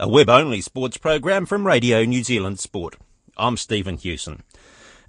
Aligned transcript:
a 0.00 0.08
web-only 0.08 0.60
sports 0.60 0.96
program 0.96 1.44
from 1.44 1.66
Radio 1.66 2.04
New 2.04 2.22
Zealand 2.22 2.60
Sport. 2.60 2.96
I'm 3.36 3.56
Stephen 3.56 3.96
Hewson. 3.96 4.44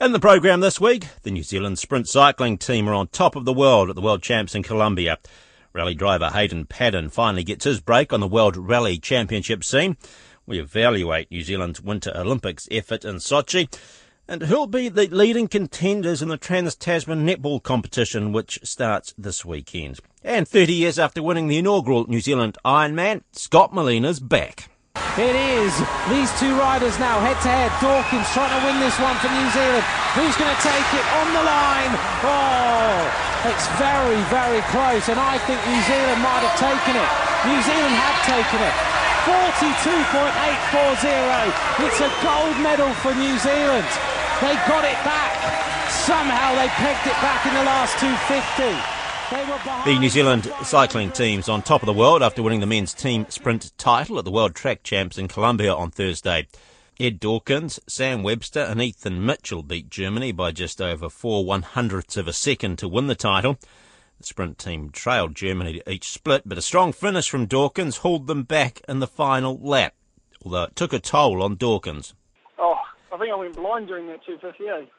In 0.01 0.13
the 0.13 0.19
program 0.19 0.61
this 0.61 0.81
week, 0.81 1.05
the 1.21 1.29
New 1.29 1.43
Zealand 1.43 1.77
sprint 1.77 2.07
cycling 2.07 2.57
team 2.57 2.89
are 2.89 2.95
on 2.95 3.07
top 3.09 3.35
of 3.35 3.45
the 3.45 3.53
world 3.53 3.89
at 3.89 3.95
the 3.95 4.01
World 4.01 4.23
Champs 4.23 4.55
in 4.55 4.63
Colombia. 4.63 5.19
Rally 5.73 5.93
driver 5.93 6.29
Hayden 6.29 6.65
Paddon 6.65 7.11
finally 7.11 7.43
gets 7.43 7.65
his 7.65 7.79
break 7.79 8.11
on 8.11 8.19
the 8.19 8.27
World 8.27 8.57
Rally 8.57 8.97
Championship 8.97 9.63
scene. 9.63 9.95
We 10.47 10.59
evaluate 10.59 11.29
New 11.29 11.43
Zealand's 11.43 11.81
Winter 11.81 12.11
Olympics 12.15 12.67
effort 12.71 13.05
in 13.05 13.17
Sochi 13.17 13.71
and 14.27 14.41
who'll 14.41 14.65
be 14.65 14.89
the 14.89 15.05
leading 15.07 15.47
contenders 15.47 16.23
in 16.23 16.29
the 16.29 16.37
Trans 16.37 16.73
Tasman 16.73 17.27
netball 17.27 17.61
competition, 17.61 18.31
which 18.31 18.59
starts 18.63 19.13
this 19.19 19.45
weekend. 19.45 19.99
And 20.23 20.47
30 20.47 20.73
years 20.73 20.97
after 20.97 21.21
winning 21.21 21.47
the 21.47 21.59
inaugural 21.59 22.07
New 22.07 22.21
Zealand 22.21 22.57
Ironman, 22.65 23.21
Scott 23.33 23.71
Molina's 23.71 24.19
back. 24.19 24.68
It 25.19 25.35
is. 25.35 25.75
These 26.07 26.31
two 26.39 26.55
riders 26.55 26.95
now 26.95 27.19
head 27.19 27.35
to 27.43 27.51
head. 27.51 27.67
Dawkins 27.83 28.23
trying 28.31 28.55
to 28.55 28.61
win 28.63 28.79
this 28.79 28.95
one 29.03 29.19
for 29.19 29.27
New 29.27 29.49
Zealand. 29.51 29.83
Who's 30.15 30.31
going 30.39 30.47
to 30.47 30.61
take 30.63 30.89
it 30.95 31.03
on 31.19 31.27
the 31.35 31.43
line? 31.43 31.91
Oh, 32.23 33.03
it's 33.51 33.67
very, 33.75 34.15
very 34.31 34.63
close. 34.71 35.11
And 35.11 35.19
I 35.19 35.35
think 35.43 35.59
New 35.67 35.83
Zealand 35.91 36.23
might 36.23 36.39
have 36.39 36.55
taken 36.55 36.95
it. 36.95 37.11
New 37.51 37.59
Zealand 37.67 37.99
have 37.99 38.15
taken 38.31 38.63
it. 38.63 38.71
42.840. 39.27 41.83
It's 41.83 41.99
a 41.99 42.07
gold 42.23 42.55
medal 42.63 42.87
for 43.03 43.11
New 43.11 43.35
Zealand. 43.43 43.91
They 44.39 44.55
got 44.71 44.87
it 44.87 44.95
back. 45.03 45.35
Somehow 45.91 46.55
they 46.55 46.71
pegged 46.79 47.03
it 47.03 47.19
back 47.19 47.43
in 47.43 47.51
the 47.59 47.67
last 47.67 47.99
250. 47.99 48.98
The 49.29 49.95
New 49.99 50.09
Zealand 50.09 50.51
cycling 50.63 51.11
team's 51.11 51.49
on 51.49 51.61
top 51.61 51.83
of 51.83 51.85
the 51.85 51.93
world 51.93 52.23
after 52.23 52.41
winning 52.41 52.61
the 52.61 52.65
men's 52.65 52.95
team 52.95 53.27
sprint 53.29 53.71
title 53.77 54.17
at 54.17 54.25
the 54.25 54.31
World 54.31 54.55
Track 54.55 54.81
Champs 54.81 55.19
in 55.19 55.27
Colombia 55.27 55.71
on 55.71 55.91
Thursday. 55.91 56.47
Ed 56.99 57.19
Dawkins, 57.19 57.79
Sam 57.85 58.23
Webster, 58.23 58.61
and 58.61 58.81
Ethan 58.81 59.23
Mitchell 59.23 59.61
beat 59.61 59.91
Germany 59.91 60.31
by 60.31 60.49
just 60.49 60.81
over 60.81 61.09
four 61.09 61.45
one 61.45 61.61
hundredths 61.61 62.17
of 62.17 62.27
a 62.27 62.33
second 62.33 62.79
to 62.79 62.87
win 62.87 63.05
the 63.05 63.13
title. 63.13 63.59
The 64.17 64.23
sprint 64.23 64.57
team 64.57 64.89
trailed 64.89 65.35
Germany 65.35 65.73
to 65.73 65.91
each 65.91 66.09
split, 66.09 66.41
but 66.43 66.57
a 66.57 66.61
strong 66.63 66.91
finish 66.91 67.29
from 67.29 67.45
Dawkins 67.45 67.97
hauled 67.97 68.25
them 68.25 68.41
back 68.41 68.81
in 68.89 68.97
the 68.97 69.05
final 69.05 69.59
lap, 69.59 69.93
although 70.43 70.63
it 70.63 70.75
took 70.75 70.91
a 70.91 70.97
toll 70.97 71.43
on 71.43 71.55
Dawkins. 71.55 72.15
Oh, 72.57 72.79
I 73.13 73.17
think 73.19 73.31
I 73.31 73.35
went 73.35 73.55
blind 73.55 73.89
during 73.89 74.07
that 74.07 74.25
250. 74.25 74.67
Eh? 74.67 74.89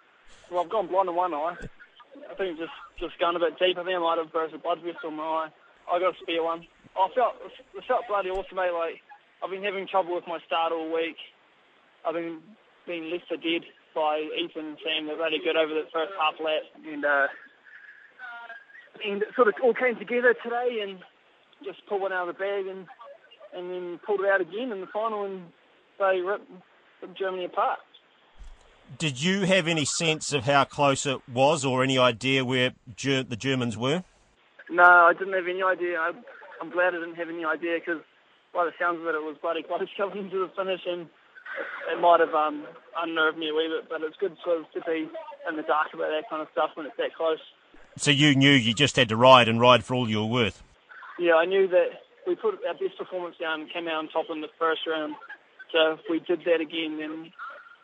Well, 0.52 0.62
I've 0.62 0.70
gone 0.70 0.86
blind 0.86 1.08
in 1.08 1.16
one 1.16 1.34
eye. 1.34 1.56
I 2.28 2.34
think 2.34 2.58
just 2.58 2.74
just 2.98 3.18
going 3.18 3.36
a 3.36 3.42
bit 3.42 3.58
deep. 3.58 3.78
I 3.78 3.84
think 3.84 3.96
I 3.96 4.02
might 4.02 4.20
have 4.20 4.32
burst 4.32 4.54
a 4.54 4.60
blood 4.60 4.82
vessel 4.84 5.08
in 5.08 5.16
my 5.16 5.48
eye. 5.48 5.50
I 5.88 5.98
got 5.98 6.14
a 6.14 6.20
spare 6.22 6.44
one. 6.44 6.66
I 6.96 7.08
felt 7.14 7.40
it 7.40 7.84
felt 7.86 8.08
bloody 8.08 8.30
awesome, 8.30 8.56
mate. 8.56 8.74
Like 8.74 9.00
I've 9.42 9.50
been 9.50 9.64
having 9.64 9.88
trouble 9.88 10.14
with 10.14 10.28
my 10.28 10.38
start 10.46 10.72
all 10.72 10.92
week. 10.92 11.16
I've 12.04 12.14
been 12.14 12.40
being 12.86 13.10
left 13.10 13.28
for 13.28 13.36
dead 13.36 13.64
by 13.94 14.24
Ethan 14.36 14.76
and 14.76 14.78
Sam. 14.84 15.06
They're 15.06 15.16
really 15.16 15.40
good 15.42 15.56
over 15.56 15.72
the 15.72 15.88
first 15.92 16.12
half 16.18 16.36
lap, 16.40 16.64
and 16.84 17.04
uh, 17.04 17.28
and 19.04 19.22
it 19.22 19.32
sort 19.36 19.48
of 19.48 19.54
all 19.62 19.74
came 19.74 19.96
together 19.96 20.34
today, 20.42 20.82
and 20.82 21.00
just 21.64 21.84
pulled 21.88 22.02
one 22.02 22.12
out 22.12 22.28
of 22.28 22.36
the 22.36 22.40
bag, 22.40 22.66
and 22.66 22.86
and 23.54 23.70
then 23.70 24.00
pulled 24.04 24.20
it 24.20 24.30
out 24.30 24.40
again 24.40 24.72
in 24.72 24.80
the 24.80 24.92
final, 24.92 25.24
and 25.24 25.48
they 25.98 26.20
ripped 26.20 26.50
Germany 27.18 27.44
apart. 27.44 27.80
Did 28.98 29.22
you 29.22 29.42
have 29.46 29.68
any 29.68 29.84
sense 29.84 30.32
of 30.32 30.44
how 30.44 30.64
close 30.64 31.06
it 31.06 31.20
was, 31.28 31.64
or 31.64 31.82
any 31.82 31.96
idea 31.98 32.44
where 32.44 32.72
Ger- 32.96 33.22
the 33.22 33.36
Germans 33.36 33.76
were? 33.76 34.04
No, 34.68 34.84
I 34.84 35.12
didn't 35.12 35.34
have 35.34 35.46
any 35.48 35.62
idea. 35.62 35.98
I, 35.98 36.12
I'm 36.60 36.70
glad 36.70 36.94
I 36.94 36.98
didn't 36.98 37.16
have 37.16 37.28
any 37.28 37.44
idea 37.44 37.78
because, 37.78 38.02
by 38.52 38.64
the 38.64 38.72
sounds 38.78 39.00
of 39.00 39.06
it, 39.06 39.14
it 39.14 39.22
was 39.22 39.36
bloody 39.40 39.62
close 39.62 39.88
coming 39.96 40.24
into 40.24 40.38
the 40.38 40.50
finish, 40.56 40.80
and 40.86 41.02
it, 41.02 41.96
it 41.96 42.00
might 42.00 42.20
have 42.20 42.34
um, 42.34 42.66
unnerved 42.98 43.38
me 43.38 43.50
a 43.50 43.54
wee 43.54 43.68
bit. 43.68 43.88
But 43.88 44.02
it's 44.02 44.16
good 44.18 44.36
sort 44.44 44.60
of 44.60 44.70
to 44.72 44.80
be 44.82 45.08
in 45.48 45.56
the 45.56 45.62
dark 45.62 45.94
about 45.94 46.10
that 46.10 46.28
kind 46.28 46.42
of 46.42 46.48
stuff 46.52 46.70
when 46.74 46.86
it's 46.86 46.96
that 46.98 47.14
close. 47.16 47.40
So 47.96 48.10
you 48.10 48.34
knew 48.34 48.50
you 48.50 48.74
just 48.74 48.96
had 48.96 49.08
to 49.08 49.16
ride 49.16 49.48
and 49.48 49.60
ride 49.60 49.84
for 49.84 49.94
all 49.94 50.08
you 50.08 50.20
were 50.20 50.30
worth. 50.30 50.62
Yeah, 51.18 51.34
I 51.34 51.44
knew 51.44 51.68
that 51.68 52.02
we 52.26 52.34
put 52.34 52.58
our 52.66 52.74
best 52.74 52.98
performance 52.98 53.36
down, 53.40 53.62
and 53.62 53.72
came 53.72 53.88
out 53.88 54.02
on 54.02 54.08
top 54.08 54.26
in 54.30 54.40
the 54.40 54.50
first 54.58 54.82
round. 54.86 55.14
So 55.72 55.92
if 55.92 56.00
we 56.10 56.18
did 56.20 56.40
that 56.46 56.60
again, 56.60 56.98
then 56.98 57.32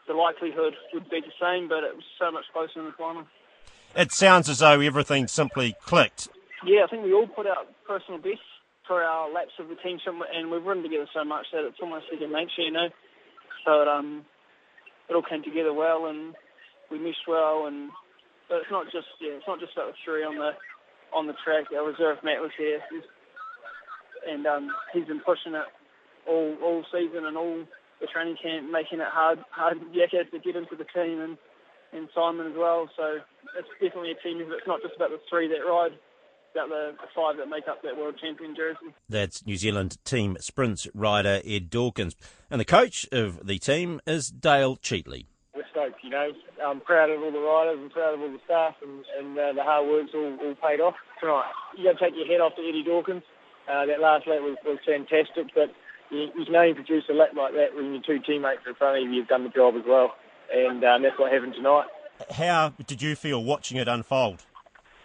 the 0.07 0.15
likelihood 0.15 0.75
would 0.95 1.09
be 1.11 1.21
the 1.21 1.35
same, 1.41 1.69
but 1.69 1.85
it 1.85 1.95
was 1.95 2.05
so 2.19 2.31
much 2.31 2.45
closer 2.53 2.79
in 2.79 2.87
the 2.87 2.93
final. 2.93 3.27
It 3.97 4.13
sounds 4.13 4.49
as 4.49 4.59
though 4.59 4.81
everything 4.81 5.27
simply 5.27 5.75
clicked. 5.83 6.29
Yeah, 6.65 6.85
I 6.85 6.87
think 6.89 7.05
we 7.05 7.13
all 7.13 7.27
put 7.27 7.47
out 7.47 7.69
personal 7.87 8.21
best 8.21 8.45
for 8.87 9.03
our 9.03 9.33
laps 9.33 9.53
of 9.59 9.69
the 9.69 9.77
team, 9.77 9.99
and 10.07 10.51
we've 10.51 10.65
run 10.65 10.83
together 10.83 11.09
so 11.13 11.25
much 11.25 11.47
that 11.53 11.65
it's 11.65 11.79
almost 11.83 12.07
second 12.11 12.33
nature, 12.33 12.63
you 12.63 12.71
know. 12.71 12.89
So 13.65 13.83
it, 13.83 13.89
um, 13.89 14.25
it 15.09 15.15
all 15.15 15.23
came 15.23 15.43
together 15.43 15.73
well, 15.73 16.07
and 16.07 16.35
we 16.91 16.99
meshed 16.99 17.27
well, 17.27 17.67
and 17.67 17.91
but 18.49 18.59
it's 18.63 18.71
not 18.71 18.87
just 18.87 19.09
yeah, 19.21 19.33
it's 19.33 19.49
not 19.49 19.59
just 19.59 19.73
about 19.75 19.93
the 19.93 19.99
three 20.05 20.23
on 20.23 20.37
the 20.37 20.53
on 21.13 21.27
the 21.27 21.35
track. 21.45 21.67
Our 21.75 21.87
reserve 21.87 22.19
Matt 22.23 22.41
was 22.41 22.53
here, 22.57 22.81
and 24.29 24.47
um, 24.47 24.71
he's 24.93 25.07
been 25.07 25.21
pushing 25.21 25.55
it 25.55 25.67
all 26.29 26.55
all 26.63 26.85
season 26.93 27.27
and 27.27 27.37
all 27.37 27.65
the 28.01 28.07
training 28.07 28.37
camp, 28.43 28.71
making 28.71 29.01
it 29.01 29.09
hard 29.11 29.39
hard 29.51 29.79
yakkas 29.93 30.31
to 30.31 30.39
get 30.39 30.57
into 30.57 30.77
the 30.77 30.87
team, 30.95 31.21
and 31.21 31.39
and 31.93 32.09
Simon 32.15 32.47
as 32.47 32.57
well. 32.57 32.89
So 32.97 33.19
it's 33.59 33.69
definitely 33.81 34.13
a 34.13 34.23
team 34.23 34.41
effort. 34.41 34.59
It's 34.59 34.67
not 34.67 34.83
just 34.83 34.97
about 34.97 35.11
the 35.11 35.21
three 35.31 35.49
that 35.49 35.65
ride. 35.67 35.93
it's 35.93 36.55
About 36.55 36.69
the, 36.69 36.93
the 37.01 37.09
five 37.15 37.37
that 37.39 37.49
make 37.49 37.69
up 37.69 37.83
that 37.83 37.97
world 37.97 38.17
champion 38.21 38.55
jersey. 38.57 38.95
That's 39.09 39.47
New 39.47 39.57
Zealand 39.57 39.99
team 40.05 40.37
sprints 40.41 40.89
rider 40.95 41.41
Ed 41.45 41.71
Dawkins. 41.71 42.17
And 42.51 42.61
the 42.61 42.65
coach 42.65 43.07
of 43.13 43.47
the 43.47 43.59
team 43.59 44.01
is 44.07 44.29
Dale 44.29 44.77
Cheatley 44.77 45.27
we're 45.57 45.65
stoked, 45.73 46.05
you 46.05 46.11
know. 46.11 46.31
I'm 46.63 46.81
proud 46.81 47.09
of 47.11 47.23
all 47.23 47.33
the 47.33 47.41
riders 47.41 47.81
and 47.81 47.91
proud 47.91 48.15
of 48.15 48.21
all 48.21 48.31
the 48.31 48.45
staff, 48.45 48.77
and, 48.85 49.05
and 49.19 49.39
uh, 49.39 49.53
the 49.55 49.65
hard 49.65 49.89
work's 49.89 50.13
all, 50.15 50.37
all 50.45 50.55
paid 50.61 50.81
off 50.81 50.95
tonight. 51.19 51.51
You 51.77 51.85
got 51.85 51.99
to 51.99 52.05
take 52.05 52.15
your 52.15 52.29
head 52.29 52.45
off 52.45 52.55
to 52.57 52.63
Eddie 52.63 52.85
Dawkins. 52.85 53.25
Uh, 53.67 53.87
that 53.87 53.99
last 53.99 54.29
lap 54.29 54.45
was, 54.45 54.57
was 54.65 54.79
fantastic, 54.87 55.51
but 55.57 55.73
you, 56.11 56.29
you, 56.37 56.45
can 56.45 56.57
only 56.57 56.75
produce 56.75 57.05
a 57.11 57.13
lap 57.13 57.31
like 57.37 57.53
that 57.55 57.75
when 57.75 57.93
your 57.93 58.03
two 58.03 58.19
teammates 58.21 58.61
are 58.67 58.71
in 58.71 58.77
front 58.77 58.99
of 58.99 59.13
you 59.13 59.21
have 59.21 59.29
done 59.29 59.45
the 59.45 59.51
job 59.51 59.75
as 59.77 59.85
well, 59.87 60.15
and 60.53 60.85
um, 60.85 61.03
that's 61.03 61.19
what 61.19 61.33
happened 61.33 61.55
tonight. 61.55 61.87
How 62.33 62.73
did 62.87 63.03
you 63.03 63.15
feel 63.15 63.43
watching 63.43 63.77
it 63.77 63.89
unfold? 63.89 64.45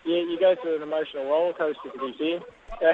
Yeah, 0.06 0.18
you 0.18 0.38
go 0.40 0.56
through 0.62 0.78
an 0.78 0.82
emotional 0.82 1.26
roller 1.26 1.54
coaster 1.54 1.90
to 1.94 2.00
be 2.00 2.16
fair. 2.18 2.40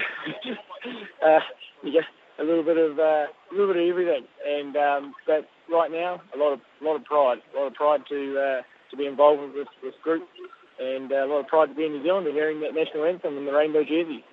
uh, 1.26 1.40
you 1.84 1.92
get 1.94 2.04
a 2.40 2.44
little 2.44 2.64
bit 2.64 2.78
of 2.78 3.00
uh, 3.00 3.28
a 3.28 3.52
little 3.52 3.74
bit 3.74 3.84
of 3.84 3.90
everything, 3.90 4.26
and 4.46 4.76
um, 4.76 5.14
but 5.26 5.48
right 5.72 5.92
now 5.92 6.22
a 6.34 6.38
lot 6.38 6.54
of 6.54 6.60
a 6.82 6.84
lot 6.84 6.96
of 6.96 7.06
pride, 7.06 7.40
a 7.54 7.60
lot 7.60 7.68
of 7.68 7.74
pride 7.74 8.02
to 8.10 8.40
uh, 8.40 8.62
to 8.92 8.98
be 8.98 9.06
involved 9.06 9.42
with 9.54 9.68
this, 9.84 9.94
group, 10.04 10.28
and 10.80 11.12
uh, 11.12 11.26
a 11.26 11.28
lot 11.28 11.40
of 11.40 11.48
pride 11.48 11.70
to 11.70 11.76
be 11.76 11.86
in 11.86 11.94
New 11.94 12.04
Zealand 12.04 12.28
and 12.28 12.36
hearing 12.36 12.62
that 12.62 12.74
national 12.74 13.06
anthem 13.06 13.38
in 13.38 13.46
the 13.46 13.54
rainbow 13.54 13.84
jersey. 13.84 14.24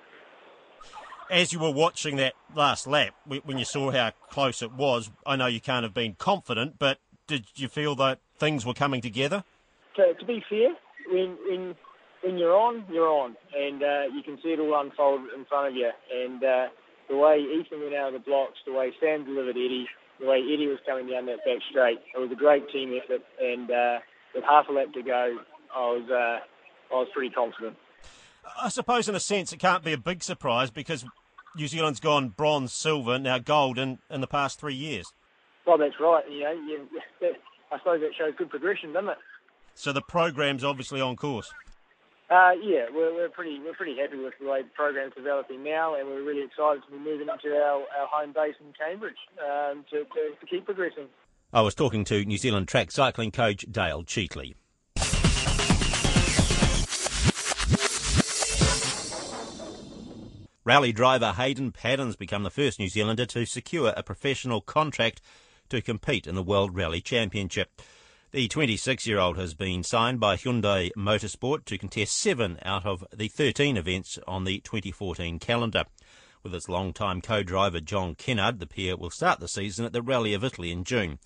As 1.35 1.53
you 1.53 1.59
were 1.59 1.73
watching 1.73 2.15
that 2.19 2.35
last 2.55 2.87
lap, 2.87 3.13
when 3.27 3.59
you 3.59 3.65
saw 3.65 3.91
how 3.91 4.13
close 4.31 4.63
it 4.63 4.73
was, 4.73 5.11
I 5.27 5.35
know 5.35 5.47
you 5.47 5.61
can't 5.61 5.83
have 5.83 5.93
been 5.93 6.15
confident, 6.15 6.79
but 6.79 7.01
did 7.27 7.47
you 7.57 7.67
feel 7.67 7.97
that 7.97 8.21
things 8.39 8.65
were 8.65 8.73
coming 8.73 9.01
together? 9.01 9.43
To, 9.97 10.15
to 10.15 10.25
be 10.25 10.45
fair, 10.49 10.69
when 11.09 11.37
when 11.49 11.75
when 12.23 12.39
you're 12.39 12.57
on, 12.57 12.85
you're 12.89 13.11
on, 13.11 13.35
and 13.53 13.83
uh, 13.83 14.03
you 14.15 14.23
can 14.23 14.39
see 14.45 14.51
it 14.51 14.61
all 14.61 14.81
unfold 14.81 15.23
in 15.37 15.45
front 15.47 15.71
of 15.71 15.75
you. 15.75 15.91
And 16.15 16.45
uh, 16.45 16.69
the 17.09 17.17
way 17.17 17.39
Ethan 17.41 17.81
went 17.81 17.97
out 17.97 18.15
of 18.15 18.23
the 18.23 18.25
blocks, 18.25 18.59
the 18.65 18.73
way 18.73 18.93
Sam 19.01 19.25
delivered 19.25 19.57
Eddie, 19.57 19.89
the 20.21 20.27
way 20.27 20.39
Eddie 20.39 20.69
was 20.69 20.79
coming 20.87 21.09
down 21.09 21.27
that 21.27 21.39
back 21.45 21.59
straight. 21.69 21.99
It 22.15 22.19
was 22.21 22.31
a 22.31 22.37
great 22.37 22.71
team 22.71 22.95
effort, 22.95 23.23
and 23.43 23.69
uh, 23.73 23.99
with 24.37 24.45
half 24.45 24.69
a 24.69 24.73
lap 24.73 24.93
to 24.95 25.03
go, 25.03 25.39
I 25.75 25.81
was 25.81 26.09
uh, 26.09 26.95
I 26.95 26.97
was 26.97 27.09
pretty 27.13 27.35
confident. 27.35 27.77
I 28.63 28.69
suppose, 28.69 29.09
in 29.09 29.17
a 29.17 29.21
sense, 29.21 29.53
it 29.53 29.59
can't 29.59 29.83
be 29.83 29.95
a 29.95 29.99
big 29.99 30.23
surprise 30.23 30.71
because 30.71 31.05
New 31.57 31.69
Zealand's 31.69 32.01
gone 32.01 32.31
bronze, 32.31 32.73
silver, 32.73 33.19
now 33.19 33.39
gold 33.39 33.79
in, 33.79 33.99
in 34.11 34.21
the 34.21 34.27
past 34.27 34.59
three 34.59 34.75
years. 34.75 35.07
Well, 35.67 35.79
that's 35.79 35.95
right. 36.01 36.25
You 36.31 36.41
know, 36.41 36.53
you, 36.53 36.89
I 37.73 37.79
suppose 37.79 38.01
that 38.01 38.11
shows 38.19 38.35
good 38.37 38.51
progression, 38.51 38.93
doesn't 38.93 39.11
it? 39.11 39.19
So 39.75 39.93
the 39.93 40.03
program's 40.03 40.65
obviously 40.65 41.01
on 41.01 41.17
course. 41.17 41.53
Uh, 42.31 42.53
yeah, 42.63 42.87
we're, 42.93 43.13
we're 43.15 43.29
pretty 43.29 43.61
we're 43.61 43.75
pretty 43.75 43.97
happy 43.97 44.17
with 44.17 44.33
the 44.41 44.49
way 44.49 44.63
the 44.63 44.69
program's 44.75 45.13
developing 45.15 45.63
now, 45.63 45.95
and 45.95 46.09
we're 46.09 46.23
really 46.23 46.43
excited 46.43 46.83
to 46.85 46.91
be 46.91 46.99
moving 46.99 47.29
into 47.29 47.55
our, 47.55 47.83
our 48.01 48.07
home 48.11 48.33
base 48.33 48.55
in 48.61 48.73
Cambridge 48.73 49.17
um, 49.39 49.85
to, 49.91 50.05
to, 50.05 50.35
to 50.41 50.47
keep 50.49 50.65
progressing. 50.65 51.07
I 51.53 51.61
was 51.61 51.75
talking 51.75 52.05
to 52.05 52.25
New 52.25 52.39
Zealand 52.39 52.67
track 52.67 52.91
cycling 52.91 53.31
coach 53.31 53.67
Dale 53.71 54.03
Cheatley. 54.03 54.55
Rally 60.67 60.93
driver 60.93 61.33
Hayden 61.33 61.73
Paddon's 61.73 62.17
become 62.17 62.43
the 62.43 62.49
first 62.49 62.79
New 62.79 62.89
Zealander 62.89 63.27
to 63.27 63.45
secure 63.45 63.93
a 63.95 64.03
professional 64.03 64.63
contract 64.63 65.21
to 65.69 65.83
compete 65.83 66.27
in 66.27 66.35
the 66.35 66.43
World 66.43 66.75
Rally 66.75 67.03
Championship. 67.03 67.83
The 68.31 68.49
26 68.49 69.07
year 69.07 69.19
old 69.19 69.37
has 69.37 69.53
been 69.53 69.83
signed 69.83 70.21
by 70.21 70.39
Hyundai 70.39 70.91
Motorsport 70.97 71.67
to 71.67 71.77
contest 71.77 72.17
seven 72.17 72.59
out 72.63 72.87
of 72.87 73.05
the 73.15 73.29
13 73.29 73.77
events 73.77 74.19
on 74.27 74.45
the 74.45 74.61
2014 74.61 75.39
calendar. 75.39 75.85
With 76.43 76.55
its 76.55 76.67
long-time 76.67 77.21
co-driver 77.21 77.81
John 77.81 78.15
Kennard, 78.15 78.59
the 78.59 78.67
pair 78.67 78.97
will 78.97 79.11
start 79.11 79.41
the 79.41 79.49
season 79.49 79.85
at 79.85 79.93
the 79.93 80.01
Rally 80.01 80.33
of 80.33 80.43
Italy 80.43 80.73
in 80.73 80.85
June. 80.85 81.19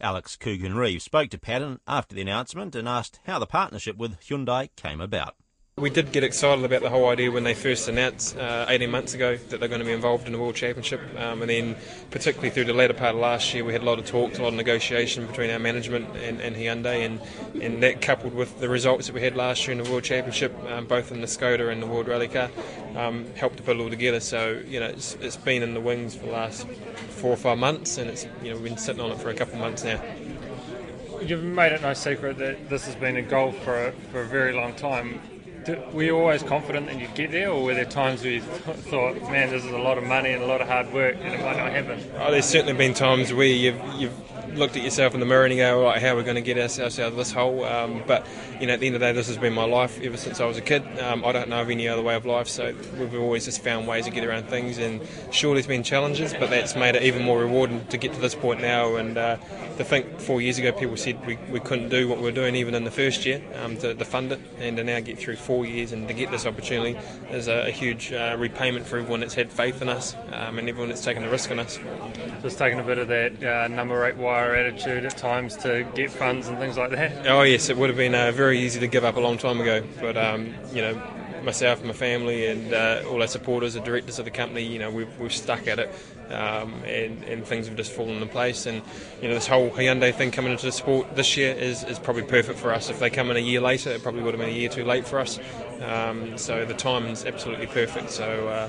Alex 0.00 0.36
Coogan 0.36 0.76
Reeves 0.76 1.02
spoke 1.02 1.30
to 1.30 1.38
Paddon 1.38 1.80
after 1.88 2.14
the 2.14 2.22
announcement 2.22 2.76
and 2.76 2.86
asked 2.86 3.18
how 3.24 3.40
the 3.40 3.46
partnership 3.46 3.96
with 3.96 4.20
Hyundai 4.20 4.68
came 4.76 5.00
about. 5.00 5.34
We 5.78 5.90
did 5.90 6.10
get 6.10 6.24
excited 6.24 6.64
about 6.64 6.80
the 6.80 6.88
whole 6.88 7.10
idea 7.10 7.30
when 7.30 7.44
they 7.44 7.52
first 7.52 7.86
announced 7.86 8.34
uh, 8.38 8.64
18 8.66 8.90
months 8.90 9.12
ago 9.12 9.36
that 9.36 9.60
they're 9.60 9.68
going 9.68 9.82
to 9.82 9.84
be 9.84 9.92
involved 9.92 10.26
in 10.26 10.32
the 10.32 10.38
World 10.38 10.54
Championship. 10.54 11.02
Um, 11.18 11.42
and 11.42 11.50
then, 11.50 11.76
particularly 12.10 12.48
through 12.48 12.64
the 12.64 12.72
latter 12.72 12.94
part 12.94 13.14
of 13.14 13.20
last 13.20 13.52
year, 13.52 13.62
we 13.62 13.74
had 13.74 13.82
a 13.82 13.84
lot 13.84 13.98
of 13.98 14.06
talks, 14.06 14.38
a 14.38 14.42
lot 14.42 14.48
of 14.48 14.54
negotiation 14.54 15.26
between 15.26 15.50
our 15.50 15.58
management 15.58 16.16
and, 16.16 16.40
and 16.40 16.56
Hyundai. 16.56 17.04
And, 17.04 17.20
and 17.62 17.82
that 17.82 18.00
coupled 18.00 18.32
with 18.32 18.58
the 18.58 18.70
results 18.70 19.08
that 19.08 19.12
we 19.14 19.20
had 19.20 19.36
last 19.36 19.66
year 19.66 19.76
in 19.76 19.84
the 19.84 19.90
World 19.90 20.04
Championship, 20.04 20.58
um, 20.64 20.86
both 20.86 21.12
in 21.12 21.20
the 21.20 21.26
Skoda 21.26 21.70
and 21.70 21.82
the 21.82 21.86
World 21.86 22.08
Rally 22.08 22.28
Car, 22.28 22.48
um, 22.94 23.26
helped 23.34 23.58
to 23.58 23.62
put 23.62 23.76
it 23.76 23.80
all 23.82 23.90
together. 23.90 24.20
So, 24.20 24.62
you 24.66 24.80
know, 24.80 24.86
it's, 24.86 25.12
it's 25.16 25.36
been 25.36 25.62
in 25.62 25.74
the 25.74 25.80
wings 25.82 26.14
for 26.14 26.24
the 26.24 26.32
last 26.32 26.66
four 26.66 27.32
or 27.32 27.36
five 27.36 27.58
months, 27.58 27.98
and 27.98 28.08
it's, 28.08 28.26
you 28.42 28.48
know, 28.48 28.54
we've 28.54 28.64
been 28.64 28.78
sitting 28.78 29.02
on 29.02 29.10
it 29.10 29.18
for 29.18 29.28
a 29.28 29.34
couple 29.34 29.56
of 29.56 29.60
months 29.60 29.84
now. 29.84 30.02
You've 31.20 31.44
made 31.44 31.72
it 31.72 31.82
no 31.82 31.92
secret 31.92 32.38
that 32.38 32.70
this 32.70 32.86
has 32.86 32.94
been 32.94 33.16
a 33.16 33.22
goal 33.22 33.52
for 33.52 33.88
a, 33.88 33.92
for 34.10 34.22
a 34.22 34.26
very 34.26 34.54
long 34.54 34.72
time 34.74 35.20
were 35.92 36.02
you 36.02 36.18
always 36.18 36.42
confident 36.42 36.86
that 36.86 36.98
you'd 37.00 37.14
get 37.14 37.30
there, 37.30 37.50
or 37.50 37.64
were 37.64 37.74
there 37.74 37.84
times 37.84 38.22
where 38.22 38.32
you 38.32 38.40
th- 38.40 38.76
thought, 38.76 39.20
man, 39.30 39.50
this 39.50 39.64
is 39.64 39.72
a 39.72 39.78
lot 39.78 39.98
of 39.98 40.04
money 40.04 40.32
and 40.32 40.42
a 40.42 40.46
lot 40.46 40.60
of 40.60 40.68
hard 40.68 40.92
work, 40.92 41.16
and 41.20 41.34
it 41.34 41.40
might 41.40 41.56
not 41.56 41.70
happen? 41.70 42.02
Oh, 42.18 42.30
there's 42.30 42.44
certainly 42.46 42.74
been 42.74 42.94
times 42.94 43.32
where 43.32 43.46
you've, 43.46 43.80
you've 43.98 44.14
looked 44.56 44.76
at 44.76 44.82
yourself 44.82 45.14
in 45.14 45.20
the 45.20 45.26
mirror 45.26 45.44
and 45.44 45.54
you 45.54 45.60
go, 45.60 45.82
right, 45.82 46.00
how 46.00 46.14
are 46.14 46.16
we 46.16 46.22
going 46.22 46.36
to 46.36 46.42
get 46.42 46.58
ourselves 46.58 46.98
out 46.98 47.08
of 47.08 47.16
this 47.16 47.32
hole? 47.32 47.64
Um, 47.64 48.02
but 48.06 48.26
you 48.60 48.66
know, 48.66 48.74
at 48.74 48.80
the 48.80 48.86
end 48.86 48.96
of 48.96 49.00
the 49.00 49.06
day, 49.06 49.12
this 49.12 49.28
has 49.28 49.36
been 49.36 49.52
my 49.52 49.64
life 49.64 50.00
ever 50.00 50.16
since 50.16 50.40
I 50.40 50.46
was 50.46 50.56
a 50.56 50.62
kid. 50.62 50.82
Um, 51.00 51.24
I 51.24 51.32
don't 51.32 51.48
know 51.48 51.60
of 51.60 51.70
any 51.70 51.88
other 51.88 52.02
way 52.02 52.14
of 52.14 52.26
life, 52.26 52.48
so 52.48 52.74
we've 52.98 53.14
always 53.14 53.44
just 53.44 53.62
found 53.62 53.86
ways 53.86 54.06
to 54.06 54.10
get 54.10 54.24
around 54.24 54.48
things. 54.48 54.78
And 54.78 55.00
sure, 55.30 55.54
there's 55.54 55.66
been 55.66 55.82
challenges, 55.82 56.32
but 56.34 56.50
that's 56.50 56.74
made 56.74 56.96
it 56.96 57.02
even 57.02 57.22
more 57.22 57.40
rewarding 57.40 57.86
to 57.86 57.96
get 57.96 58.12
to 58.14 58.20
this 58.20 58.34
point 58.34 58.60
now. 58.60 58.96
And 58.96 59.18
uh, 59.18 59.36
to 59.76 59.84
think 59.84 60.20
four 60.20 60.40
years 60.40 60.58
ago, 60.58 60.72
people 60.72 60.96
said 60.96 61.24
we, 61.26 61.36
we 61.50 61.60
couldn't 61.60 61.88
do 61.88 62.08
what 62.08 62.20
we 62.20 62.28
are 62.28 62.32
doing 62.32 62.54
even 62.54 62.74
in 62.74 62.84
the 62.84 62.90
first 62.90 63.26
year 63.26 63.42
um, 63.62 63.76
to, 63.78 63.94
to, 63.94 64.04
fund 64.04 64.32
it, 64.32 64.40
and 64.58 64.76
to 64.76 64.84
now 64.84 65.00
get 65.00 65.18
through 65.18 65.36
four 65.36 65.66
years 65.66 65.92
and 65.92 66.08
to 66.08 66.14
get 66.14 66.30
this 66.30 66.46
opportunity 66.46 66.98
is 67.30 67.48
a, 67.48 67.68
a 67.68 67.70
huge 67.70 68.12
uh, 68.12 68.36
repayment 68.38 68.86
for 68.86 68.98
everyone 68.98 69.20
that's 69.20 69.34
had 69.34 69.52
faith 69.52 69.82
in 69.82 69.88
us 69.88 70.14
um, 70.32 70.58
and 70.58 70.68
everyone 70.68 70.88
that's 70.88 71.04
taken 71.04 71.24
a 71.24 71.30
risk 71.30 71.50
on 71.50 71.58
us. 71.58 71.78
Just 72.42 72.58
taking 72.58 72.80
a 72.80 72.82
bit 72.82 72.98
of 72.98 73.08
that 73.08 73.42
uh, 73.42 73.68
number 73.68 74.04
eight 74.06 74.16
wire 74.16 74.45
attitude 74.54 75.04
at 75.04 75.16
times 75.16 75.56
to 75.58 75.86
get 75.94 76.10
funds 76.10 76.48
and 76.48 76.58
things 76.58 76.76
like 76.76 76.90
that. 76.90 77.26
Oh 77.26 77.42
yes, 77.42 77.68
it 77.68 77.76
would 77.76 77.88
have 77.88 77.96
been 77.96 78.14
uh, 78.14 78.32
very 78.32 78.60
easy 78.60 78.80
to 78.80 78.86
give 78.86 79.04
up 79.04 79.16
a 79.16 79.20
long 79.20 79.38
time 79.38 79.60
ago, 79.60 79.82
but 80.00 80.16
um, 80.16 80.54
you 80.72 80.82
know 80.82 81.00
myself 81.46 81.78
and 81.78 81.88
my 81.88 81.94
family 81.94 82.46
and 82.46 82.74
uh, 82.74 83.02
all 83.08 83.22
our 83.22 83.28
supporters, 83.28 83.74
the 83.74 83.80
directors 83.80 84.18
of 84.18 84.26
the 84.26 84.30
company, 84.30 84.62
you 84.62 84.78
know, 84.78 84.90
we've, 84.90 85.18
we've 85.18 85.32
stuck 85.32 85.66
at 85.66 85.78
it 85.78 85.88
um, 86.28 86.74
and, 86.84 87.22
and 87.24 87.46
things 87.46 87.68
have 87.68 87.76
just 87.76 87.92
fallen 87.92 88.14
into 88.14 88.26
place. 88.26 88.66
And, 88.66 88.82
you 89.22 89.28
know, 89.28 89.34
this 89.34 89.46
whole 89.46 89.70
Hyundai 89.70 90.12
thing 90.12 90.32
coming 90.32 90.52
into 90.52 90.66
the 90.66 90.72
sport 90.72 91.14
this 91.16 91.36
year 91.36 91.54
is, 91.54 91.84
is 91.84 91.98
probably 91.98 92.24
perfect 92.24 92.58
for 92.58 92.74
us. 92.74 92.90
If 92.90 92.98
they 92.98 93.08
come 93.08 93.30
in 93.30 93.36
a 93.36 93.40
year 93.40 93.60
later, 93.60 93.90
it 93.90 94.02
probably 94.02 94.22
would 94.22 94.34
have 94.34 94.40
been 94.40 94.54
a 94.54 94.58
year 94.58 94.68
too 94.68 94.84
late 94.84 95.06
for 95.06 95.20
us. 95.20 95.38
Um, 95.80 96.36
so 96.36 96.66
the 96.66 96.74
timing's 96.74 97.24
absolutely 97.24 97.68
perfect. 97.68 98.10
So, 98.10 98.48
uh, 98.48 98.68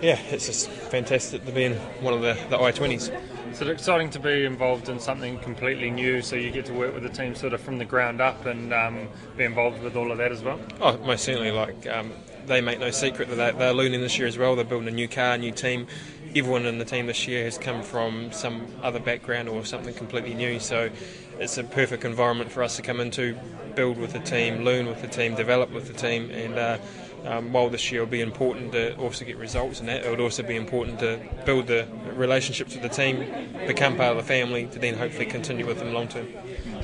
yeah, 0.00 0.20
it's 0.30 0.46
just 0.46 0.68
fantastic 0.68 1.44
to 1.46 1.52
be 1.52 1.64
in 1.64 1.74
one 2.02 2.14
of 2.14 2.20
the, 2.20 2.38
the 2.50 2.60
I-20s. 2.60 3.33
So 3.52 3.66
it's 3.66 3.80
exciting 3.82 4.10
to 4.10 4.18
be 4.18 4.44
involved 4.44 4.88
in 4.88 4.98
something 4.98 5.38
completely 5.38 5.90
new. 5.90 6.22
So 6.22 6.34
you 6.34 6.50
get 6.50 6.64
to 6.66 6.72
work 6.72 6.94
with 6.94 7.02
the 7.02 7.08
team 7.08 7.34
sort 7.34 7.52
of 7.52 7.60
from 7.60 7.78
the 7.78 7.84
ground 7.84 8.20
up 8.20 8.46
and 8.46 8.72
um, 8.72 9.08
be 9.36 9.44
involved 9.44 9.82
with 9.82 9.96
all 9.96 10.10
of 10.10 10.18
that 10.18 10.32
as 10.32 10.42
well. 10.42 10.58
Oh, 10.80 10.96
most 10.98 11.24
certainly. 11.24 11.50
Like 11.50 11.86
um, 11.86 12.12
they 12.46 12.60
make 12.60 12.80
no 12.80 12.90
secret 12.90 13.28
that 13.28 13.36
they're, 13.36 13.52
they're 13.52 13.74
learning 13.74 14.00
this 14.00 14.18
year 14.18 14.26
as 14.26 14.36
well. 14.36 14.56
They're 14.56 14.64
building 14.64 14.88
a 14.88 14.92
new 14.92 15.08
car, 15.08 15.38
new 15.38 15.52
team. 15.52 15.86
Everyone 16.34 16.66
in 16.66 16.78
the 16.78 16.84
team 16.84 17.06
this 17.06 17.28
year 17.28 17.44
has 17.44 17.58
come 17.58 17.82
from 17.82 18.32
some 18.32 18.66
other 18.82 18.98
background 18.98 19.48
or 19.48 19.64
something 19.64 19.94
completely 19.94 20.34
new. 20.34 20.58
So 20.58 20.90
it's 21.38 21.56
a 21.58 21.64
perfect 21.64 22.04
environment 22.04 22.50
for 22.50 22.62
us 22.62 22.76
to 22.76 22.82
come 22.82 22.98
into, 22.98 23.36
build 23.76 23.98
with 23.98 24.12
the 24.12 24.20
team, 24.20 24.64
learn 24.64 24.86
with 24.86 25.00
the 25.00 25.08
team, 25.08 25.34
develop 25.34 25.70
with 25.70 25.86
the 25.86 25.94
team, 25.94 26.30
and. 26.30 26.58
Uh, 26.58 26.78
um, 27.24 27.52
while 27.52 27.70
this 27.70 27.90
year 27.90 28.00
will 28.00 28.10
be 28.10 28.20
important 28.20 28.72
to 28.72 28.96
also 28.96 29.24
get 29.24 29.36
results 29.36 29.80
in 29.80 29.86
that, 29.86 30.04
it 30.04 30.10
would 30.10 30.20
also 30.20 30.42
be 30.42 30.56
important 30.56 30.98
to 31.00 31.20
build 31.44 31.66
the 31.66 31.86
relationships 32.14 32.74
with 32.74 32.82
the 32.82 32.88
team, 32.88 33.26
become 33.66 33.96
part 33.96 34.10
of 34.10 34.16
the 34.16 34.22
family, 34.22 34.66
to 34.66 34.78
then 34.78 34.94
hopefully 34.94 35.26
continue 35.26 35.66
with 35.66 35.78
them 35.78 35.92
long 35.92 36.08
term. 36.08 36.28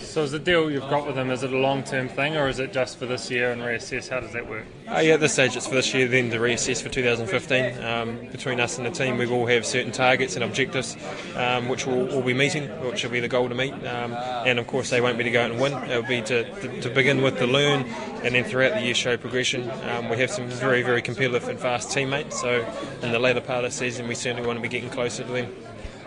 So 0.02 0.22
is 0.22 0.32
the 0.32 0.38
deal 0.38 0.70
you've 0.70 0.88
got 0.90 1.06
with 1.06 1.14
them, 1.14 1.30
is 1.30 1.42
it 1.42 1.52
a 1.52 1.56
long-term 1.56 2.08
thing 2.08 2.36
or 2.36 2.48
is 2.48 2.58
it 2.58 2.72
just 2.72 2.98
for 2.98 3.06
this 3.06 3.30
year 3.30 3.52
and 3.52 3.62
reassess? 3.62 4.08
How 4.08 4.20
does 4.20 4.32
that 4.32 4.48
work? 4.48 4.64
Uh, 4.88 4.98
yeah, 4.98 5.14
at 5.14 5.20
this 5.20 5.34
stage 5.34 5.54
it's 5.54 5.66
for 5.66 5.76
this 5.76 5.94
year, 5.94 6.08
then 6.08 6.30
to 6.30 6.38
reassess 6.38 6.82
for 6.82 6.88
2015. 6.88 7.84
Um, 7.84 8.26
between 8.32 8.58
us 8.58 8.76
and 8.78 8.86
the 8.86 8.90
team, 8.90 9.18
we 9.18 9.26
all 9.26 9.46
have 9.46 9.64
certain 9.64 9.92
targets 9.92 10.34
and 10.34 10.44
objectives 10.44 10.96
um, 11.36 11.68
which 11.68 11.86
we'll, 11.86 12.22
be 12.22 12.34
meeting, 12.34 12.68
which 12.84 13.04
will 13.04 13.10
be 13.10 13.20
the 13.20 13.28
goal 13.28 13.48
to 13.48 13.54
meet. 13.54 13.72
Um, 13.72 14.12
and 14.14 14.58
of 14.58 14.66
course 14.66 14.90
they 14.90 15.00
won't 15.00 15.16
be 15.16 15.24
to 15.24 15.30
go 15.30 15.42
out 15.42 15.52
and 15.52 15.60
win, 15.60 15.74
it'll 15.90 16.02
be 16.02 16.22
to, 16.22 16.44
to, 16.60 16.80
to, 16.80 16.90
begin 16.90 17.22
with 17.22 17.38
to 17.38 17.46
learn 17.46 17.82
and 18.24 18.34
then 18.34 18.44
throughout 18.44 18.74
the 18.74 18.82
year 18.82 18.94
show 18.94 19.16
progression. 19.16 19.70
Um, 19.88 20.08
we 20.08 20.16
have 20.18 20.30
some 20.30 20.48
very, 20.48 20.82
very 20.82 21.02
competitive 21.02 21.48
and 21.48 21.58
fast 21.58 21.92
teammates, 21.92 22.40
so 22.40 22.66
in 23.02 23.12
the 23.12 23.18
later 23.18 23.40
part 23.40 23.64
of 23.64 23.70
the 23.70 23.76
season 23.76 24.08
we 24.08 24.14
certainly 24.14 24.46
want 24.46 24.58
to 24.58 24.62
be 24.62 24.68
getting 24.68 24.90
closer 24.90 25.22
to 25.24 25.32
them. 25.32 25.54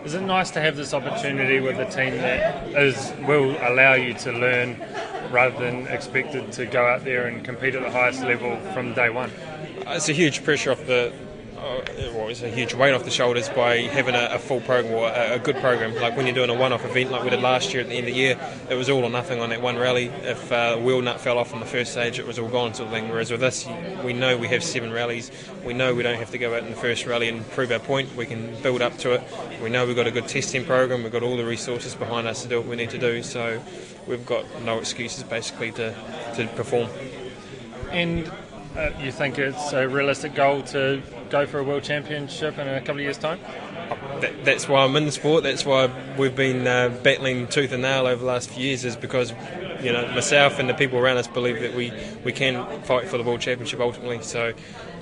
Is 0.05 0.15
it 0.15 0.21
nice 0.21 0.51
to 0.51 0.59
have 0.59 0.75
this 0.75 0.93
opportunity 0.93 1.61
with 1.61 1.79
a 1.79 1.85
team 1.85 2.17
that 2.17 2.67
is 2.75 3.13
will 3.25 3.55
allow 3.65 3.93
you 3.93 4.13
to 4.15 4.33
learn 4.33 4.75
rather 5.31 5.57
than 5.57 5.87
expected 5.87 6.51
to 6.53 6.65
go 6.65 6.85
out 6.85 7.05
there 7.05 7.27
and 7.27 7.43
compete 7.43 7.73
at 7.73 7.83
the 7.83 7.89
highest 7.89 8.21
level 8.21 8.57
from 8.73 8.93
day 8.93 9.09
one? 9.09 9.31
It's 9.87 10.09
a 10.09 10.13
huge 10.13 10.43
pressure 10.43 10.71
off 10.71 10.85
the 10.87 11.13
uh, 11.63 11.81
well, 12.13 12.27
a 12.27 12.33
huge 12.33 12.73
weight 12.73 12.93
off 12.93 13.05
the 13.05 13.11
shoulders 13.11 13.47
by 13.47 13.77
having 13.77 14.15
a, 14.15 14.31
a 14.33 14.39
full 14.39 14.59
program 14.61 14.93
or 14.93 15.07
a, 15.07 15.35
a, 15.35 15.39
good 15.39 15.55
program. 15.57 15.95
Like 15.95 16.17
when 16.17 16.25
you're 16.25 16.35
doing 16.35 16.49
a 16.49 16.53
one-off 16.53 16.83
event 16.83 17.09
like 17.09 17.23
we 17.23 17.29
did 17.29 17.39
last 17.39 17.73
year 17.73 17.81
at 17.81 17.87
the 17.87 17.95
end 17.95 18.07
of 18.07 18.13
the 18.13 18.19
year, 18.19 18.37
it 18.69 18.75
was 18.75 18.89
all 18.89 19.03
or 19.03 19.09
nothing 19.09 19.39
on 19.39 19.49
that 19.49 19.61
one 19.61 19.77
rally. 19.77 20.07
If 20.07 20.51
uh, 20.51 20.75
wheel 20.75 21.01
nut 21.01 21.21
fell 21.21 21.37
off 21.37 21.53
on 21.53 21.61
the 21.61 21.65
first 21.65 21.93
stage, 21.93 22.19
it 22.19 22.27
was 22.27 22.37
all 22.37 22.49
gone 22.49 22.73
sort 22.73 22.87
of 22.87 22.93
thing. 22.93 23.07
Whereas 23.07 23.31
with 23.31 23.39
this, 23.39 23.65
we 24.03 24.11
know 24.11 24.37
we 24.37 24.49
have 24.49 24.61
seven 24.61 24.91
rallies. 24.91 25.31
We 25.63 25.73
know 25.73 25.95
we 25.95 26.03
don't 26.03 26.19
have 26.19 26.31
to 26.31 26.37
go 26.37 26.53
out 26.53 26.63
in 26.63 26.69
the 26.69 26.75
first 26.75 27.05
rally 27.05 27.29
and 27.29 27.49
prove 27.51 27.71
our 27.71 27.79
point. 27.79 28.13
We 28.15 28.25
can 28.25 28.61
build 28.61 28.81
up 28.81 28.97
to 28.97 29.13
it. 29.13 29.23
We 29.61 29.69
know 29.69 29.87
we've 29.87 29.95
got 29.95 30.07
a 30.07 30.11
good 30.11 30.27
testing 30.27 30.65
program. 30.65 31.03
We've 31.03 31.13
got 31.13 31.23
all 31.23 31.37
the 31.37 31.45
resources 31.45 31.95
behind 31.95 32.27
us 32.27 32.43
to 32.43 32.49
do 32.49 32.59
what 32.59 32.67
we 32.67 32.75
need 32.75 32.89
to 32.89 32.99
do. 32.99 33.23
So 33.23 33.61
we've 34.05 34.25
got 34.25 34.45
no 34.63 34.79
excuses 34.79 35.23
basically 35.23 35.71
to, 35.73 35.95
to 36.35 36.47
perform. 36.55 36.89
And 37.91 38.29
uh, 38.75 38.89
you 38.99 39.11
think 39.11 39.37
it's 39.37 39.71
a 39.71 39.87
realistic 39.87 40.35
goal 40.35 40.63
to 40.63 41.01
go 41.33 41.47
for 41.47 41.57
a 41.57 41.63
world 41.63 41.81
championship 41.81 42.59
in 42.59 42.67
a 42.67 42.79
couple 42.79 42.97
of 42.97 43.01
years' 43.01 43.17
time? 43.17 43.39
That, 44.21 44.45
that's 44.45 44.69
why 44.69 44.83
I'm 44.83 44.95
in 44.95 45.05
the 45.05 45.11
sport. 45.11 45.41
That's 45.43 45.65
why 45.65 45.89
we've 46.15 46.35
been 46.35 46.67
uh, 46.67 46.89
battling 47.01 47.47
tooth 47.47 47.71
and 47.71 47.81
nail 47.81 48.05
over 48.05 48.19
the 48.19 48.27
last 48.27 48.51
few 48.51 48.67
years. 48.67 48.85
Is 48.85 48.95
because 48.95 49.33
you 49.81 49.91
know 49.91 50.07
myself 50.13 50.59
and 50.59 50.69
the 50.69 50.75
people 50.75 50.99
around 50.99 51.17
us 51.17 51.27
believe 51.27 51.59
that 51.61 51.73
we, 51.73 51.91
we 52.23 52.31
can 52.31 52.81
fight 52.83 53.07
for 53.07 53.17
the 53.17 53.23
world 53.23 53.41
championship 53.41 53.79
ultimately. 53.79 54.21
So 54.21 54.53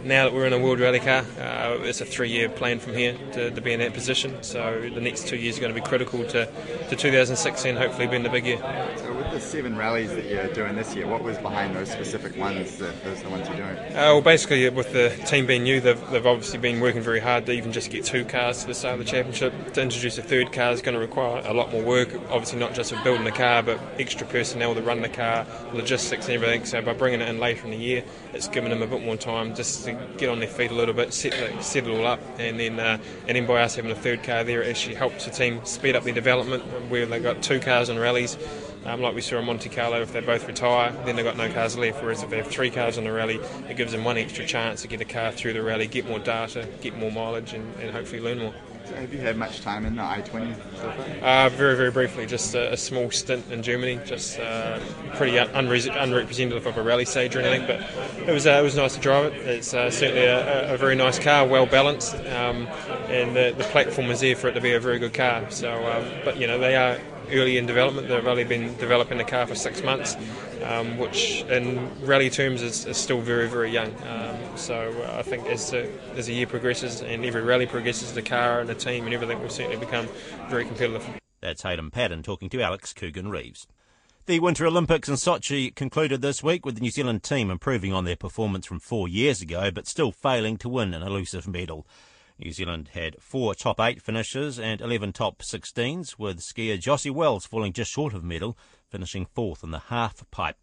now 0.03 0.25
that 0.25 0.33
we're 0.33 0.45
in 0.45 0.53
a 0.53 0.59
world 0.59 0.79
rally 0.79 0.99
car, 0.99 1.25
uh, 1.39 1.77
it's 1.81 2.01
a 2.01 2.05
three-year 2.05 2.49
plan 2.49 2.79
from 2.79 2.93
here 2.93 3.15
to, 3.33 3.51
to, 3.51 3.61
be 3.61 3.73
in 3.73 3.79
that 3.79 3.93
position. 3.93 4.41
So 4.43 4.89
the 4.93 5.01
next 5.01 5.27
two 5.27 5.37
years 5.37 5.57
are 5.57 5.61
going 5.61 5.73
to 5.73 5.79
be 5.79 5.85
critical 5.85 6.23
to, 6.25 6.45
to 6.89 6.95
2016, 6.95 7.75
hopefully 7.75 8.07
being 8.07 8.23
the 8.23 8.29
big 8.29 8.45
year. 8.45 8.57
So 8.97 9.13
with 9.13 9.31
the 9.31 9.39
seven 9.39 9.77
rallies 9.77 10.09
that 10.09 10.25
you're 10.25 10.47
doing 10.53 10.75
this 10.75 10.95
year, 10.95 11.07
what 11.07 11.23
was 11.23 11.37
behind 11.37 11.75
those 11.75 11.91
specific 11.91 12.35
ones? 12.37 12.77
That, 12.77 13.03
those 13.03 13.19
are 13.19 13.23
the 13.23 13.29
ones 13.29 13.47
you're 13.47 13.57
doing. 13.57 13.77
Uh, 13.77 13.93
well, 13.93 14.21
basically 14.21 14.67
with 14.69 14.91
the 14.93 15.09
team 15.27 15.45
being 15.45 15.63
new, 15.63 15.79
they've, 15.79 16.09
they've 16.09 16.25
obviously 16.25 16.59
been 16.59 16.79
working 16.79 17.01
very 17.01 17.19
hard 17.19 17.45
to 17.45 17.51
even 17.51 17.71
just 17.71 17.91
get 17.91 18.05
two 18.05 18.25
cars 18.25 18.61
to 18.61 18.67
the 18.67 18.73
start 18.73 18.99
of 18.99 19.05
the 19.05 19.11
championship. 19.11 19.53
To 19.73 19.81
introduce 19.81 20.17
a 20.17 20.23
third 20.23 20.51
car 20.51 20.71
is 20.71 20.81
going 20.81 20.95
to 20.95 21.01
require 21.01 21.41
a 21.45 21.53
lot 21.53 21.71
more 21.71 21.83
work. 21.83 22.09
Obviously 22.29 22.59
not 22.59 22.73
just 22.73 22.91
with 22.91 23.03
building 23.03 23.23
the 23.23 23.31
car, 23.31 23.61
but 23.63 23.79
extra 23.99 24.25
personnel 24.27 24.73
to 24.75 24.81
run 24.81 25.01
the 25.01 25.09
car, 25.09 25.45
logistics 25.73 26.25
and 26.25 26.35
everything. 26.35 26.65
So 26.65 26.81
by 26.81 26.93
bringing 26.93 27.21
it 27.21 27.29
in 27.29 27.39
later 27.39 27.65
in 27.65 27.71
the 27.71 27.77
year, 27.77 28.03
it's 28.33 28.47
given 28.47 28.69
them 28.69 28.81
a 28.81 28.87
bit 28.87 29.03
more 29.03 29.17
time 29.17 29.55
just 29.55 29.85
to 29.85 29.90
get 30.17 30.29
on 30.29 30.39
their 30.39 30.47
feet 30.47 30.71
a 30.71 30.73
little 30.73 30.93
bit, 30.93 31.13
set, 31.13 31.33
set 31.63 31.87
it 31.87 31.89
all 31.89 32.05
up, 32.05 32.19
and 32.37 32.59
then 32.59 32.79
uh, 32.79 32.97
and 33.27 33.35
then 33.35 33.45
by 33.45 33.61
us 33.61 33.75
having 33.75 33.91
a 33.91 33.95
third 33.95 34.23
car 34.23 34.43
there, 34.43 34.61
it 34.61 34.69
actually 34.69 34.95
helps 34.95 35.25
the 35.25 35.31
team 35.31 35.63
speed 35.65 35.95
up 35.95 36.03
their 36.03 36.13
development. 36.13 36.63
Where 36.89 37.05
they've 37.05 37.21
got 37.21 37.41
two 37.41 37.59
cars 37.59 37.89
in 37.89 37.99
rallies, 37.99 38.37
Um, 38.83 38.99
like 38.99 39.13
we 39.13 39.21
saw 39.21 39.37
in 39.37 39.45
Monte 39.45 39.69
Carlo, 39.69 40.01
if 40.01 40.11
they 40.11 40.21
both 40.21 40.47
retire, 40.47 40.91
then 41.05 41.15
they've 41.15 41.25
got 41.25 41.37
no 41.37 41.51
cars 41.51 41.77
left. 41.77 42.01
Whereas 42.01 42.23
if 42.23 42.31
they 42.31 42.37
have 42.37 42.47
three 42.47 42.71
cars 42.71 42.97
in 42.97 43.03
the 43.03 43.11
rally, 43.11 43.39
it 43.69 43.77
gives 43.77 43.91
them 43.91 44.03
one 44.03 44.17
extra 44.17 44.45
chance 44.45 44.81
to 44.81 44.87
get 44.87 45.01
a 45.01 45.05
car 45.05 45.31
through 45.31 45.53
the 45.53 45.61
rally, 45.61 45.85
get 45.85 46.07
more 46.07 46.17
data, 46.17 46.67
get 46.81 46.97
more 46.97 47.11
mileage, 47.11 47.53
and, 47.53 47.75
and 47.79 47.91
hopefully 47.91 48.21
learn 48.21 48.39
more. 48.39 48.53
Have 48.95 49.13
you 49.13 49.19
had 49.19 49.37
much 49.37 49.61
time 49.61 49.85
in 49.85 49.95
the 49.95 50.03
I-20 50.03 50.55
so 50.75 50.91
far? 50.91 51.45
Uh, 51.45 51.49
very, 51.49 51.75
very 51.75 51.91
briefly, 51.91 52.25
just 52.25 52.55
a, 52.55 52.73
a, 52.73 52.77
small 52.77 53.09
stint 53.11 53.49
in 53.51 53.63
Germany, 53.63 53.99
just 54.05 54.39
uh, 54.39 54.79
pretty 55.15 55.37
unre- 55.37 56.01
unrepresentative 56.01 56.65
of 56.65 56.77
a 56.77 56.83
rally 56.83 57.05
stage 57.05 57.35
or 57.35 57.41
anything, 57.41 57.67
but 57.67 57.81
it 58.27 58.31
was 58.31 58.47
uh, 58.47 58.51
it 58.51 58.63
was 58.63 58.75
nice 58.75 58.95
to 58.95 59.01
drive 59.01 59.33
it. 59.33 59.33
It's 59.47 59.73
uh, 59.73 59.89
certainly 59.89 60.25
a, 60.25 60.73
a, 60.73 60.77
very 60.77 60.95
nice 60.95 61.19
car, 61.19 61.47
well 61.47 61.65
balanced, 61.65 62.15
um, 62.15 62.67
and 63.09 63.35
the, 63.35 63.53
the 63.57 63.63
platform 63.65 64.09
is 64.11 64.19
there 64.19 64.35
for 64.35 64.47
it 64.47 64.53
to 64.53 64.61
be 64.61 64.73
a 64.73 64.79
very 64.79 64.99
good 64.99 65.13
car. 65.13 65.49
So, 65.49 65.71
um, 65.91 66.05
but 66.23 66.37
you 66.37 66.47
know 66.47 66.59
they 66.59 66.75
are 66.75 66.99
early 67.31 67.57
in 67.57 67.65
development. 67.65 68.07
They've 68.07 68.25
only 68.25 68.43
been 68.43 68.75
developing 68.77 69.17
the 69.17 69.23
car 69.23 69.47
for 69.47 69.55
six 69.55 69.83
months, 69.83 70.15
um, 70.63 70.97
which 70.97 71.43
in 71.43 71.89
rally 72.05 72.29
terms 72.29 72.61
is, 72.61 72.85
is, 72.85 72.97
still 72.97 73.21
very, 73.21 73.47
very 73.47 73.71
young. 73.71 73.93
Um, 74.07 74.37
so 74.55 74.93
I 75.13 75.21
think 75.21 75.47
as 75.47 75.71
the, 75.71 75.89
as 76.15 76.27
the 76.27 76.33
year 76.33 76.47
progresses 76.47 77.01
and 77.01 77.25
every 77.25 77.41
rally 77.41 77.65
progresses, 77.65 78.13
the 78.13 78.21
car 78.21 78.59
and 78.59 78.69
the 78.69 78.75
team 78.75 79.05
and 79.05 79.13
everything 79.13 79.39
will 79.41 79.49
certainly 79.49 79.77
become 79.77 80.07
very 80.49 80.65
competitive. 80.65 81.07
That's 81.41 81.63
Hayden 81.63 81.89
Paddon 81.89 82.23
talking 82.23 82.49
to 82.49 82.61
Alex 82.61 82.93
Coogan 82.93 83.29
Reeves. 83.29 83.67
The 84.27 84.39
Winter 84.39 84.67
Olympics 84.67 85.09
in 85.09 85.15
Sochi 85.15 85.73
concluded 85.73 86.21
this 86.21 86.43
week 86.43 86.63
with 86.63 86.75
the 86.75 86.81
New 86.81 86.91
Zealand 86.91 87.23
team 87.23 87.49
improving 87.49 87.91
on 87.91 88.05
their 88.05 88.15
performance 88.15 88.67
from 88.67 88.79
four 88.79 89.07
years 89.07 89.41
ago, 89.41 89.71
but 89.71 89.87
still 89.87 90.11
failing 90.11 90.57
to 90.57 90.69
win 90.69 90.93
an 90.93 91.01
elusive 91.01 91.47
medal. 91.47 91.87
New 92.41 92.51
Zealand 92.51 92.89
had 92.93 93.15
four 93.19 93.53
top 93.53 93.79
eight 93.79 94.01
finishes 94.01 94.59
and 94.59 94.81
11 94.81 95.13
top 95.13 95.39
16s, 95.39 96.17
with 96.17 96.39
skier 96.39 96.79
Jossi 96.79 97.11
Wells 97.11 97.45
falling 97.45 97.73
just 97.73 97.91
short 97.91 98.13
of 98.13 98.23
medal, 98.23 98.57
finishing 98.89 99.25
fourth 99.25 99.63
in 99.63 99.71
the 99.71 99.79
half 99.79 100.23
pipe. 100.31 100.57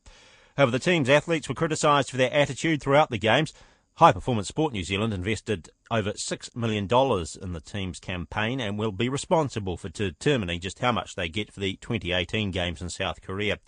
However, 0.56 0.72
the 0.72 0.78
team's 0.78 1.08
athletes 1.08 1.48
were 1.48 1.54
criticised 1.54 2.10
for 2.10 2.16
their 2.16 2.32
attitude 2.32 2.82
throughout 2.82 3.10
the 3.10 3.18
Games. 3.18 3.52
High 3.94 4.12
Performance 4.12 4.48
Sport 4.48 4.72
New 4.72 4.82
Zealand 4.82 5.14
invested 5.14 5.70
over 5.90 6.12
$6 6.12 6.56
million 6.56 6.84
in 6.84 7.52
the 7.52 7.60
team's 7.60 7.98
campaign 8.00 8.60
and 8.60 8.78
will 8.78 8.92
be 8.92 9.08
responsible 9.08 9.76
for 9.76 9.88
determining 9.88 10.60
just 10.60 10.80
how 10.80 10.92
much 10.92 11.14
they 11.14 11.28
get 11.28 11.52
for 11.52 11.60
the 11.60 11.74
2018 11.76 12.50
Games 12.50 12.82
in 12.82 12.90
South 12.90 13.22
Korea. 13.22 13.58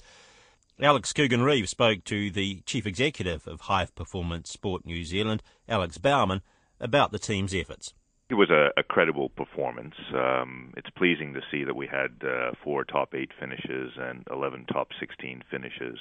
Alex 0.82 1.12
Coogan 1.12 1.42
Reeves 1.42 1.70
spoke 1.70 2.04
to 2.04 2.30
the 2.30 2.62
Chief 2.64 2.86
Executive 2.86 3.46
of 3.46 3.62
High 3.62 3.86
Performance 3.94 4.50
Sport 4.50 4.86
New 4.86 5.04
Zealand, 5.04 5.42
Alex 5.68 5.98
Baumann, 5.98 6.42
about 6.80 7.12
the 7.12 7.18
team's 7.18 7.54
efforts. 7.54 7.92
It 8.30 8.34
was 8.34 8.48
a, 8.48 8.70
a 8.76 8.84
credible 8.84 9.28
performance. 9.30 9.96
Um, 10.14 10.72
it's 10.76 10.88
pleasing 10.90 11.34
to 11.34 11.40
see 11.50 11.64
that 11.64 11.74
we 11.74 11.88
had 11.88 12.12
uh, 12.22 12.52
four 12.62 12.84
top 12.84 13.12
eight 13.12 13.30
finishes 13.40 13.90
and 13.98 14.24
11 14.30 14.66
top 14.72 14.90
16 15.00 15.42
finishes. 15.50 15.98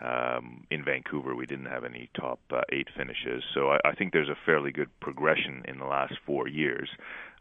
Um, 0.00 0.66
in 0.70 0.82
Vancouver, 0.82 1.34
we 1.34 1.44
didn't 1.44 1.66
have 1.66 1.84
any 1.84 2.08
top 2.18 2.40
uh, 2.50 2.62
eight 2.72 2.88
finishes, 2.96 3.44
so 3.52 3.72
I, 3.72 3.78
I 3.84 3.94
think 3.94 4.14
there's 4.14 4.30
a 4.30 4.38
fairly 4.46 4.72
good 4.72 4.88
progression 5.00 5.64
in 5.68 5.78
the 5.78 5.84
last 5.84 6.14
four 6.24 6.48
years. 6.48 6.88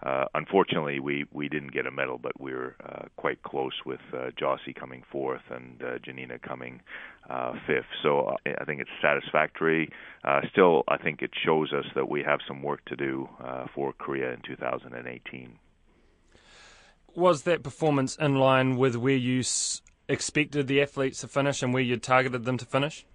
Uh, 0.03 0.25
unfortunately, 0.35 0.99
we, 0.99 1.25
we 1.31 1.47
didn't 1.49 1.71
get 1.71 1.87
a 1.87 1.91
medal, 1.91 2.17
but 2.17 2.39
we 2.39 2.53
were 2.53 2.75
uh, 2.85 3.05
quite 3.15 3.41
close 3.43 3.73
with 3.85 4.01
uh, 4.13 4.29
Jossi 4.39 4.75
coming 4.75 5.03
fourth 5.11 5.41
and 5.49 5.81
uh, 5.81 5.97
Janina 6.03 6.37
coming 6.39 6.81
uh, 7.29 7.53
fifth. 7.65 7.85
So 8.03 8.27
uh, 8.27 8.35
I 8.59 8.65
think 8.65 8.81
it's 8.81 8.89
satisfactory. 9.01 9.89
Uh, 10.23 10.41
still, 10.51 10.83
I 10.87 10.97
think 10.97 11.21
it 11.21 11.31
shows 11.45 11.71
us 11.73 11.85
that 11.95 12.09
we 12.09 12.23
have 12.23 12.39
some 12.47 12.61
work 12.61 12.83
to 12.85 12.95
do 12.95 13.29
uh, 13.43 13.65
for 13.73 13.93
Korea 13.93 14.33
in 14.33 14.41
2018. 14.45 15.57
Was 17.15 17.43
that 17.43 17.63
performance 17.63 18.17
in 18.17 18.35
line 18.35 18.75
with 18.75 18.97
where 18.97 19.15
you 19.15 19.39
s- 19.39 19.81
expected 20.09 20.67
the 20.67 20.81
athletes 20.81 21.21
to 21.21 21.27
finish 21.27 21.63
and 21.63 21.73
where 21.73 21.81
you 21.81 21.95
targeted 21.97 22.43
them 22.43 22.57
to 22.57 22.65
finish? 22.65 23.05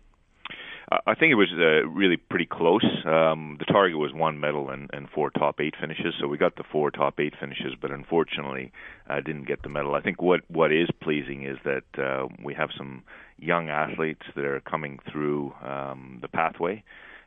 I 0.91 1.15
think 1.15 1.31
it 1.31 1.37
was 1.37 1.53
uh, 1.53 1.87
really 1.89 2.17
pretty 2.17 2.47
close. 2.47 2.85
Um, 3.07 3.57
the 3.61 3.65
target 3.65 3.97
was 3.97 4.13
one 4.13 4.41
medal 4.41 4.71
and, 4.71 4.91
and 4.93 5.09
four 5.09 5.31
top 5.31 5.61
eight 5.61 5.75
finishes, 5.81 6.15
so 6.21 6.27
we 6.27 6.37
got 6.37 6.57
the 6.57 6.65
four 6.65 6.91
top 6.91 7.21
eight 7.21 7.35
finishes, 7.39 7.75
but 7.81 7.93
unfortunately 7.93 8.73
uh, 9.09 9.21
didn't 9.21 9.47
get 9.47 9.63
the 9.63 9.69
medal. 9.69 9.95
I 9.95 10.01
think 10.01 10.21
what 10.21 10.41
what 10.49 10.73
is 10.73 10.89
pleasing 11.01 11.45
is 11.45 11.59
that 11.65 11.85
uh, 11.97 12.27
we 12.45 12.55
have 12.55 12.71
some 12.77 13.05
young 13.39 13.69
athletes 13.69 14.23
that 14.35 14.45
are 14.45 14.61
coming 14.61 14.99
through 15.13 15.55
um, 15.63 16.19
the 16.23 16.29
pathway, 16.29 16.83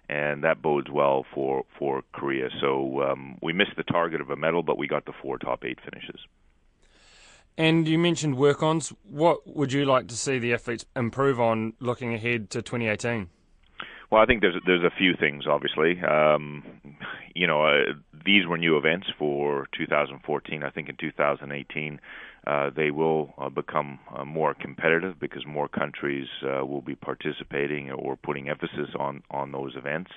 and 0.09 0.43
that 0.43 0.61
bodes 0.61 0.89
well 0.91 1.25
for 1.33 1.63
for 1.79 2.03
Korea. 2.11 2.49
So 2.59 3.01
um, 3.03 3.37
we 3.41 3.53
missed 3.53 3.77
the 3.77 3.83
target 3.83 4.19
of 4.19 4.29
a 4.29 4.35
medal, 4.35 4.61
but 4.63 4.77
we 4.77 4.87
got 4.89 5.05
the 5.05 5.13
four 5.21 5.37
top 5.37 5.63
eight 5.63 5.79
finishes. 5.89 6.19
And 7.57 7.87
you 7.87 7.97
mentioned 7.97 8.35
work 8.35 8.61
ons. 8.61 8.91
What 9.03 9.55
would 9.55 9.71
you 9.71 9.85
like 9.85 10.09
to 10.09 10.17
see 10.17 10.37
the 10.37 10.53
athletes 10.53 10.85
improve 10.97 11.39
on 11.39 11.75
looking 11.79 12.13
ahead 12.13 12.49
to 12.49 12.61
2018? 12.61 13.29
Well, 14.13 14.21
I 14.21 14.27
think 14.27 14.41
there's 14.41 14.61
there's 14.67 14.83
a 14.83 14.95
few 14.95 15.15
things. 15.19 15.45
Obviously, 15.47 15.99
um, 16.03 16.63
you 17.33 17.47
know, 17.47 17.65
uh, 17.65 17.93
these 18.23 18.45
were 18.45 18.59
new 18.59 18.77
events 18.77 19.07
for 19.17 19.67
2014. 19.75 20.61
I 20.61 20.69
think 20.69 20.87
in 20.87 20.97
2018 20.97 21.99
uh, 22.45 22.69
they 22.75 22.91
will 22.91 23.33
uh, 23.39 23.49
become 23.49 23.97
uh, 24.15 24.23
more 24.23 24.53
competitive 24.53 25.19
because 25.19 25.47
more 25.47 25.67
countries 25.67 26.27
uh, 26.43 26.63
will 26.63 26.83
be 26.83 26.93
participating 26.93 27.89
or 27.89 28.15
putting 28.15 28.49
emphasis 28.49 28.89
on 28.99 29.23
on 29.31 29.51
those 29.51 29.75
events. 29.75 30.11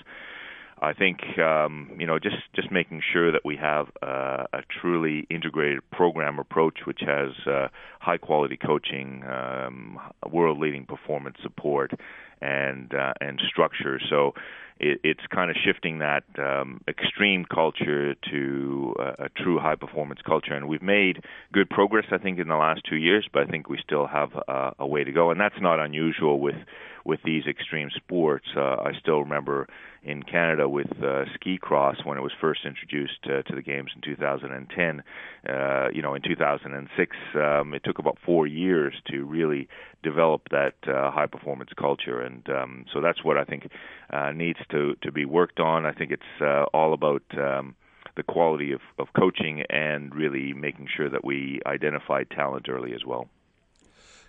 I 0.83 0.93
think 0.93 1.21
um, 1.39 1.97
you 1.99 2.07
know 2.07 2.19
just 2.19 2.37
just 2.55 2.71
making 2.71 3.01
sure 3.15 3.33
that 3.33 3.47
we 3.47 3.57
have 3.57 3.87
uh, 4.03 4.45
a 4.53 4.61
truly 4.79 5.27
integrated 5.31 5.81
program 5.91 6.39
approach, 6.39 6.81
which 6.85 7.01
has 7.01 7.31
uh, 7.47 7.69
high 8.01 8.19
quality 8.19 8.59
coaching, 8.59 9.25
um, 9.25 9.99
world 10.31 10.59
leading 10.59 10.85
performance 10.85 11.39
support, 11.43 11.93
and 12.41 12.95
uh, 12.95 13.13
and 13.21 13.41
structure. 13.49 14.01
So 14.11 14.35
it, 14.79 15.01
it's 15.03 15.27
kind 15.35 15.51
of 15.51 15.57
shifting 15.65 15.99
that 15.99 16.25
um, 16.39 16.81
extreme 16.89 17.45
culture 17.45 18.15
to 18.31 18.95
a, 18.99 19.25
a 19.25 19.29
true 19.31 19.59
high 19.59 19.77
performance 19.77 20.21
culture. 20.25 20.55
And 20.55 20.69
we've 20.69 20.83
made 20.83 21.25
good 21.53 21.71
progress, 21.71 22.07
I 22.11 22.19
think, 22.19 22.39
in 22.39 22.49
the 22.49 22.57
last 22.57 22.83
two 22.89 22.97
years, 22.97 23.27
but 23.33 23.43
I 23.43 23.47
think 23.47 23.69
we 23.69 23.79
still 23.83 24.07
have 24.07 24.31
uh, 24.49 24.73
a 24.79 24.87
way 24.87 25.05
to 25.05 25.13
go. 25.13 25.31
And 25.31 25.41
that's 25.41 25.61
not 25.61 25.81
unusual 25.81 26.41
with 26.41 26.57
with 27.07 27.21
these 27.25 27.45
extreme 27.47 27.89
sports. 27.95 28.47
Uh, 28.57 28.77
I 28.83 28.93
still 29.01 29.21
remember 29.21 29.69
in 30.03 30.23
Canada 30.23 30.69
with 30.69 30.91
uh, 31.03 31.25
ski 31.35 31.59
cross 31.59 31.97
when 32.05 32.19
it 32.19 32.21
was 32.21 32.33
first 32.41 32.61
introduced 32.65 33.19
uh, 33.25 33.43
to 33.43 33.55
the 33.55 33.63
games 33.63 33.91
in 33.95 34.03
2010. 34.03 35.03
Uh, 35.49 35.89
you 35.93 36.03
know, 36.03 36.15
in 36.15 36.23
2006, 36.23 37.17
um, 37.35 37.75
it 37.75 37.83
took 37.85 37.99
about 37.99 38.19
four 38.25 38.47
years 38.47 38.95
to 39.11 39.25
really 39.25 39.69
develop 40.03 40.43
that 40.51 40.75
uh, 40.89 41.11
high 41.11 41.27
performance 41.27 41.71
culture, 41.79 42.21
and 42.21 42.49
um, 42.51 42.85
so 42.93 43.01
that's 43.01 43.25
what 43.25 43.37
I 43.37 43.45
think 43.45 43.69
uh, 44.13 44.33
needs 44.33 44.59
to 44.71 44.95
to 45.03 45.13
be 45.13 45.25
worked 45.25 45.61
on. 45.61 45.87
I 45.87 45.93
think 45.93 46.11
it's 46.11 46.23
uh, 46.41 46.65
all 46.75 46.93
about. 46.93 47.23
Um, 47.39 47.77
the 48.17 48.23
quality 48.23 48.73
of, 48.73 48.81
of 48.99 49.09
coaching 49.15 49.63
and 49.69 50.15
really 50.15 50.55
making 50.55 50.89
sure 50.97 51.11
that 51.11 51.23
we 51.23 51.61
identify 51.67 52.25
talent 52.25 52.67
early 52.67 52.95
as 52.95 53.05
well. 53.05 53.29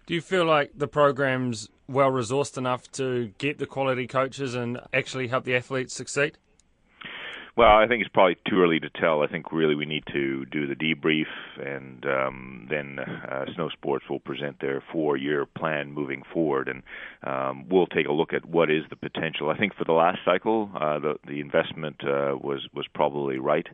Do 0.07 0.13
you 0.13 0.21
feel 0.21 0.45
like 0.45 0.71
the 0.73 0.87
program's 0.87 1.67
well 1.89 2.09
resourced 2.09 2.57
enough 2.57 2.89
to 2.93 3.33
get 3.39 3.57
the 3.57 3.65
quality 3.65 4.07
coaches 4.07 4.55
and 4.55 4.79
actually 4.93 5.27
help 5.27 5.43
the 5.43 5.53
athletes 5.53 5.93
succeed? 5.93 6.37
Well, 7.57 7.75
I 7.75 7.87
think 7.87 8.01
it's 8.01 8.13
probably 8.13 8.37
too 8.47 8.61
early 8.61 8.79
to 8.79 8.89
tell. 8.91 9.23
I 9.23 9.27
think 9.27 9.51
really 9.51 9.73
we 9.73 9.87
need 9.87 10.03
to 10.13 10.45
do 10.45 10.67
the 10.67 10.75
debrief, 10.75 11.25
and 11.59 12.05
um, 12.05 12.67
then 12.69 12.99
uh, 12.99 13.45
Snow 13.55 13.69
Sports 13.69 14.05
will 14.07 14.19
present 14.19 14.59
their 14.61 14.83
four-year 14.91 15.47
plan 15.47 15.91
moving 15.91 16.21
forward, 16.31 16.69
and 16.69 16.83
um, 17.23 17.67
we'll 17.67 17.87
take 17.87 18.05
a 18.05 18.11
look 18.11 18.31
at 18.31 18.45
what 18.45 18.69
is 18.69 18.83
the 18.91 18.95
potential. 18.95 19.49
I 19.49 19.57
think 19.57 19.73
for 19.73 19.85
the 19.85 19.93
last 19.93 20.19
cycle, 20.23 20.69
uh, 20.75 20.99
the 20.99 21.15
the 21.27 21.39
investment 21.39 21.95
uh, 22.03 22.37
was 22.39 22.67
was 22.75 22.85
probably 22.93 23.39
right. 23.39 23.65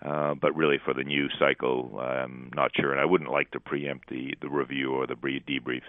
Uh, 0.00 0.34
but 0.34 0.54
really, 0.54 0.78
for 0.84 0.94
the 0.94 1.02
new 1.02 1.26
cycle, 1.36 1.98
I'm 1.98 2.52
not 2.54 2.70
sure, 2.76 2.92
and 2.92 3.00
I 3.00 3.06
wouldn't 3.06 3.32
like 3.32 3.50
to 3.52 3.60
preempt 3.60 4.08
the, 4.08 4.34
the 4.40 4.48
review 4.48 4.92
or 4.92 5.08
the 5.08 5.14
debrief. 5.14 5.82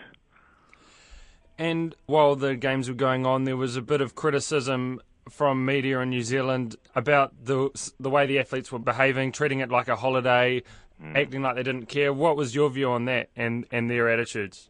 And 1.59 1.93
while 2.07 2.35
the 2.35 2.55
games 2.55 2.89
were 2.89 2.95
going 2.95 3.27
on, 3.27 3.43
there 3.43 3.57
was 3.57 3.75
a 3.75 3.81
bit 3.83 4.01
of 4.01 4.15
criticism 4.15 4.99
from 5.29 5.65
media 5.65 5.99
in 5.99 6.09
New 6.09 6.23
Zealand 6.23 6.75
about 6.95 7.33
the 7.45 7.69
the 7.99 8.09
way 8.09 8.25
the 8.25 8.39
athletes 8.39 8.71
were 8.71 8.79
behaving, 8.79 9.31
treating 9.31 9.59
it 9.59 9.69
like 9.69 9.87
a 9.87 9.95
holiday, 9.95 10.63
mm. 11.01 11.15
acting 11.15 11.41
like 11.41 11.55
they 11.55 11.63
didn't 11.63 11.87
care. 11.87 12.13
What 12.13 12.37
was 12.37 12.55
your 12.55 12.69
view 12.69 12.89
on 12.89 13.05
that 13.05 13.29
and, 13.35 13.65
and 13.71 13.89
their 13.89 14.09
attitudes? 14.09 14.69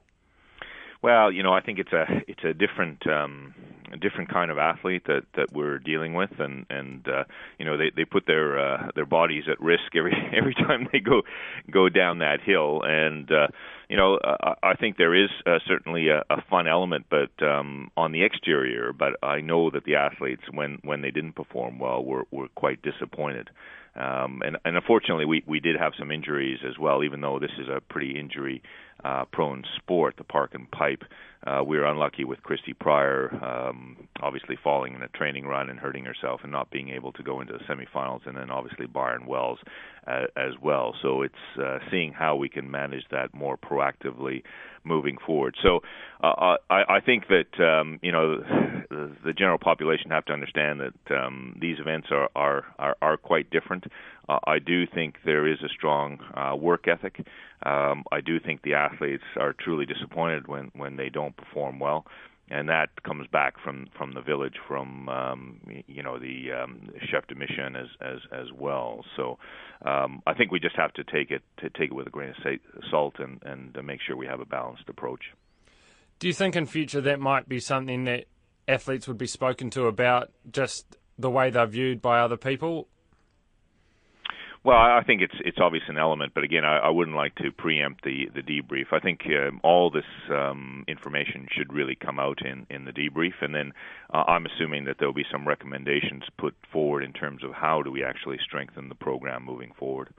Well, 1.02 1.32
you 1.32 1.44
know, 1.44 1.54
I 1.54 1.62
think 1.62 1.80
it's 1.80 1.92
a 1.92 2.06
it's 2.28 2.44
a 2.44 2.54
different 2.54 3.06
um, 3.08 3.54
a 3.94 3.98
different 3.98 4.32
kind 4.32 4.52
of 4.52 4.58
athlete 4.58 5.04
that 5.06 5.24
that 5.36 5.54
we're 5.54 5.80
dealing 5.80 6.14
with, 6.14 6.32
and 6.40 6.66
and 6.70 7.08
uh, 7.08 7.24
you 7.60 7.66
know 7.66 7.78
they 7.78 7.92
they 7.96 8.06
put 8.06 8.26
their 8.26 8.60
uh, 8.60 8.92
their 8.96 9.06
bodies 9.06 9.44
at 9.50 9.62
risk 9.62 9.84
every 9.96 10.14
every 10.36 10.54
time 10.56 10.88
they 10.92 11.00
go 11.00 11.22
go 11.72 11.90
down 11.90 12.20
that 12.20 12.42
hill, 12.42 12.82
and 12.84 13.32
uh, 13.32 13.48
you 13.90 13.98
know 13.98 14.20
I 14.64 14.76
think 14.76 14.98
there 14.98 15.16
is 15.16 15.30
uh, 15.46 15.60
certainly 15.68 16.10
a, 16.10 16.24
a 16.30 16.42
fun 16.50 16.68
element, 16.68 17.06
but 17.10 17.46
um, 17.46 17.92
on 17.96 18.12
the 18.12 18.24
exterior. 18.24 18.94
But 18.94 19.14
I 19.22 19.42
know 19.42 19.70
that 19.70 19.86
the 19.86 19.96
athletes, 19.96 20.44
when 20.52 20.80
when 20.84 21.02
they 21.02 21.12
didn't 21.12 21.34
perform 21.34 21.80
well, 21.80 22.04
were 22.04 22.26
were 22.32 22.48
quite 22.56 22.82
disappointed. 22.82 23.50
Um, 23.96 24.42
and, 24.44 24.58
and 24.66 24.76
unfortunately, 24.76 25.26
we, 25.26 25.44
we 25.46 25.60
did 25.60 25.76
have 25.76 25.94
some 26.00 26.10
injuries 26.10 26.58
as 26.68 26.80
well, 26.80 27.04
even 27.04 27.22
though 27.22 27.38
this 27.38 27.52
is 27.60 27.68
a 27.68 27.80
pretty 27.80 28.20
injury 28.20 28.64
uh, 29.04 29.26
prone 29.26 29.64
sport, 29.78 30.16
the 30.18 30.24
park 30.24 30.52
and 30.54 30.70
pipe. 30.72 31.04
Uh, 31.46 31.62
we 31.62 31.78
were 31.78 31.86
unlucky 31.86 32.24
with 32.24 32.42
Christy 32.42 32.74
Prior, 32.74 33.30
um, 33.44 34.08
obviously 34.22 34.58
falling 34.64 34.96
in 34.96 35.02
a 35.02 35.10
training 35.10 35.46
run 35.46 35.70
and 35.70 35.78
hurting 35.78 36.06
herself 36.06 36.40
and 36.44 36.52
not 36.52 36.72
being 36.72 36.90
able 36.90 37.12
to 37.12 37.24
go 37.24 37.42
into 37.42 37.52
the 37.52 37.60
semifinals, 37.66 38.26
and 38.26 38.38
then 38.38 38.50
obviously 38.50 38.86
Byron 38.86 39.26
Wells 39.26 39.60
uh, 40.08 40.26
as 40.38 40.54
well. 40.62 40.96
So 41.02 41.22
it's 41.22 41.34
uh, 41.62 41.80
seeing 41.92 42.14
how 42.14 42.38
we 42.38 42.48
can 42.48 42.72
manage 42.72 43.04
that 43.12 43.34
more 43.34 43.58
proactively 43.58 44.44
moving 44.86 45.18
forward. 45.26 45.56
So 45.62 45.82
uh, 46.24 46.56
I, 46.70 46.84
I 46.88 47.00
think 47.06 47.26
that 47.28 47.62
um, 47.62 48.00
you 48.02 48.12
know 48.12 48.38
the, 48.90 49.12
the 49.26 49.34
general 49.34 49.58
population 49.58 50.12
have 50.12 50.26
to 50.26 50.34
understand 50.34 50.80
that 50.80 51.16
um, 51.16 51.58
these 51.60 51.78
events 51.80 52.08
are 52.12 52.30
are 52.36 52.66
are, 52.80 52.96
are 53.02 53.18
quite 53.18 53.50
different. 53.50 53.86
Uh, 54.30 54.40
I 54.46 54.60
do 54.60 54.86
think 54.88 55.16
there 55.26 55.48
is 55.48 55.60
a 55.64 55.70
strong 55.70 56.20
uh, 56.34 56.56
work 56.56 56.88
ethic. 56.88 57.26
Um, 57.66 58.04
I 58.12 58.22
do 58.22 58.40
think 58.40 58.62
the 58.62 58.74
athletes 58.74 59.24
are 59.38 59.54
truly 59.54 59.86
disappointed 59.86 60.48
when 60.48 60.72
when 60.76 60.96
they 60.96 61.10
don't 61.10 61.36
perform 61.36 61.80
well 61.80 62.06
and 62.50 62.70
that 62.70 63.02
comes 63.04 63.28
back 63.28 63.56
from 63.64 63.88
from 63.98 64.14
the 64.14 64.22
village, 64.22 64.56
from 64.68 65.08
um, 65.10 65.60
you 65.88 66.04
know 66.04 66.20
the 66.20 66.52
um, 66.52 66.90
chef 67.10 67.26
de 67.28 67.36
mission 67.36 67.76
as 67.76 67.88
as 68.02 68.20
as 68.32 68.52
well. 68.54 69.04
So 69.16 69.38
um, 69.86 70.22
I 70.28 70.34
think 70.34 70.52
we 70.52 70.60
just 70.60 70.76
have 70.76 70.94
to 70.94 71.04
take 71.04 71.32
it 71.32 71.42
to 71.58 71.70
take 71.70 71.92
it 71.92 71.94
with 71.94 72.08
a 72.08 72.10
grain 72.10 72.30
of 72.30 72.60
salt 72.92 73.16
and 73.20 73.42
and 73.44 73.76
make 73.86 74.02
sure 74.06 74.16
we 74.16 74.28
have 74.28 74.40
a 74.40 74.46
balanced 74.46 74.90
approach. 74.90 75.22
Do 76.20 76.28
you 76.28 76.34
think 76.34 76.56
in 76.56 76.66
future 76.66 77.02
that 77.02 77.20
might 77.20 77.48
be 77.48 77.60
something 77.60 78.04
that 78.06 78.26
athletes 78.68 79.08
would 79.08 79.18
be 79.18 79.28
spoken 79.28 79.70
to 79.72 79.88
about, 79.88 80.32
just 80.52 80.98
the 81.18 81.30
way 81.30 81.50
they're 81.50 81.66
viewed 81.66 82.02
by 82.02 82.20
other 82.20 82.38
people, 82.38 82.88
well, 84.64 84.78
I 84.78 85.04
think 85.06 85.22
it's 85.22 85.36
it's 85.44 85.58
obvious 85.60 85.84
an 85.90 85.98
element, 85.98 86.34
but 86.34 86.46
again, 86.46 86.64
I, 86.64 86.78
I 86.78 86.90
wouldn't 86.90 87.18
like 87.18 87.36
to 87.36 87.52
preempt 87.52 88.06
the 88.06 88.30
the 88.34 88.42
debrief. 88.42 88.94
I 88.94 89.00
think 89.00 89.22
um, 89.26 89.60
all 89.62 89.90
this 89.90 90.06
um, 90.30 90.86
information 90.88 91.48
should 91.52 91.74
really 91.74 91.96
come 91.96 92.18
out 92.18 92.46
in 92.46 92.66
in 92.70 92.86
the 92.86 92.92
debrief, 92.92 93.34
and 93.42 93.54
then 93.54 93.74
uh, 94.14 94.24
I'm 94.26 94.46
assuming 94.46 94.86
that 94.86 94.98
there'll 95.00 95.14
be 95.14 95.26
some 95.30 95.46
recommendations 95.46 96.24
put 96.38 96.56
forward 96.72 97.04
in 97.04 97.12
terms 97.12 97.44
of 97.44 97.52
how 97.52 97.82
do 97.82 97.92
we 97.92 98.06
actually 98.06 98.38
strengthen 98.42 98.88
the 98.88 98.96
program 98.96 99.44
moving 99.44 99.74
forward. 99.78 100.14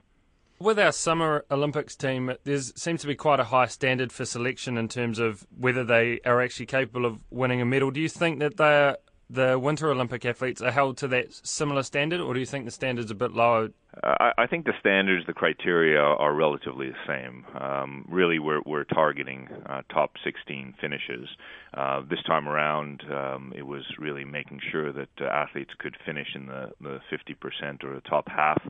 With 0.59 0.79
our 0.79 0.91
Summer 0.91 1.43
Olympics 1.49 1.95
team, 1.95 2.31
there 2.43 2.59
seems 2.59 3.01
to 3.01 3.07
be 3.07 3.15
quite 3.15 3.39
a 3.39 3.45
high 3.45 3.65
standard 3.65 4.13
for 4.13 4.25
selection 4.25 4.77
in 4.77 4.87
terms 4.87 5.17
of 5.17 5.45
whether 5.57 5.83
they 5.83 6.21
are 6.23 6.41
actually 6.41 6.67
capable 6.67 7.05
of 7.05 7.19
winning 7.31 7.61
a 7.61 7.65
medal. 7.65 7.91
Do 7.91 7.99
you 7.99 8.07
think 8.07 8.39
that 8.39 8.57
they're 8.57 8.97
the 9.29 9.57
Winter 9.57 9.89
Olympic 9.89 10.23
athletes 10.25 10.61
are 10.61 10.71
held 10.71 10.97
to 10.97 11.07
that 11.09 11.33
similar 11.33 11.83
standard, 11.83 12.21
or 12.21 12.33
do 12.33 12.39
you 12.39 12.45
think 12.45 12.65
the 12.65 12.71
standard's 12.71 13.11
a 13.11 13.15
bit 13.15 13.31
lower? 13.31 13.69
I, 14.03 14.31
I 14.37 14.47
think 14.47 14.65
the 14.65 14.73
standards, 14.79 15.25
the 15.25 15.33
criteria 15.33 15.99
are 15.99 16.33
relatively 16.33 16.89
the 16.89 16.95
same. 17.07 17.45
Um, 17.59 18.05
really, 18.07 18.39
we're, 18.39 18.61
we're 18.65 18.83
targeting 18.83 19.47
uh, 19.65 19.81
top 19.91 20.11
16 20.23 20.75
finishes. 20.79 21.27
Uh, 21.73 22.01
this 22.09 22.21
time 22.27 22.47
around, 22.47 23.03
um, 23.11 23.53
it 23.55 23.63
was 23.63 23.83
really 23.97 24.25
making 24.25 24.59
sure 24.71 24.91
that 24.93 25.09
uh, 25.19 25.25
athletes 25.25 25.71
could 25.79 25.95
finish 26.05 26.27
in 26.35 26.45
the, 26.45 26.71
the 26.81 26.99
50% 27.11 27.83
or 27.83 27.95
the 27.95 28.01
top 28.01 28.27
half 28.27 28.61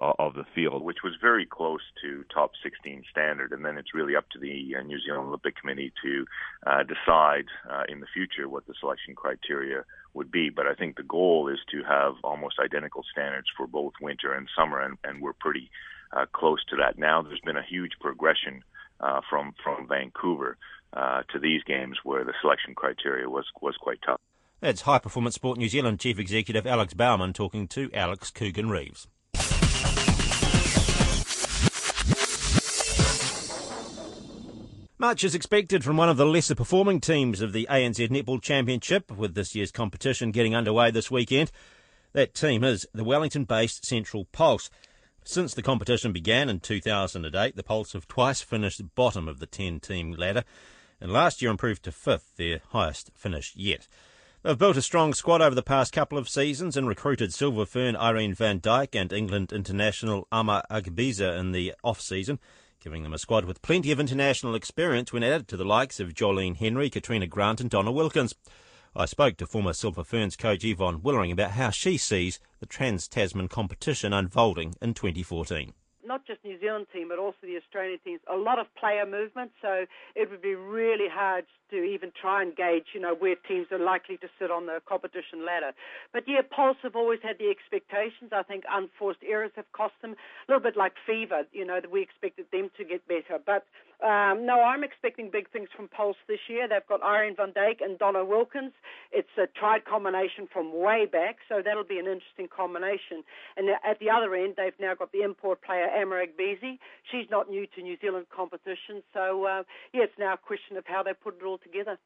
of 0.00 0.32
the 0.34 0.44
field, 0.54 0.82
which 0.82 0.98
was 1.04 1.12
very 1.20 1.44
close 1.44 1.82
to 2.02 2.24
top 2.32 2.52
16 2.62 3.04
standard. 3.10 3.52
And 3.52 3.64
then 3.64 3.76
it's 3.76 3.94
really 3.94 4.16
up 4.16 4.24
to 4.30 4.38
the 4.38 4.74
uh, 4.78 4.82
New 4.82 4.98
Zealand 5.00 5.28
Olympic 5.28 5.56
Committee 5.60 5.92
to 6.02 6.24
uh, 6.66 6.82
decide 6.84 7.44
uh, 7.70 7.82
in 7.88 8.00
the 8.00 8.06
future 8.14 8.48
what 8.48 8.66
the 8.66 8.74
selection 8.80 9.14
criteria 9.14 9.84
would 10.14 10.30
be. 10.30 10.50
But 10.50 10.66
I 10.66 10.74
think 10.74 10.96
the 10.96 11.02
goal 11.02 11.48
is 11.48 11.58
to 11.70 11.82
have 11.84 12.14
almost 12.24 12.58
identical 12.58 13.02
standards 13.10 13.48
for 13.56 13.66
both 13.66 13.92
winter 14.00 14.32
and 14.32 14.48
summer, 14.56 14.80
and, 14.80 14.98
and 15.04 15.20
we're 15.20 15.32
pretty 15.34 15.70
uh, 16.12 16.26
close 16.32 16.64
to 16.70 16.76
that 16.76 16.98
now. 16.98 17.22
There's 17.22 17.40
been 17.40 17.56
a 17.56 17.62
huge 17.62 17.92
progression 18.00 18.62
uh, 19.00 19.20
from 19.28 19.54
from 19.62 19.88
Vancouver 19.88 20.56
uh, 20.92 21.22
to 21.32 21.38
these 21.38 21.62
games 21.64 21.98
where 22.04 22.24
the 22.24 22.34
selection 22.40 22.74
criteria 22.74 23.28
was 23.28 23.46
was 23.60 23.76
quite 23.80 24.00
tough. 24.04 24.20
That's 24.60 24.82
High 24.82 24.98
Performance 24.98 25.36
Sport 25.36 25.58
New 25.58 25.68
Zealand 25.68 26.00
Chief 26.00 26.18
Executive 26.18 26.66
Alex 26.66 26.92
Baumann 26.92 27.32
talking 27.32 27.66
to 27.68 27.90
Alex 27.94 28.30
Coogan 28.30 28.68
Reeves. 28.68 29.06
Much 35.00 35.24
is 35.24 35.34
expected 35.34 35.82
from 35.82 35.96
one 35.96 36.10
of 36.10 36.18
the 36.18 36.26
lesser 36.26 36.54
performing 36.54 37.00
teams 37.00 37.40
of 37.40 37.54
the 37.54 37.66
ANZ 37.70 38.10
Netball 38.10 38.38
Championship, 38.38 39.10
with 39.10 39.34
this 39.34 39.54
year's 39.54 39.72
competition 39.72 40.30
getting 40.30 40.54
underway 40.54 40.90
this 40.90 41.10
weekend. 41.10 41.50
That 42.12 42.34
team 42.34 42.62
is 42.62 42.86
the 42.92 43.02
Wellington 43.02 43.44
based 43.44 43.86
Central 43.86 44.26
Pulse. 44.26 44.68
Since 45.24 45.54
the 45.54 45.62
competition 45.62 46.12
began 46.12 46.50
in 46.50 46.60
2008, 46.60 47.56
the 47.56 47.62
Pulse 47.62 47.94
have 47.94 48.08
twice 48.08 48.42
finished 48.42 48.94
bottom 48.94 49.26
of 49.26 49.38
the 49.38 49.46
10 49.46 49.80
team 49.80 50.12
ladder, 50.12 50.44
and 51.00 51.10
last 51.10 51.40
year 51.40 51.50
improved 51.50 51.82
to 51.84 51.92
fifth, 51.92 52.36
their 52.36 52.60
highest 52.68 53.10
finish 53.14 53.54
yet. 53.56 53.88
They've 54.42 54.58
built 54.58 54.76
a 54.76 54.82
strong 54.82 55.14
squad 55.14 55.40
over 55.40 55.54
the 55.54 55.62
past 55.62 55.94
couple 55.94 56.18
of 56.18 56.28
seasons 56.28 56.76
and 56.76 56.86
recruited 56.86 57.32
Silver 57.32 57.64
Fern 57.64 57.96
Irene 57.96 58.34
van 58.34 58.60
Dyk 58.60 58.94
and 58.94 59.14
England 59.14 59.50
international 59.50 60.28
Ama 60.30 60.62
Agbeze 60.70 61.38
in 61.40 61.52
the 61.52 61.72
off 61.82 62.02
season 62.02 62.38
giving 62.80 63.02
them 63.02 63.12
a 63.12 63.18
squad 63.18 63.44
with 63.44 63.62
plenty 63.62 63.92
of 63.92 64.00
international 64.00 64.54
experience 64.54 65.12
when 65.12 65.22
added 65.22 65.46
to 65.48 65.56
the 65.56 65.64
likes 65.64 66.00
of 66.00 66.14
Jolene 66.14 66.56
Henry, 66.56 66.88
Katrina 66.88 67.26
Grant, 67.26 67.60
and 67.60 67.68
Donna 67.68 67.92
Wilkins. 67.92 68.34
I 68.96 69.04
spoke 69.04 69.36
to 69.36 69.46
former 69.46 69.72
Silver 69.72 70.02
Ferns 70.02 70.34
coach 70.34 70.64
Yvonne 70.64 71.02
Willering 71.02 71.30
about 71.30 71.52
how 71.52 71.70
she 71.70 71.96
sees 71.96 72.40
the 72.58 72.66
Trans 72.66 73.06
Tasman 73.06 73.48
competition 73.48 74.12
unfolding 74.12 74.74
in 74.80 74.94
2014 74.94 75.74
not 76.10 76.26
just 76.26 76.42
New 76.44 76.58
Zealand 76.58 76.86
team, 76.92 77.08
but 77.08 77.20
also 77.20 77.38
the 77.42 77.56
Australian 77.56 78.00
teams, 78.04 78.20
a 78.26 78.36
lot 78.36 78.58
of 78.58 78.66
player 78.74 79.06
movement. 79.06 79.52
So 79.62 79.86
it 80.16 80.28
would 80.28 80.42
be 80.42 80.56
really 80.56 81.08
hard 81.08 81.44
to 81.70 81.76
even 81.84 82.10
try 82.20 82.42
and 82.42 82.54
gauge, 82.54 82.86
you 82.92 83.00
know, 83.00 83.14
where 83.14 83.36
teams 83.46 83.68
are 83.70 83.78
likely 83.78 84.16
to 84.18 84.28
sit 84.38 84.50
on 84.50 84.66
the 84.66 84.82
competition 84.88 85.46
ladder. 85.46 85.70
But 86.12 86.24
yeah, 86.26 86.42
Pulse 86.42 86.82
have 86.82 86.96
always 86.96 87.20
had 87.22 87.38
the 87.38 87.48
expectations. 87.48 88.32
I 88.32 88.42
think 88.42 88.64
unforced 88.68 89.20
errors 89.22 89.52
have 89.54 89.70
cost 89.70 89.94
them 90.02 90.12
a 90.12 90.52
little 90.52 90.62
bit 90.62 90.76
like 90.76 90.94
Fever, 91.06 91.46
you 91.52 91.64
know, 91.64 91.80
that 91.80 91.90
we 91.90 92.02
expected 92.02 92.46
them 92.52 92.70
to 92.76 92.84
get 92.84 93.06
better. 93.06 93.38
But 93.38 93.64
um, 94.04 94.46
no, 94.46 94.62
I'm 94.62 94.82
expecting 94.82 95.30
big 95.30 95.50
things 95.50 95.68
from 95.76 95.88
Pulse 95.88 96.16
this 96.26 96.40
year. 96.48 96.66
They've 96.66 96.86
got 96.88 97.02
Irene 97.02 97.36
van 97.36 97.52
Dyk 97.52 97.84
and 97.84 97.98
Donna 97.98 98.24
Wilkins. 98.24 98.72
It's 99.12 99.28
a 99.36 99.46
tried 99.46 99.84
combination 99.84 100.48
from 100.50 100.72
way 100.72 101.06
back, 101.06 101.36
so 101.48 101.60
that'll 101.62 101.84
be 101.84 101.98
an 101.98 102.06
interesting 102.06 102.48
combination. 102.48 103.22
And 103.56 103.68
at 103.68 103.98
the 104.00 104.08
other 104.08 104.34
end, 104.34 104.54
they've 104.56 104.78
now 104.80 104.94
got 104.94 105.12
the 105.12 105.22
import 105.22 105.60
player 105.62 105.86
Ama 106.00 106.22
Agbeze. 106.26 106.78
She's 107.10 107.28
not 107.30 107.50
new 107.50 107.66
to 107.74 107.82
New 107.82 107.96
Zealand 108.00 108.26
competition, 108.34 109.02
so 109.12 109.44
uh, 109.44 109.62
yeah, 109.92 110.04
it's 110.04 110.18
now 110.18 110.34
a 110.34 110.38
question 110.38 110.76
of 110.76 110.84
how 110.86 111.02
they 111.02 111.12
put 111.12 111.36
it 111.40 111.44
all 111.44 111.58
together. 111.58 111.98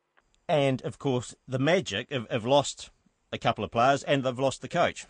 And 0.48 0.82
of 0.82 0.98
course, 0.98 1.34
the 1.48 1.58
Magic 1.58 2.10
have, 2.10 2.28
have 2.30 2.44
lost 2.44 2.90
a 3.32 3.38
couple 3.38 3.64
of 3.64 3.70
players, 3.70 4.02
and 4.04 4.24
they've 4.24 4.38
lost 4.38 4.62
the 4.62 4.68
coach. 4.68 5.06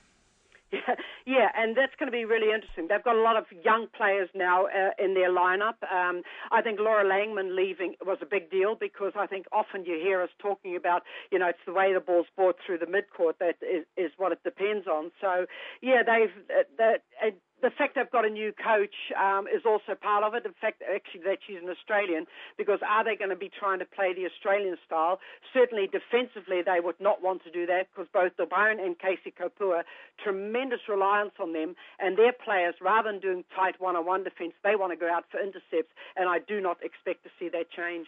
Yeah, 0.72 0.80
yeah, 1.26 1.48
and 1.56 1.76
that's 1.76 1.92
going 1.98 2.06
to 2.06 2.16
be 2.16 2.24
really 2.24 2.52
interesting. 2.52 2.86
They've 2.88 3.02
got 3.02 3.16
a 3.16 3.22
lot 3.22 3.36
of 3.36 3.44
young 3.64 3.86
players 3.96 4.28
now 4.34 4.66
uh, 4.66 4.90
in 4.98 5.14
their 5.14 5.30
lineup. 5.30 5.82
Um, 5.90 6.22
I 6.50 6.62
think 6.62 6.78
Laura 6.80 7.04
Langman 7.04 7.54
leaving 7.54 7.94
was 8.04 8.18
a 8.22 8.26
big 8.26 8.50
deal 8.50 8.74
because 8.74 9.12
I 9.16 9.26
think 9.26 9.46
often 9.52 9.84
you 9.84 9.98
hear 10.02 10.22
us 10.22 10.30
talking 10.38 10.76
about, 10.76 11.02
you 11.30 11.38
know, 11.38 11.48
it's 11.48 11.58
the 11.66 11.72
way 11.72 11.92
the 11.92 12.00
ball's 12.00 12.26
brought 12.36 12.56
through 12.64 12.78
the 12.78 12.86
midcourt 12.86 13.38
that 13.40 13.56
is, 13.62 13.84
is 13.96 14.12
what 14.16 14.32
it 14.32 14.42
depends 14.44 14.86
on. 14.86 15.10
So, 15.20 15.46
yeah, 15.82 16.02
they've 16.04 16.34
uh, 16.50 16.62
that. 16.78 17.02
Uh, 17.24 17.30
the 17.64 17.72
fact 17.72 17.96
they've 17.96 18.10
got 18.12 18.26
a 18.26 18.30
new 18.30 18.52
coach 18.52 18.94
um, 19.16 19.48
is 19.48 19.64
also 19.64 19.96
part 19.96 20.22
of 20.22 20.34
it. 20.34 20.44
The 20.44 20.52
fact 20.60 20.82
actually 20.84 21.24
that 21.24 21.38
she's 21.46 21.56
an 21.64 21.70
Australian, 21.72 22.26
because 22.58 22.80
are 22.86 23.02
they 23.02 23.16
going 23.16 23.32
to 23.32 23.40
be 23.40 23.48
trying 23.48 23.78
to 23.78 23.88
play 23.88 24.12
the 24.12 24.28
Australian 24.28 24.76
style? 24.84 25.18
Certainly 25.52 25.88
defensively, 25.88 26.60
they 26.60 26.78
would 26.84 27.00
not 27.00 27.22
want 27.22 27.42
to 27.44 27.50
do 27.50 27.64
that 27.66 27.88
because 27.88 28.06
both 28.12 28.36
de 28.36 28.44
Bruin 28.44 28.78
and 28.78 28.98
Casey 29.00 29.32
Kopua, 29.32 29.82
tremendous 30.22 30.80
reliance 30.88 31.32
on 31.40 31.54
them, 31.54 31.74
and 31.98 32.18
their 32.18 32.32
players, 32.32 32.74
rather 32.84 33.10
than 33.10 33.20
doing 33.20 33.44
tight 33.56 33.80
one-on-one 33.80 34.24
defence, 34.24 34.52
they 34.62 34.76
want 34.76 34.92
to 34.92 34.96
go 35.00 35.10
out 35.10 35.24
for 35.30 35.40
intercepts, 35.40 35.96
and 36.16 36.28
I 36.28 36.38
do 36.38 36.60
not 36.60 36.76
expect 36.84 37.24
to 37.24 37.30
see 37.40 37.48
that 37.48 37.72
change. 37.72 38.06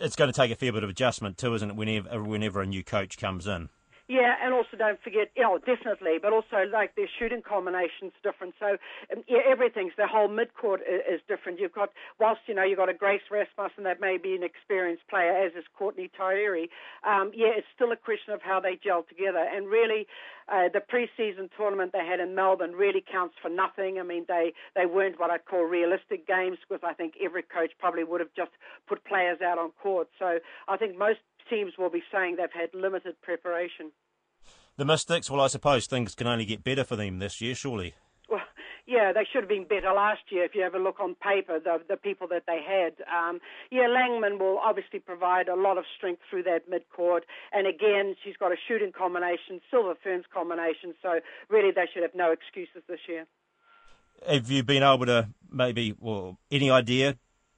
It's 0.00 0.16
going 0.16 0.32
to 0.32 0.36
take 0.36 0.50
a 0.50 0.56
fair 0.56 0.72
bit 0.72 0.82
of 0.82 0.90
adjustment 0.90 1.38
too, 1.38 1.54
isn't 1.54 1.70
it? 1.70 1.76
Whenever 1.76 2.22
whenever 2.22 2.60
a 2.60 2.66
new 2.66 2.82
coach 2.82 3.18
comes 3.18 3.46
in. 3.46 3.70
Yeah, 4.06 4.36
and 4.44 4.52
also 4.52 4.76
don't 4.76 5.00
forget, 5.00 5.30
know, 5.34 5.56
definitely, 5.56 6.18
but 6.20 6.32
also 6.34 6.68
like 6.70 6.94
their 6.94 7.08
shooting 7.18 7.40
combinations 7.40 8.12
different. 8.22 8.52
So 8.60 8.76
um, 9.16 9.24
yeah, 9.26 9.40
everything's 9.48 9.92
the 9.96 10.06
whole 10.06 10.28
midcourt 10.28 10.80
is, 10.84 11.00
is 11.16 11.20
different. 11.26 11.58
You've 11.58 11.72
got 11.72 11.88
whilst 12.20 12.42
you 12.46 12.54
know 12.54 12.64
you've 12.64 12.76
got 12.76 12.90
a 12.90 12.94
Grace 12.94 13.24
Rasmussen 13.30 13.84
that 13.84 14.02
may 14.02 14.18
be 14.18 14.34
an 14.34 14.42
experienced 14.42 15.08
player, 15.08 15.32
as 15.32 15.52
is 15.56 15.64
Courtney 15.76 16.10
Tairi. 16.20 16.68
Um, 17.02 17.32
yeah, 17.34 17.56
it's 17.56 17.66
still 17.74 17.92
a 17.92 17.96
question 17.96 18.34
of 18.34 18.42
how 18.42 18.60
they 18.60 18.78
gel 18.84 19.04
together. 19.08 19.40
And 19.40 19.68
really, 19.68 20.06
uh, 20.52 20.68
the 20.68 20.80
preseason 20.84 21.48
tournament 21.56 21.92
they 21.92 22.04
had 22.04 22.20
in 22.20 22.34
Melbourne 22.34 22.72
really 22.72 23.02
counts 23.10 23.36
for 23.40 23.48
nothing. 23.48 23.98
I 23.98 24.02
mean, 24.02 24.26
they 24.28 24.52
they 24.76 24.84
weren't 24.84 25.18
what 25.18 25.30
I'd 25.30 25.46
call 25.46 25.64
realistic 25.64 26.26
games 26.26 26.58
because 26.68 26.84
I 26.86 26.92
think 26.92 27.14
every 27.24 27.42
coach 27.42 27.72
probably 27.78 28.04
would 28.04 28.20
have 28.20 28.34
just 28.36 28.52
put 28.86 29.02
players 29.06 29.38
out 29.40 29.56
on 29.56 29.70
court. 29.82 30.08
So 30.18 30.40
I 30.68 30.76
think 30.76 30.98
most 30.98 31.20
teams 31.48 31.74
will 31.78 31.90
be 31.90 32.02
saying 32.12 32.36
they've 32.36 32.48
had 32.52 32.74
limited 32.74 33.20
preparation. 33.22 33.92
The 34.76 34.84
Mystics, 34.84 35.30
well, 35.30 35.40
I 35.40 35.46
suppose 35.46 35.86
things 35.86 36.14
can 36.14 36.26
only 36.26 36.44
get 36.44 36.64
better 36.64 36.84
for 36.84 36.96
them 36.96 37.18
this 37.20 37.40
year, 37.40 37.54
surely. 37.54 37.94
Well, 38.28 38.40
yeah, 38.86 39.12
they 39.12 39.24
should 39.30 39.42
have 39.42 39.48
been 39.48 39.66
better 39.68 39.92
last 39.92 40.22
year. 40.30 40.44
If 40.44 40.54
you 40.54 40.62
have 40.62 40.74
a 40.74 40.78
look 40.78 40.98
on 40.98 41.14
paper, 41.14 41.60
the 41.60 41.80
the 41.88 41.96
people 41.96 42.26
that 42.28 42.44
they 42.46 42.60
had, 42.60 42.94
um, 43.08 43.40
yeah, 43.70 43.86
Langman 43.88 44.38
will 44.38 44.58
obviously 44.58 44.98
provide 44.98 45.48
a 45.48 45.54
lot 45.54 45.78
of 45.78 45.84
strength 45.96 46.22
through 46.28 46.42
that 46.44 46.68
mid 46.68 46.82
court. 46.90 47.24
And 47.52 47.66
again, 47.66 48.16
she's 48.24 48.36
got 48.36 48.52
a 48.52 48.56
shooting 48.68 48.92
combination, 48.92 49.60
Silver 49.70 49.94
Ferns 50.02 50.24
combination. 50.32 50.94
So 51.00 51.20
really, 51.48 51.70
they 51.70 51.86
should 51.92 52.02
have 52.02 52.14
no 52.14 52.32
excuses 52.32 52.82
this 52.88 53.00
year. 53.08 53.26
Have 54.28 54.50
you 54.50 54.62
been 54.62 54.82
able 54.82 55.06
to 55.06 55.28
maybe, 55.50 55.94
well, 55.98 56.38
any 56.50 56.70
idea 56.70 57.16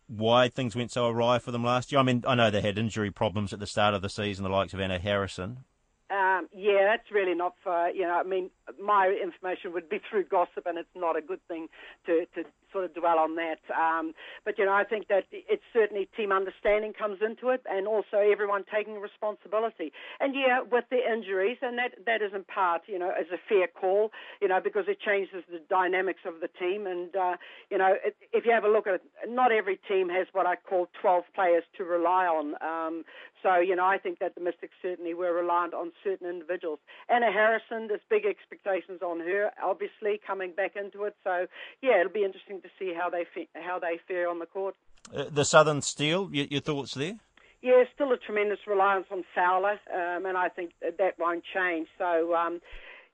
why 0.09 0.49
things 0.49 0.77
went 0.77 0.93
so 0.93 1.09
awry 1.09 1.39
for 1.39 1.51
them 1.51 1.65
last 1.65 1.91
year? 1.91 1.99
I 1.99 2.03
mean, 2.03 2.25
I 2.27 2.35
know 2.35 2.51
they 2.51 2.61
had 2.61 2.79
injury 2.79 3.11
problems 3.11 3.53
at 3.53 3.61
the 3.61 3.67
start 3.67 3.95
of 3.95 4.03
the 4.03 4.09
season, 4.09 4.45
the 4.45 4.51
likes 4.51 4.75
of 4.75 4.81
Anna 4.81 4.99
Harrison. 4.99 5.65
Um, 6.11 6.49
yeah, 6.55 6.85
that's 6.85 7.11
really 7.11 7.35
not 7.35 7.55
for 7.63 7.89
you 7.91 8.03
know. 8.03 8.15
I 8.15 8.23
mean, 8.23 8.51
my 8.83 9.09
information 9.23 9.73
would 9.73 9.89
be 9.89 10.01
through 10.11 10.25
gossip, 10.25 10.67
and 10.67 10.79
it's 10.79 10.89
not 10.95 11.17
a 11.17 11.23
good 11.23 11.41
thing 11.49 11.69
to 12.07 12.27
to 12.35 12.45
sort 12.73 12.85
of 12.85 12.95
dwell 12.95 13.19
on 13.19 13.37
that. 13.37 13.61
Um, 13.73 14.13
but 14.45 14.59
you 14.59 14.65
know, 14.65 14.73
I 14.73 14.85
think 14.85 15.09
that 15.09 15.25
it's 15.31 15.63
certainly 15.73 16.09
team 16.17 16.33
understanding 16.33 16.93
comes 16.93 17.19
into 17.25 17.51
it, 17.51 17.63
and 17.71 17.87
also 17.87 18.19
everyone 18.19 18.65
taking 18.73 19.01
responsibility. 19.01 19.93
And 20.21 20.35
yeah, 20.35 20.61
with 20.61 20.85
the 20.91 21.01
injuries, 21.01 21.59
and 21.63 21.79
that 21.79 21.93
that 22.07 22.23
is 22.23 22.33
in 22.35 22.45
part, 22.45 22.83
you 22.87 22.99
know, 22.99 23.11
as 23.11 23.27
a 23.33 23.39
fair 23.49 23.67
call, 23.67 24.11
you 24.41 24.49
know, 24.49 24.61
because 24.63 24.85
it 24.89 25.01
changes 25.01 25.45
the 25.51 25.61
dynamics 25.71 26.21
of 26.27 26.41
the 26.41 26.49
team. 26.49 26.87
And 26.87 27.15
uh, 27.15 27.37
you 27.71 27.79
know, 27.79 27.95
if 28.33 28.45
you 28.45 28.53
have 28.53 28.65
a 28.65 28.69
look 28.71 28.87
at 28.87 28.95
it, 28.95 29.03
not 29.29 29.53
every 29.53 29.79
team 29.89 30.09
has 30.11 30.27
what 30.33 30.47
I 30.47 30.57
call 30.57 30.89
12 31.01 31.25
players 31.35 31.65
to 31.79 31.85
rely 31.85 32.27
on. 32.27 32.55
Um, 32.61 33.05
so 33.43 33.57
you 33.57 33.77
know, 33.77 33.87
I 33.87 33.99
think 33.99 34.19
that 34.19 34.35
the 34.35 34.41
Mystics 34.41 34.75
certainly 34.83 35.15
were 35.15 35.33
reliant 35.33 35.75
on 35.75 35.93
certain 36.03 36.29
individuals. 36.29 36.79
Anna 37.09 37.33
Harrison, 37.33 37.89
this 37.89 38.01
big 38.11 38.27
expectations 38.57 39.03
on 39.03 39.21
her, 39.21 39.51
obviously 39.63 40.21
coming 40.27 40.53
back 40.53 40.77
into 40.77 41.05
it. 41.05 41.15
So 41.25 41.47
yeah, 41.83 42.01
it'll 42.01 42.13
be 42.13 42.25
interesting 42.25 42.61
to 42.63 42.69
see 42.79 42.93
how 42.97 43.11
they 43.11 43.25
how 43.55 43.79
they 43.79 43.99
fare 44.09 44.29
on 44.29 44.39
the 44.39 44.47
court. 44.47 44.75
Uh, 45.15 45.25
the 45.31 45.45
Southern 45.45 45.83
Steel, 45.83 46.31
your, 46.33 46.47
your, 46.47 46.61
thoughts 46.61 46.95
there? 46.95 47.15
Yeah, 47.63 47.85
still 47.95 48.13
a 48.13 48.17
tremendous 48.17 48.59
reliance 48.67 49.07
on 49.13 49.23
Fowler, 49.35 49.79
um, 49.95 50.27
and 50.27 50.37
I 50.37 50.49
think 50.49 50.73
that, 50.83 50.99
that 50.99 51.19
won't 51.19 51.45
change. 51.55 51.89
So. 51.99 52.35
Um, 52.35 52.61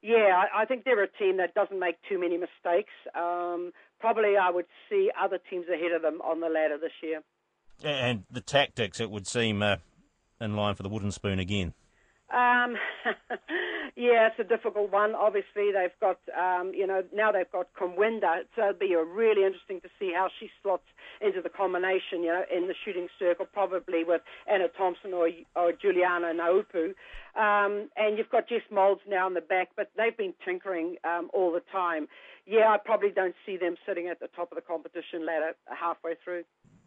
yeah, 0.04 0.42
I, 0.52 0.62
I 0.62 0.64
think 0.64 0.84
they're 0.84 1.00
a 1.00 1.06
team 1.06 1.36
that 1.36 1.54
doesn't 1.54 1.78
make 1.78 1.94
too 2.08 2.18
many 2.18 2.36
mistakes. 2.36 2.90
Um, 3.14 3.70
probably 4.00 4.36
I 4.36 4.50
would 4.50 4.66
see 4.90 5.12
other 5.16 5.38
teams 5.48 5.66
ahead 5.72 5.92
of 5.92 6.02
them 6.02 6.20
on 6.22 6.40
the 6.40 6.48
ladder 6.48 6.76
this 6.76 6.90
year. 7.00 7.22
And 7.84 8.24
the 8.28 8.40
Tactix, 8.40 9.00
it 9.00 9.12
would 9.12 9.28
seem, 9.28 9.62
uh, 9.62 9.76
in 10.40 10.56
line 10.56 10.74
for 10.74 10.82
the 10.82 10.88
wooden 10.88 11.12
spoon 11.12 11.38
again. 11.38 11.72
Um, 12.32 12.76
yeah, 13.94 14.28
it's 14.28 14.38
a 14.40 14.44
difficult 14.44 14.90
one. 14.90 15.14
Obviously, 15.14 15.70
they've 15.72 15.98
got, 16.00 16.18
um, 16.38 16.72
you 16.74 16.86
know, 16.86 17.02
now 17.14 17.30
they've 17.30 17.50
got 17.52 17.68
Kumwenda, 17.78 18.44
so 18.56 18.70
it'll 18.70 18.78
be 18.78 18.94
really 18.94 19.44
interesting 19.44 19.80
to 19.82 19.88
see 19.98 20.12
how 20.14 20.28
she 20.40 20.48
slots 20.62 20.86
into 21.20 21.42
the 21.42 21.50
combination, 21.50 22.22
you 22.22 22.28
know, 22.28 22.44
in 22.54 22.68
the 22.68 22.74
shooting 22.84 23.08
circle, 23.18 23.46
probably 23.52 24.02
with 24.04 24.22
Anna 24.50 24.68
Thompson 24.76 25.12
or, 25.12 25.28
or 25.54 25.72
Julianna 25.72 26.32
Naoupu. 26.32 26.94
Um, 27.36 27.90
and 27.96 28.16
you've 28.16 28.30
got 28.30 28.48
Jess 28.48 28.62
Moulds 28.70 29.02
now 29.06 29.26
in 29.26 29.34
the 29.34 29.40
back, 29.40 29.68
but 29.76 29.90
they've 29.96 30.16
been 30.16 30.34
tinkering 30.44 30.96
um, 31.04 31.28
all 31.34 31.52
the 31.52 31.62
time. 31.70 32.08
Yeah, 32.46 32.68
I 32.68 32.78
probably 32.82 33.10
don't 33.10 33.34
see 33.46 33.56
them 33.56 33.76
sitting 33.86 34.08
at 34.08 34.20
the 34.20 34.28
top 34.34 34.50
of 34.52 34.56
the 34.56 34.62
competition 34.62 35.26
ladder 35.26 35.52
halfway 35.66 36.14
through. 36.24 36.44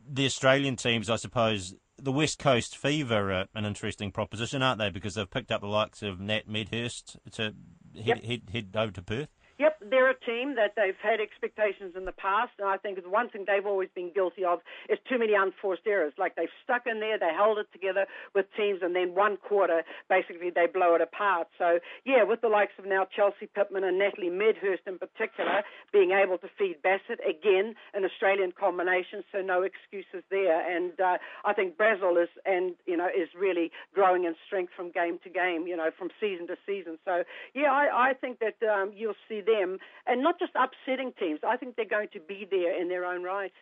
The 0.08 0.26
Australian 0.26 0.76
teams, 0.76 1.10
I 1.10 1.16
suppose, 1.16 1.76
the 1.98 2.12
West 2.12 2.40
Coast 2.40 2.78
Fever 2.78 3.32
are 3.32 3.46
an 3.56 3.66
interesting 3.66 4.12
proposition, 4.12 4.62
aren't 4.62 4.80
they? 4.80 4.90
Because 4.90 5.16
they've 5.16 5.30
picked 5.30 5.52
up 5.52 5.62
the 5.62 5.68
likes 5.68 6.02
of 6.02 6.20
Nat 6.20 6.48
Medhurst 6.48 7.18
to 7.32 7.44
head, 7.44 7.56
yep. 7.94 8.24
head, 8.24 8.42
head 8.52 8.70
over 8.76 8.92
to 8.92 9.02
Perth. 9.02 9.30
Yep, 9.58 9.75
they're 9.90 10.10
a 10.10 10.20
team 10.20 10.56
that 10.56 10.74
they've 10.76 10.98
had 11.02 11.20
expectations 11.20 11.94
in 11.96 12.06
the 12.06 12.12
past, 12.12 12.52
and 12.60 12.68
I 12.68 12.78
think 12.78 13.02
the 13.02 13.10
one 13.10 13.30
thing 13.30 13.46
they've 13.48 13.66
always 13.66 13.90
been 13.94 14.12
guilty 14.14 14.44
of 14.44 14.60
is 14.90 15.00
too 15.10 15.20
many 15.20 15.34
unforced 15.34 15.86
errors. 15.86 16.14
Like 16.18 16.36
they've 16.36 16.50
stuck 16.64 16.88
in 16.88 17.00
there, 17.00 17.20
they 17.20 17.34
held 17.34 17.58
it 17.58 17.68
together 17.72 18.06
with 18.34 18.46
teams, 18.58 18.80
and 18.82 18.96
then 18.96 19.16
one 19.16 19.38
quarter, 19.38 19.84
basically, 20.10 20.50
they 20.50 20.68
blow 20.68 20.96
it 20.96 21.02
apart. 21.02 21.48
So, 21.58 21.80
yeah, 22.06 22.24
with 22.24 22.42
the 22.42 22.48
likes 22.48 22.74
of 22.80 22.86
now 22.86 23.06
Chelsea 23.16 23.48
Pittman 23.54 23.84
and 23.84 23.98
Natalie 23.98 24.30
Medhurst 24.30 24.84
in 24.88 24.98
particular 24.98 25.62
being 25.92 26.12
able 26.12 26.38
to 26.40 26.48
feed 26.58 26.82
Bassett, 26.82 27.20
again, 27.28 27.76
an 27.94 28.06
Australian 28.06 28.52
combination, 28.52 29.24
so 29.32 29.42
no 29.42 29.64
excuses 29.64 30.24
there. 30.30 30.60
And 30.76 31.00
uh, 31.00 31.18
I 31.44 31.54
think 31.54 31.78
Brazill 31.78 32.22
is, 32.22 32.30
and, 32.46 32.74
you 32.86 32.98
know, 32.98 33.08
is 33.08 33.30
really 33.38 33.72
growing 33.94 34.26
in 34.26 34.36
strength 34.46 34.74
from 34.76 34.92
game 34.92 35.20
to 35.24 35.30
game, 35.30 35.68
you 35.68 35.76
know, 35.76 35.90
from 35.98 36.10
season 36.20 36.48
to 36.48 36.56
season. 36.66 36.98
So, 37.06 37.24
yeah, 37.54 37.72
I, 37.72 38.10
I 38.10 38.14
think 38.14 38.40
that 38.40 38.58
um, 38.68 38.92
you'll 38.96 39.14
see 39.30 39.42
them, 39.42 39.75
and 40.06 40.22
not 40.22 40.40
just 40.40 40.52
upsetting 40.56 41.14
teams. 41.20 41.40
I 41.48 41.58
think 41.58 41.76
they're 41.76 41.86
going 41.86 42.10
to 42.14 42.20
be 42.20 42.48
there 42.50 42.80
in 42.80 42.90
their 42.90 43.06
own 43.06 43.24
right. 43.24 43.54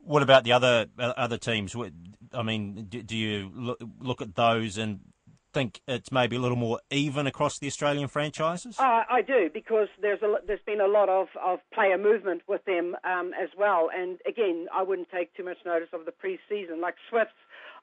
What 0.00 0.22
about 0.22 0.44
the 0.44 0.52
other 0.52 0.86
uh, 0.98 1.12
other 1.16 1.38
teams? 1.38 1.74
I 2.32 2.42
mean, 2.42 2.86
do, 2.88 3.02
do 3.02 3.16
you 3.16 3.50
look, 3.54 3.78
look 4.00 4.22
at 4.22 4.36
those 4.36 4.78
and 4.78 5.00
think 5.52 5.80
it's 5.88 6.12
maybe 6.12 6.36
a 6.36 6.38
little 6.38 6.56
more 6.56 6.80
even 6.90 7.26
across 7.26 7.58
the 7.58 7.66
Australian 7.66 8.08
franchises? 8.08 8.78
Uh, 8.78 9.02
I 9.08 9.22
do 9.26 9.50
because 9.52 9.88
there's 10.00 10.22
a, 10.22 10.36
there's 10.46 10.60
been 10.66 10.80
a 10.80 10.86
lot 10.86 11.08
of, 11.08 11.28
of 11.42 11.58
player 11.72 11.98
movement 11.98 12.42
with 12.46 12.64
them 12.64 12.96
um, 13.04 13.32
as 13.40 13.48
well. 13.58 13.88
And 13.94 14.18
again, 14.26 14.66
I 14.74 14.82
wouldn't 14.82 15.10
take 15.10 15.34
too 15.34 15.44
much 15.44 15.58
notice 15.64 15.88
of 15.92 16.04
the 16.04 16.12
pre-season. 16.12 16.80
Like 16.80 16.94
Swifts, 17.10 17.32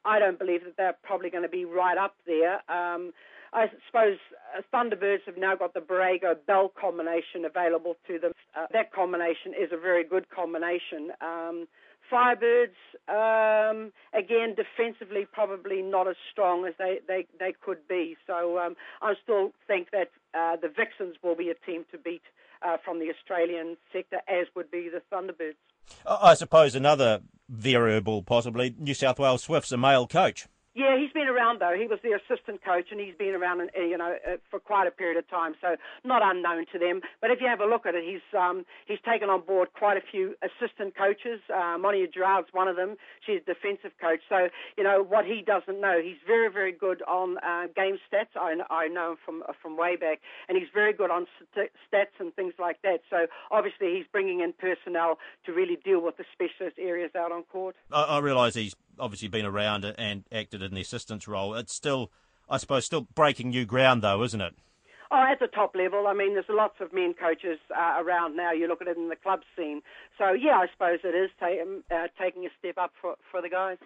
I 0.06 0.20
don't 0.20 0.40
believe 0.40 0.64
that 0.64 0.78
they're 0.78 0.96
probably 1.04 1.30
going 1.30 1.44
to 1.44 1.50
be 1.50 1.66
right 1.66 1.98
up 1.98 2.16
there. 2.26 2.62
Um, 2.72 3.12
I 3.56 3.68
suppose 3.88 4.18
uh, 4.56 4.62
Thunderbirds 4.74 5.24
have 5.26 5.38
now 5.38 5.56
got 5.56 5.74
the 5.74 5.80
Borrego 5.80 6.36
Bell 6.46 6.72
combination 6.80 7.46
available 7.46 7.96
to 8.06 8.20
them. 8.20 8.34
Uh, 8.56 8.66
that 8.74 8.92
combination 8.92 9.54
is 9.58 9.70
a 9.72 9.78
very 9.78 10.04
good 10.04 10.30
combination. 10.30 11.12
Um, 11.22 11.68
Firebirds, 12.12 12.76
um, 13.08 13.92
again, 14.14 14.56
defensively 14.56 15.26
probably 15.32 15.82
not 15.82 16.08
as 16.08 16.18
strong 16.32 16.66
as 16.68 16.74
they, 16.78 17.00
they, 17.08 17.26
they 17.40 17.56
could 17.66 17.88
be. 17.88 18.16
So 18.28 18.60
um, 18.60 18.76
I 19.02 19.14
still 19.24 19.54
think 19.66 19.90
that 19.92 20.10
uh, 20.38 20.58
the 20.62 20.68
Vixens 20.68 21.16
will 21.24 21.36
be 21.36 21.50
a 21.50 21.56
team 21.66 21.86
to 21.92 21.98
beat 21.98 22.22
uh, 22.62 22.78
from 22.84 23.00
the 23.00 23.10
Australian 23.10 23.78
sector, 23.92 24.18
as 24.28 24.48
would 24.56 24.70
be 24.70 24.90
the 24.90 25.02
Thunderbirds. 25.16 25.56
I 26.06 26.34
suppose 26.34 26.76
another 26.76 27.22
variable, 27.50 28.22
possibly, 28.22 28.76
New 28.78 28.94
South 28.94 29.18
Wales 29.18 29.44
Swifts, 29.44 29.72
a 29.72 29.78
male 29.78 30.08
coach. 30.08 30.48
Yeah, 30.76 31.00
he's 31.00 31.12
been 31.14 31.30
around 31.30 31.62
though. 31.62 31.74
He 31.74 31.88
was 31.88 32.00
the 32.04 32.12
assistant 32.12 32.62
coach, 32.64 32.92
and 32.92 33.00
he's 33.00 33.16
been 33.16 33.34
around, 33.34 33.62
uh, 33.62 33.80
you 33.80 33.98
know, 33.98 34.18
uh, 34.28 34.36
for 34.52 34.60
quite 34.60 34.88
a 34.88 34.92
period 34.92 35.18
of 35.18 35.28
time. 35.30 35.56
So 35.62 35.78
not 36.04 36.22
unknown 36.22 36.66
to 36.74 36.80
them. 36.80 37.00
But 37.22 37.32
if 37.32 37.40
you 37.40 37.48
have 37.48 37.62
a 37.62 37.66
look 37.66 37.86
at 37.86 37.96
it, 37.96 38.04
he's 38.04 38.28
um, 38.38 38.66
he's 38.86 39.00
taken 39.08 39.30
on 39.30 39.42
board 39.42 39.70
quite 39.72 39.96
a 39.96 40.02
few 40.04 40.36
assistant 40.44 40.94
coaches. 40.98 41.40
Uh, 41.48 41.78
Monia 41.80 42.08
Gerard's 42.08 42.50
one 42.52 42.68
of 42.68 42.76
them. 42.76 42.98
She's 43.26 43.40
a 43.48 43.54
defensive 43.54 43.96
coach. 44.02 44.20
So 44.28 44.50
you 44.78 44.84
know 44.84 45.02
what 45.02 45.24
he 45.24 45.42
doesn't 45.42 45.80
know. 45.80 46.02
He's 46.04 46.20
very 46.28 46.52
very 46.52 46.74
good 46.74 47.02
on 47.04 47.38
uh, 47.38 47.68
game 47.74 47.98
stats. 48.12 48.36
I, 48.36 48.60
I 48.70 48.88
know 48.90 49.12
him 49.12 49.18
from 49.26 49.44
from 49.62 49.78
way 49.78 49.96
back, 49.96 50.20
and 50.50 50.58
he's 50.58 50.68
very 50.74 50.92
good 50.92 51.10
on 51.10 51.26
st- 51.56 51.72
stats 51.88 52.20
and 52.20 52.36
things 52.36 52.54
like 52.60 52.82
that. 52.82 53.00
So 53.10 53.28
obviously 53.50 53.96
he's 53.96 54.06
bringing 54.12 54.42
in 54.42 54.52
personnel 54.52 55.20
to 55.46 55.54
really 55.54 55.78
deal 55.86 56.02
with 56.02 56.18
the 56.18 56.26
specialist 56.34 56.78
areas 56.78 57.12
out 57.16 57.32
on 57.32 57.44
court. 57.44 57.78
I, 57.94 58.04
I 58.04 58.20
realise 58.20 58.56
he's 58.56 58.76
obviously 59.00 59.28
been 59.28 59.46
around 59.46 59.86
and 59.86 60.24
acted 60.32 60.64
in 60.66 60.76
the 60.76 60.82
assistance 60.82 61.28
role. 61.28 61.54
It's 61.56 61.74
still, 61.74 62.12
I 62.50 62.58
suppose, 62.58 62.86
still 62.86 63.08
breaking 63.16 63.50
new 63.50 63.66
ground, 63.66 64.02
though, 64.02 64.24
isn't 64.24 64.42
it? 64.42 64.56
Oh, 65.12 65.24
at 65.32 65.40
the 65.40 65.48
top 65.48 65.76
level. 65.76 66.08
I 66.08 66.14
mean, 66.14 66.34
there's 66.34 66.46
lots 66.50 66.76
of 66.82 66.92
men 66.92 67.14
coaches 67.14 67.60
uh, 67.76 68.02
around 68.02 68.36
now. 68.36 68.52
You 68.52 68.68
look 68.68 68.82
at 68.82 68.88
it 68.88 68.98
in 68.98 69.10
the 69.10 69.16
club 69.16 69.42
scene. 69.56 69.82
So, 70.18 70.32
yeah, 70.32 70.58
I 70.58 70.66
suppose 70.74 71.00
it 71.04 71.16
is 71.16 71.30
ta- 71.40 71.62
um, 71.62 71.84
uh, 71.92 72.08
taking 72.20 72.46
a 72.46 72.50
step 72.60 72.78
up 72.78 72.92
for, 73.00 73.16
for 73.32 73.42
the 73.42 73.50
guys. 73.50 73.78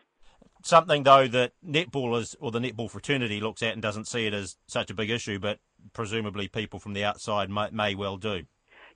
Something, 0.63 1.03
though, 1.03 1.27
that 1.27 1.53
netballers 1.65 2.35
or 2.39 2.51
the 2.51 2.59
netball 2.59 2.89
fraternity 2.89 3.39
looks 3.41 3.61
at 3.61 3.73
and 3.73 3.81
doesn't 3.81 4.07
see 4.07 4.25
it 4.25 4.33
as 4.33 4.57
such 4.67 4.89
a 4.89 4.93
big 4.93 5.09
issue, 5.09 5.39
but 5.39 5.59
presumably 5.93 6.47
people 6.47 6.79
from 6.79 6.93
the 6.93 7.03
outside 7.03 7.49
may, 7.49 7.69
may 7.71 7.95
well 7.95 8.17
do. 8.17 8.43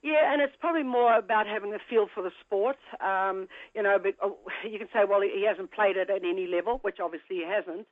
Yeah, 0.04 0.34
and 0.34 0.42
it's 0.42 0.52
probably 0.60 0.82
more 0.82 1.16
about 1.16 1.46
having 1.46 1.72
a 1.72 1.78
feel 1.88 2.08
for 2.14 2.22
the 2.22 2.30
sport. 2.44 2.76
Um, 3.00 3.48
you 3.74 3.82
know, 3.82 3.96
but, 4.00 4.12
oh, 4.22 4.36
you 4.70 4.78
can 4.78 4.88
say, 4.92 5.00
well, 5.08 5.22
he 5.22 5.46
hasn't 5.48 5.72
played 5.72 5.96
it 5.96 6.10
at 6.10 6.22
any 6.22 6.46
level, 6.46 6.78
which 6.82 6.98
obviously 7.02 7.36
he 7.36 7.44
hasn't. 7.48 7.86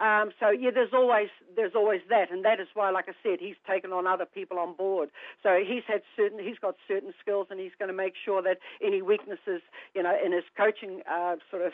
Um, 0.00 0.30
so 0.38 0.50
yeah, 0.50 0.70
there's 0.72 0.94
always 0.94 1.28
there's 1.56 1.74
always 1.74 2.00
that, 2.08 2.30
and 2.30 2.44
that 2.44 2.60
is 2.60 2.68
why, 2.74 2.90
like 2.90 3.06
I 3.08 3.14
said, 3.22 3.38
he's 3.40 3.58
taken 3.66 3.92
on 3.92 4.06
other 4.06 4.26
people 4.26 4.58
on 4.58 4.74
board. 4.74 5.10
So 5.42 5.58
he's 5.58 5.82
had 5.88 6.02
certain 6.16 6.38
he's 6.38 6.58
got 6.58 6.76
certain 6.86 7.12
skills, 7.20 7.48
and 7.50 7.58
he's 7.58 7.74
going 7.78 7.88
to 7.88 7.96
make 7.96 8.14
sure 8.24 8.40
that 8.42 8.58
any 8.84 9.02
weaknesses, 9.02 9.60
you 9.94 10.02
know, 10.02 10.14
in 10.24 10.32
his 10.32 10.44
coaching 10.56 11.02
uh, 11.10 11.36
sort 11.50 11.66
of 11.66 11.72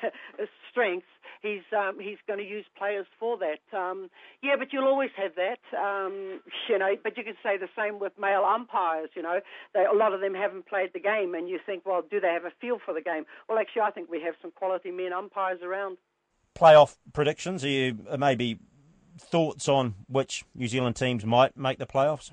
strengths, 0.70 1.12
he's 1.42 1.66
um, 1.76 1.98
he's 2.00 2.16
going 2.26 2.38
to 2.38 2.48
use 2.48 2.64
players 2.76 3.06
for 3.20 3.36
that. 3.38 3.60
Um, 3.76 4.08
yeah, 4.42 4.56
but 4.58 4.72
you'll 4.72 4.88
always 4.88 5.10
have 5.16 5.32
that, 5.36 5.60
um, 5.76 6.40
you 6.68 6.78
know. 6.78 6.96
But 7.02 7.18
you 7.18 7.24
can 7.24 7.36
say 7.42 7.58
the 7.58 7.68
same 7.76 7.98
with 7.98 8.12
male 8.18 8.44
umpires. 8.48 9.10
You 9.14 9.22
know, 9.22 9.40
they, 9.74 9.84
a 9.84 9.94
lot 9.96 10.14
of 10.14 10.20
them 10.20 10.32
haven't 10.34 10.66
played 10.66 10.90
the 10.94 11.00
game, 11.00 11.34
and 11.34 11.48
you 11.50 11.58
think, 11.64 11.84
well, 11.84 12.02
do 12.08 12.18
they 12.18 12.32
have 12.32 12.44
a 12.44 12.52
feel 12.62 12.78
for 12.82 12.94
the 12.94 13.02
game? 13.02 13.24
Well, 13.46 13.58
actually, 13.58 13.82
I 13.82 13.90
think 13.90 14.10
we 14.10 14.22
have 14.22 14.34
some 14.40 14.52
quality 14.52 14.90
men 14.90 15.12
umpires 15.12 15.60
around 15.62 15.98
playoff 16.58 16.96
predictions? 17.12 17.64
Are 17.64 17.68
you, 17.68 17.98
maybe, 18.18 18.58
thoughts 19.18 19.68
on 19.68 19.94
which 20.08 20.44
New 20.54 20.68
Zealand 20.68 20.96
teams 20.96 21.24
might 21.24 21.56
make 21.56 21.78
the 21.78 21.86
playoffs? 21.86 22.32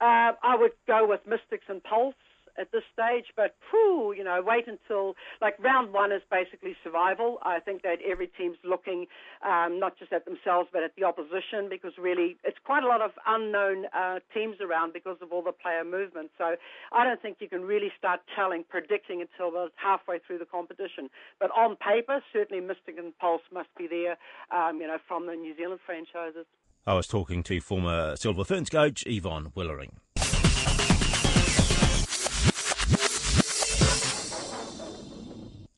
Uh, 0.00 0.32
I 0.42 0.56
would 0.58 0.72
go 0.86 1.06
with 1.08 1.20
Mystics 1.26 1.64
and 1.68 1.82
Pulse 1.82 2.14
at 2.58 2.72
this 2.72 2.82
stage, 2.92 3.26
but 3.36 3.54
whew, 3.70 4.14
you 4.16 4.24
know, 4.24 4.42
wait 4.44 4.66
until 4.66 5.14
like 5.40 5.58
round 5.58 5.92
one 5.92 6.12
is 6.12 6.22
basically 6.30 6.76
survival. 6.82 7.38
I 7.42 7.60
think 7.60 7.82
that 7.82 7.98
every 8.06 8.28
team's 8.28 8.58
looking 8.64 9.06
um, 9.46 9.78
not 9.78 9.98
just 9.98 10.12
at 10.12 10.24
themselves 10.24 10.68
but 10.72 10.82
at 10.82 10.92
the 10.96 11.04
opposition 11.04 11.68
because 11.68 11.92
really 11.98 12.36
it's 12.44 12.58
quite 12.64 12.82
a 12.82 12.86
lot 12.86 13.00
of 13.00 13.12
unknown 13.26 13.86
uh, 13.96 14.18
teams 14.32 14.56
around 14.60 14.92
because 14.92 15.16
of 15.20 15.32
all 15.32 15.42
the 15.42 15.52
player 15.52 15.84
movement. 15.84 16.30
So 16.38 16.56
I 16.92 17.04
don't 17.04 17.20
think 17.20 17.38
you 17.40 17.48
can 17.48 17.62
really 17.62 17.92
start 17.98 18.20
telling, 18.34 18.64
predicting 18.68 19.20
until 19.20 19.48
about 19.48 19.72
halfway 19.76 20.18
through 20.18 20.38
the 20.38 20.46
competition. 20.46 21.10
But 21.40 21.50
on 21.50 21.76
paper, 21.76 22.22
certainly 22.32 22.62
Mystic 22.64 22.98
and 22.98 23.16
Pulse 23.18 23.42
must 23.52 23.68
be 23.76 23.86
there, 23.86 24.16
um, 24.50 24.80
you 24.80 24.86
know, 24.86 24.98
from 25.06 25.26
the 25.26 25.34
New 25.34 25.56
Zealand 25.56 25.80
franchises. 25.84 26.46
I 26.86 26.94
was 26.94 27.06
talking 27.08 27.42
to 27.44 27.60
former 27.60 28.14
Silver 28.16 28.44
Ferns 28.44 28.70
coach 28.70 29.02
Yvonne 29.06 29.52
Willering. 29.56 29.98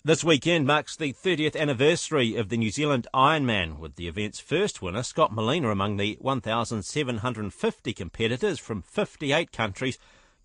This 0.08 0.24
weekend 0.24 0.66
marks 0.66 0.96
the 0.96 1.12
30th 1.12 1.54
anniversary 1.54 2.34
of 2.34 2.48
the 2.48 2.56
New 2.56 2.70
Zealand 2.70 3.06
Ironman, 3.12 3.78
with 3.78 3.96
the 3.96 4.08
event's 4.08 4.40
first 4.40 4.80
winner, 4.80 5.02
Scott 5.02 5.34
Molina, 5.34 5.68
among 5.68 5.98
the 5.98 6.16
1,750 6.22 7.92
competitors 7.92 8.58
from 8.58 8.80
58 8.80 9.52
countries 9.52 9.98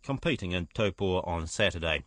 competing 0.03 0.51
in 0.51 0.67
Taupo 0.73 1.21
on 1.21 1.47
Saturday. 1.47 2.03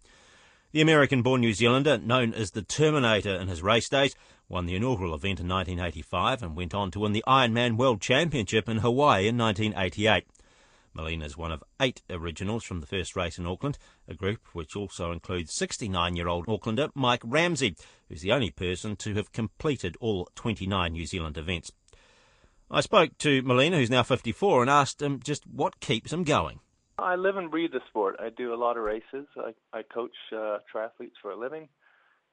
The 0.73 0.83
American 0.83 1.23
born 1.23 1.40
New 1.40 1.55
Zealander, 1.55 1.97
known 1.97 2.35
as 2.35 2.51
the 2.51 2.61
Terminator 2.61 3.35
in 3.35 3.49
his 3.49 3.62
race 3.62 3.88
days, 3.88 4.14
won 4.51 4.66
the 4.66 4.77
inaugural 4.77 5.14
event 5.14 5.40
in 5.40 5.49
1985 5.49 6.42
and 6.42 6.57
went 6.57 6.75
on 6.75 6.90
to 6.90 7.01
win 7.01 7.12
the 7.12 7.25
Ironman 7.27 7.79
World 7.79 8.03
Championship 8.03 8.69
in 8.69 8.81
Hawaii 8.81 9.29
in 9.29 9.38
1988. 9.38 10.27
Molina 10.96 11.26
is 11.26 11.37
one 11.37 11.52
of 11.52 11.62
eight 11.78 12.00
originals 12.09 12.64
from 12.64 12.80
the 12.80 12.87
first 12.87 13.14
race 13.14 13.38
in 13.38 13.46
Auckland, 13.46 13.76
a 14.09 14.14
group 14.14 14.40
which 14.54 14.74
also 14.74 15.12
includes 15.12 15.52
69 15.52 16.16
year 16.16 16.26
old 16.26 16.46
Aucklander 16.46 16.90
Mike 16.94 17.20
Ramsey, 17.22 17.76
who's 18.09 18.22
the 18.22 18.32
only 18.32 18.50
person 18.50 18.96
to 18.96 19.12
have 19.14 19.30
completed 19.30 19.96
all 20.00 20.28
29 20.37 20.92
New 20.92 21.04
Zealand 21.04 21.37
events. 21.37 21.70
I 22.70 22.80
spoke 22.80 23.18
to 23.18 23.42
Molina, 23.42 23.76
who's 23.76 23.90
now 23.90 24.02
54, 24.02 24.62
and 24.62 24.70
asked 24.70 25.02
him 25.02 25.20
just 25.22 25.46
what 25.46 25.80
keeps 25.80 26.12
him 26.12 26.24
going. 26.24 26.61
I 26.98 27.16
live 27.16 27.37
and 27.37 27.50
breathe 27.50 27.72
the 27.72 27.80
sport. 27.88 28.16
I 28.18 28.30
do 28.30 28.54
a 28.54 28.56
lot 28.56 28.78
of 28.78 28.82
races. 28.82 29.26
I, 29.37 29.52
I 29.74 29.82
coach 29.82 30.16
uh, 30.32 30.59
triathletes 30.74 31.20
for 31.20 31.30
a 31.30 31.38
living, 31.38 31.68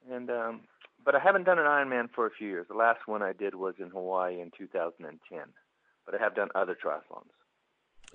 and 0.10 0.30
um, 0.30 0.62
but 1.04 1.15
I 1.15 1.19
haven't 1.19 1.43
done 1.43 1.60
an 1.60 1.65
Ironman 1.65 2.10
for 2.15 2.26
a 2.26 2.32
few 2.32 2.47
years. 2.47 2.67
The 2.69 2.76
last 2.76 3.02
one 3.08 3.21
I 3.21 3.34
did 3.34 3.56
was 3.56 3.76
in 3.78 3.89
Hawaii 3.89 4.39
in 4.39 4.52
2010, 4.58 5.39
but 6.06 6.15
I 6.15 6.23
have 6.23 6.34
done 6.34 6.47
other 6.56 6.78
triathlons. 6.82 7.28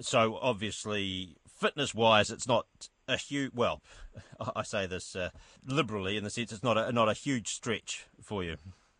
So 0.00 0.38
obviously, 0.40 1.36
fitness-wise, 1.48 2.30
it's 2.30 2.46
not 2.46 2.66
a 3.08 3.16
huge. 3.16 3.52
Well, 3.54 3.82
I 4.56 4.62
say 4.62 4.86
this 4.86 5.16
uh, 5.16 5.30
liberally 5.66 6.16
in 6.16 6.24
the 6.24 6.30
sense 6.30 6.52
it's 6.52 6.62
not 6.62 6.78
a 6.78 6.92
not 6.92 7.08
a 7.08 7.14
huge 7.14 7.48
stretch 7.48 8.06
for 8.22 8.44
you. 8.44 8.56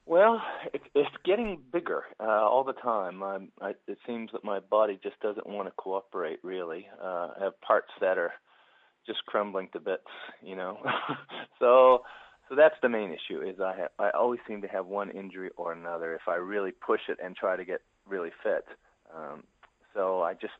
Well, 0.06 0.40
it, 0.72 0.80
it's 0.94 1.14
getting 1.24 1.61
bigger 1.70 2.04
uh, 2.18 2.24
all 2.24 2.64
the 2.64 2.72
time. 2.72 3.22
I'm, 3.22 3.52
I, 3.61 3.74
it 3.87 3.98
seems 4.06 4.30
that 4.32 4.42
my 4.42 4.58
body 4.58 4.98
just 5.02 5.20
doesn't 5.20 5.46
want 5.46 5.68
to 5.68 5.72
cooperate. 5.76 6.38
Really, 6.42 6.88
uh, 7.02 7.28
I 7.38 7.44
have 7.44 7.61
parts 7.61 7.90
that 8.00 8.16
are 8.16 8.32
just 9.06 9.24
crumbling 9.26 9.68
to 9.74 9.80
bits. 9.80 10.08
You 10.42 10.56
know, 10.56 10.78
so 11.58 12.04
so 12.48 12.54
that's 12.54 12.76
the 12.80 12.88
main 12.88 13.12
issue. 13.12 13.42
Is 13.42 13.61
I 13.61 13.76
have 13.76 13.90
I 13.98 14.11
always 14.11 14.40
seem 14.48 14.62
to 14.62 14.68
have 14.68 14.87
one 14.87 15.11
injury 15.11 15.50
or 15.56 15.72
another 15.72 16.14
if 16.14 16.26
I 16.26 16.37
really 16.37 16.72
push 16.72 17.02
it 17.08 17.18
and 17.22 17.37
try 17.37 17.56
to 17.56 17.64
get 17.64 17.82
really 18.06 18.30
fit. 18.42 18.64
Um, 19.14 19.44
so 19.94 20.22
I 20.22 20.32
just 20.32 20.54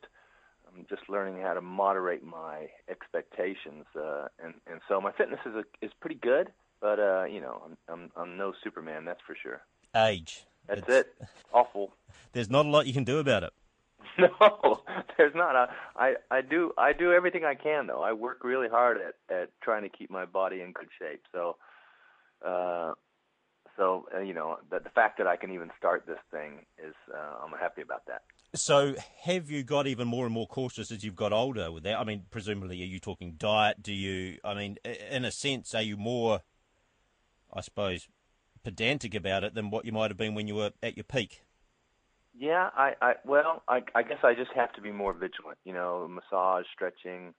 I'm 0.75 0.85
just 0.89 1.09
learning 1.09 1.41
how 1.41 1.53
to 1.53 1.61
moderate 1.61 2.23
my 2.23 2.67
expectations, 2.89 3.85
uh, 3.95 4.27
and 4.43 4.53
and 4.67 4.81
so 4.87 5.01
my 5.01 5.11
fitness 5.11 5.39
is 5.45 5.55
a, 5.55 5.85
is 5.85 5.91
pretty 5.99 6.15
good, 6.15 6.51
but 6.81 6.99
uh, 6.99 7.25
you 7.25 7.41
know 7.41 7.61
I'm, 7.65 7.77
I'm 7.87 8.11
I'm 8.15 8.37
no 8.37 8.53
Superman, 8.63 9.05
that's 9.05 9.21
for 9.25 9.35
sure. 9.41 9.61
Age. 9.95 10.45
That's 10.67 10.81
it's, 10.81 10.89
it. 10.89 11.15
Awful. 11.53 11.93
There's 12.33 12.49
not 12.49 12.65
a 12.65 12.69
lot 12.69 12.85
you 12.85 12.93
can 12.93 13.03
do 13.03 13.19
about 13.19 13.43
it. 13.43 13.53
No, 14.17 14.81
there's 15.17 15.33
not. 15.33 15.55
I, 15.55 15.67
I 15.95 16.15
I 16.29 16.41
do 16.41 16.73
I 16.77 16.91
do 16.91 17.13
everything 17.13 17.45
I 17.45 17.55
can 17.55 17.87
though. 17.87 18.01
I 18.01 18.11
work 18.11 18.43
really 18.43 18.67
hard 18.67 18.97
at 18.97 19.33
at 19.33 19.49
trying 19.61 19.83
to 19.83 19.89
keep 19.89 20.09
my 20.09 20.25
body 20.25 20.61
in 20.61 20.73
good 20.73 20.89
shape. 20.99 21.21
So, 21.31 21.55
uh, 22.45 22.93
so 23.79 24.05
uh, 24.13 24.19
you 24.19 24.33
know 24.33 24.57
the, 24.69 24.79
the 24.79 24.89
fact 24.89 25.17
that 25.17 25.25
I 25.25 25.37
can 25.37 25.51
even 25.51 25.71
start 25.77 26.03
this 26.05 26.19
thing 26.29 26.65
is 26.77 26.93
uh, 27.11 27.43
I'm 27.43 27.57
happy 27.57 27.81
about 27.81 28.05
that. 28.07 28.21
So, 28.55 28.95
have 29.25 29.51
you 29.51 29.61
got 29.63 29.85
even 29.85 30.07
more 30.07 30.25
and 30.25 30.33
more 30.33 30.47
cautious 30.47 30.91
as 30.91 31.03
you've 31.03 31.15
got 31.15 31.31
older 31.31 31.71
with 31.71 31.83
that? 31.83 31.99
I 31.99 32.03
mean, 32.03 32.23
presumably, 32.31 32.81
are 32.81 32.85
you 32.85 32.99
talking 32.99 33.35
diet? 33.37 33.83
Do 33.83 33.93
you, 33.93 34.39
I 34.43 34.55
mean, 34.55 34.77
in 34.83 35.23
a 35.23 35.29
sense, 35.29 35.75
are 35.75 35.83
you 35.83 35.97
more, 35.97 36.41
I 37.53 37.61
suppose, 37.61 38.07
pedantic 38.63 39.13
about 39.13 39.43
it 39.43 39.53
than 39.53 39.69
what 39.69 39.85
you 39.85 39.91
might 39.91 40.09
have 40.09 40.17
been 40.17 40.33
when 40.33 40.47
you 40.47 40.55
were 40.55 40.71
at 40.81 40.97
your 40.97 41.03
peak? 41.03 41.43
Yeah, 42.35 42.71
I, 42.75 42.93
I 43.01 43.13
well, 43.23 43.61
I, 43.67 43.81
I 43.93 44.01
guess 44.01 44.19
I 44.23 44.33
just 44.33 44.51
have 44.55 44.73
to 44.73 44.81
be 44.81 44.91
more 44.91 45.13
vigilant. 45.13 45.59
You 45.63 45.73
know, 45.73 46.07
massage, 46.09 46.65
stretching, 46.73 47.35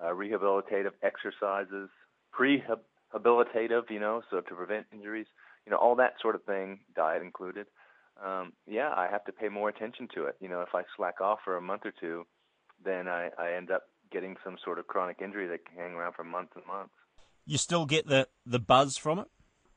uh, 0.00 0.10
rehabilitative 0.10 0.92
exercises, 1.02 1.88
prehabilitative. 2.32 3.90
You 3.90 3.98
know, 3.98 4.22
so 4.30 4.40
to 4.40 4.54
prevent 4.54 4.86
injuries. 4.92 5.26
You 5.66 5.72
know, 5.72 5.78
all 5.78 5.96
that 5.96 6.14
sort 6.20 6.34
of 6.34 6.44
thing, 6.44 6.80
diet 6.94 7.22
included 7.22 7.66
um, 8.22 8.52
yeah, 8.66 8.90
I 8.94 9.08
have 9.10 9.24
to 9.24 9.32
pay 9.32 9.48
more 9.48 9.68
attention 9.68 10.08
to 10.14 10.26
it. 10.26 10.36
You 10.40 10.48
know, 10.48 10.60
if 10.60 10.74
I 10.74 10.82
slack 10.96 11.20
off 11.20 11.40
for 11.44 11.56
a 11.56 11.62
month 11.62 11.82
or 11.84 11.92
two, 11.98 12.26
then 12.84 13.08
I, 13.08 13.30
I 13.38 13.54
end 13.54 13.70
up 13.70 13.82
getting 14.12 14.36
some 14.44 14.56
sort 14.64 14.78
of 14.78 14.86
chronic 14.86 15.20
injury 15.22 15.48
that 15.48 15.66
can 15.66 15.76
hang 15.76 15.92
around 15.94 16.14
for 16.14 16.24
months 16.24 16.52
and 16.54 16.64
months. 16.66 16.92
You 17.46 17.58
still 17.58 17.86
get 17.86 18.06
the 18.06 18.28
the 18.46 18.58
buzz 18.58 18.96
from 18.96 19.18
it? 19.18 19.26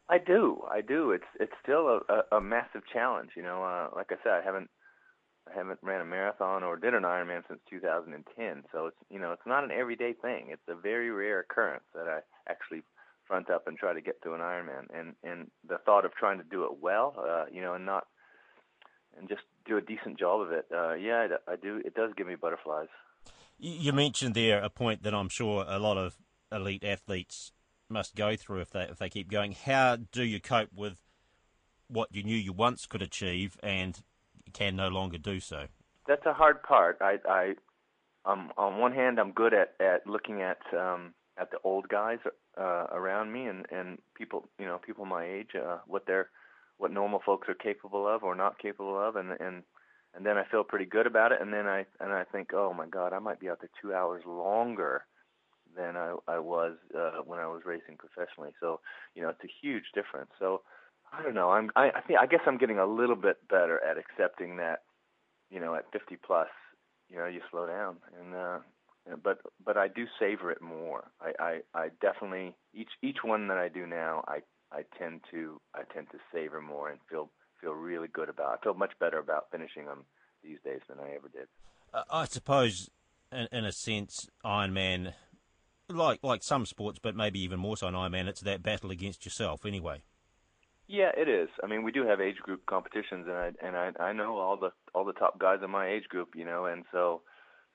I 0.10 0.20
do, 0.20 0.62
I 0.72 0.82
do. 0.82 1.12
It's 1.12 1.26
it's 1.40 1.54
still 1.62 1.88
a, 1.88 2.14
a, 2.14 2.38
a 2.38 2.42
massive 2.42 2.84
challenge. 2.94 3.32
You 3.36 3.44
know, 3.44 3.64
uh, 3.64 3.90
like 3.96 4.12
I 4.12 4.16
said, 4.24 4.34
I 4.34 4.44
haven't 4.44 4.70
I 5.52 5.58
haven't 5.58 5.80
ran 5.82 6.02
a 6.02 6.06
marathon 6.06 6.64
or 6.64 6.78
did 6.78 6.94
an 6.94 7.04
Ironman 7.04 7.42
since 7.48 7.60
2010. 7.70 8.64
So 8.72 8.88
it's 8.88 8.98
you 9.10 9.20
know 9.20 9.32
it's 9.32 9.48
not 9.48 9.64
an 9.64 9.72
everyday 9.72 10.14
thing. 10.14 10.48
It's 10.50 10.68
a 10.70 10.76
very 10.76 11.10
rare 11.10 11.40
occurrence 11.40 11.86
that 11.94 12.08
I 12.08 12.20
actually 12.50 12.84
front 13.28 13.50
up 13.50 13.68
and 13.68 13.78
try 13.78 13.94
to 13.94 14.02
get 14.02 14.22
to 14.24 14.34
an 14.34 14.42
Ironman. 14.42 14.88
And 14.94 15.16
and 15.24 15.52
the 15.68 15.78
thought 15.80 16.06
of 16.06 16.14
trying 16.14 16.38
to 16.38 16.44
do 16.44 16.64
it 16.66 16.80
well, 16.82 17.16
uh, 17.18 17.46
you 17.52 17.62
know, 17.62 17.74
and 17.74 17.86
not 17.86 18.08
and 19.18 19.28
just 19.28 19.42
do 19.66 19.78
a 19.78 19.82
decent 19.82 20.20
job 20.20 20.42
of 20.42 20.52
it. 20.52 20.66
Uh, 20.74 20.94
yeah, 20.94 21.28
I, 21.48 21.54
I 21.54 21.56
do. 21.56 21.82
It 21.84 21.96
does 21.96 22.12
give 22.16 22.28
me 22.28 22.36
butterflies. 22.36 22.90
You 23.60 23.92
mentioned 23.92 24.36
there 24.36 24.62
a 24.62 24.70
point 24.70 25.02
that 25.04 25.16
I'm 25.16 25.30
sure 25.30 25.66
a 25.68 25.80
lot 25.80 25.98
of 25.98 26.16
elite 26.52 26.84
athletes 26.84 27.52
must 27.90 28.16
go 28.16 28.36
through 28.36 28.62
if 28.62 28.70
they 28.70 28.84
if 28.84 28.98
they 28.98 29.10
keep 29.10 29.32
going. 29.32 29.54
How 29.54 29.96
do 29.96 30.24
you 30.24 30.40
cope 30.40 30.70
with 30.76 31.02
what 31.88 32.10
you 32.14 32.24
knew 32.24 32.36
you 32.36 32.54
once 32.54 32.86
could 32.86 33.02
achieve 33.02 33.58
and 33.64 34.00
can 34.54 34.76
no 34.76 34.90
longer 34.90 35.18
do 35.18 35.40
so? 35.40 35.68
That's 36.08 36.26
a 36.26 36.34
hard 36.34 36.64
part. 36.64 36.98
I, 37.02 37.18
I, 37.28 37.54
um, 38.26 38.52
on 38.58 38.80
one 38.80 38.94
hand, 38.94 39.20
I'm 39.20 39.32
good 39.32 39.54
at 39.54 39.74
at 39.80 40.06
looking 40.06 40.42
at 40.42 40.60
um, 40.78 41.14
at 41.38 41.52
the 41.52 41.58
old 41.64 41.88
guys 41.90 42.20
uh, 42.60 42.88
around 42.92 43.32
me 43.32 43.46
and 43.46 43.66
and 43.72 44.00
people, 44.16 44.48
you 44.60 44.66
know, 44.66 44.80
people 44.80 45.06
my 45.06 45.26
age, 45.26 45.52
uh, 45.56 45.80
what 45.88 46.06
they're 46.08 46.30
what 46.78 46.92
normal 46.92 47.22
folks 47.26 47.50
are 47.50 47.56
capable 47.56 48.08
of 48.08 48.24
or 48.24 48.36
not 48.36 48.60
capable 48.60 49.00
of, 49.00 49.16
and 49.16 49.32
and 49.40 49.64
and 50.16 50.26
then 50.26 50.38
I 50.38 50.46
feel 50.50 50.64
pretty 50.64 50.86
good 50.86 51.08
about 51.08 51.32
it, 51.32 51.42
and 51.42 51.54
then 51.54 51.68
I 51.68 51.86
and 52.00 52.12
I 52.14 52.24
think, 52.26 52.54
oh 52.54 52.74
my 52.74 52.88
God, 52.88 53.14
I 53.14 53.20
might 53.20 53.40
be 53.40 53.50
out 53.50 53.60
there 53.62 53.70
two 53.82 53.94
hours 53.94 54.24
longer 54.26 55.06
than 55.76 55.96
I 55.98 56.16
I 56.28 56.40
was 56.40 56.76
uh, 56.98 57.22
when 57.26 57.40
I 57.40 57.48
was 57.48 57.64
racing 57.66 57.98
professionally. 57.98 58.52
So 58.60 58.80
you 59.16 59.22
know, 59.22 59.30
it's 59.30 59.44
a 59.44 59.54
huge 59.62 59.86
difference. 59.96 60.32
So 60.40 60.62
I 61.14 61.24
don't 61.24 61.36
know. 61.36 61.52
I'm 61.52 61.72
I 61.76 61.92
I, 61.96 62.02
think, 62.02 62.20
I 62.20 62.26
guess 62.28 62.42
I'm 62.48 62.58
getting 62.58 62.80
a 62.80 62.86
little 62.88 63.16
bit 63.18 63.38
better 63.50 63.80
at 63.84 63.98
accepting 63.98 64.58
that, 64.58 64.84
you 65.52 65.60
know, 65.60 65.76
at 65.76 65.92
50 65.94 66.18
plus, 66.26 66.50
you 67.10 67.18
know, 67.18 67.28
you 67.28 67.42
slow 67.52 67.68
down 67.68 67.98
and. 68.20 68.36
uh 68.36 68.60
but 69.24 69.40
but 69.64 69.78
I 69.78 69.88
do 69.88 70.06
savor 70.20 70.52
it 70.52 70.62
more. 70.62 71.12
I, 71.22 71.32
I 71.40 71.60
I 71.74 71.90
definitely 72.02 72.56
each 72.74 72.90
each 73.02 73.18
one 73.24 73.48
that 73.48 73.58
I 73.58 73.70
do 73.70 73.86
now 73.86 74.24
I 74.28 74.40
I 74.72 74.84
tend 74.98 75.22
to 75.32 75.60
I 75.76 75.82
tend 75.94 76.08
to 76.12 76.18
savor 76.34 76.62
more 76.62 76.90
and 76.90 77.00
feel 77.10 77.30
feel 77.62 77.74
really 77.74 78.08
good 78.08 78.30
about. 78.30 78.60
I 78.60 78.64
feel 78.64 78.74
much 78.74 78.94
better 79.00 79.20
about 79.20 79.48
finishing 79.52 79.86
them 79.86 80.06
these 80.44 80.58
days 80.64 80.82
than 80.88 81.00
I 81.00 81.16
ever 81.16 81.30
did. 81.30 81.48
Uh, 81.94 82.04
I 82.12 82.26
suppose, 82.26 82.90
in, 83.32 83.48
in, 83.52 83.66
a 83.66 83.72
sense, 83.72 84.30
Ironman, 84.46 85.14
like 85.90 86.20
like 86.24 86.44
some 86.44 86.66
sports, 86.66 87.00
but 87.02 87.16
maybe 87.16 87.40
even 87.40 87.60
more 87.60 87.78
so 87.78 87.88
in 87.88 87.94
Ironman, 87.94 88.28
it's 88.28 88.42
that 88.42 88.62
battle 88.62 88.92
against 88.92 89.26
yourself 89.26 89.66
anyway. 89.66 90.02
Yeah, 90.88 91.12
it 91.18 91.28
is. 91.28 91.50
I 91.62 91.68
mean, 91.68 91.84
we 91.84 91.92
do 91.92 92.06
have 92.06 92.22
age 92.22 92.38
group 92.38 92.66
competitions, 92.66 93.28
and 93.28 93.36
I 93.36 93.52
and 93.62 93.76
I 93.76 93.92
I 94.00 94.14
know 94.14 94.38
all 94.38 94.58
the 94.58 94.72
all 94.94 95.06
the 95.06 95.14
top 95.14 95.40
guys 95.40 95.60
in 95.64 95.72
my 95.72 95.90
age 95.90 96.06
group, 96.10 96.30
you 96.36 96.46
know, 96.46 96.66
and 96.66 96.84
so 96.92 97.22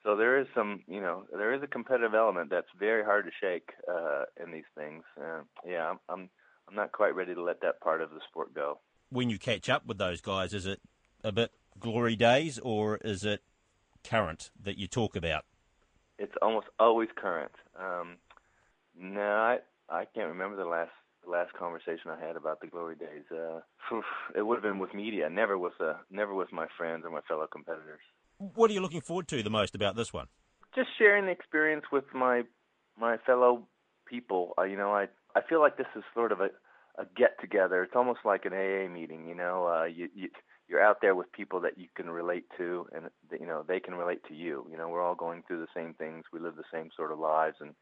so 0.03 0.15
there 0.15 0.39
is 0.39 0.47
some, 0.55 0.81
you 0.87 1.01
know, 1.01 1.23
there 1.31 1.53
is 1.53 1.63
a 1.63 1.67
competitive 1.67 2.13
element 2.13 2.49
that's 2.49 2.67
very 2.77 3.03
hard 3.03 3.25
to 3.25 3.31
shake 3.41 3.69
uh, 3.89 4.23
in 4.43 4.51
these 4.51 4.63
things. 4.75 5.03
Uh, 5.19 5.41
yeah, 5.67 5.89
I'm, 5.89 5.99
I'm 6.09 6.29
I'm 6.69 6.75
not 6.75 6.91
quite 6.93 7.13
ready 7.15 7.33
to 7.35 7.43
let 7.43 7.61
that 7.61 7.81
part 7.81 8.01
of 8.01 8.11
the 8.11 8.19
sport 8.29 8.53
go. 8.53 8.79
When 9.09 9.29
you 9.29 9.37
catch 9.37 9.69
up 9.69 9.85
with 9.85 9.97
those 9.97 10.21
guys, 10.21 10.53
is 10.53 10.65
it 10.65 10.79
a 11.23 11.31
bit 11.31 11.51
glory 11.79 12.15
days 12.15 12.57
or 12.59 12.97
is 12.97 13.25
it 13.25 13.43
current 14.03 14.49
that 14.61 14.77
you 14.77 14.87
talk 14.87 15.15
about? 15.15 15.45
it's 16.23 16.33
almost 16.41 16.67
always 16.79 17.09
current. 17.15 17.51
Um, 17.79 18.17
no, 18.97 19.21
I 19.21 19.57
I 19.89 20.05
can't 20.05 20.29
remember 20.29 20.55
the 20.55 20.69
last 20.69 20.91
the 21.23 21.31
last 21.31 21.53
conversation 21.53 22.11
I 22.11 22.25
had 22.25 22.35
about 22.35 22.61
the 22.61 22.67
glory 22.67 22.95
days. 22.95 23.23
Uh, 23.31 23.59
it 24.35 24.41
would 24.41 24.55
have 24.55 24.63
been 24.63 24.79
with 24.79 24.93
media, 24.93 25.29
never 25.29 25.57
with 25.57 25.73
uh, 25.79 25.93
never 26.09 26.33
with 26.33 26.51
my 26.51 26.67
friends 26.77 27.03
or 27.05 27.11
my 27.11 27.21
fellow 27.27 27.47
competitors. 27.51 28.01
What 28.55 28.69
are 28.69 28.73
you 28.73 28.81
looking 28.81 29.01
forward 29.01 29.27
to 29.29 29.41
the 29.41 29.49
most 29.49 29.75
about 29.75 29.95
this 29.95 30.11
one? 30.11 30.27
Just 30.75 30.89
sharing 30.97 31.25
the 31.25 31.31
experience 31.31 31.85
with 31.91 32.05
my 32.13 32.43
my 32.99 33.17
fellow 33.25 33.67
people. 34.05 34.53
Uh, 34.57 34.63
you 34.63 34.77
know, 34.77 34.91
I 34.91 35.07
I 35.35 35.41
feel 35.47 35.59
like 35.59 35.77
this 35.77 35.87
is 35.95 36.03
sort 36.13 36.31
of 36.31 36.41
a 36.41 36.49
a 36.97 37.05
get 37.15 37.39
together. 37.41 37.83
It's 37.83 37.95
almost 37.95 38.19
like 38.25 38.45
an 38.45 38.53
AA 38.53 38.87
meeting. 38.89 39.27
You 39.27 39.35
know, 39.35 39.67
uh, 39.67 39.85
you 39.85 40.09
you 40.13 40.29
you're 40.67 40.83
out 40.83 40.97
there 41.01 41.15
with 41.15 41.31
people 41.31 41.59
that 41.61 41.77
you 41.77 41.87
can 41.95 42.09
relate 42.09 42.45
to, 42.57 42.87
and 42.93 43.05
you 43.39 43.47
know 43.47 43.63
they 43.67 43.79
can 43.79 43.95
relate 43.95 44.21
to 44.27 44.33
you. 44.33 44.67
You 44.69 44.77
know, 44.77 44.89
we're 44.89 45.03
all 45.03 45.15
going 45.15 45.43
through 45.47 45.61
the 45.61 45.73
same 45.75 45.93
things. 45.93 46.25
We 46.31 46.39
live 46.39 46.55
the 46.55 46.63
same 46.71 46.89
sort 46.95 47.11
of 47.11 47.19
lives, 47.19 47.57
and 47.59 47.73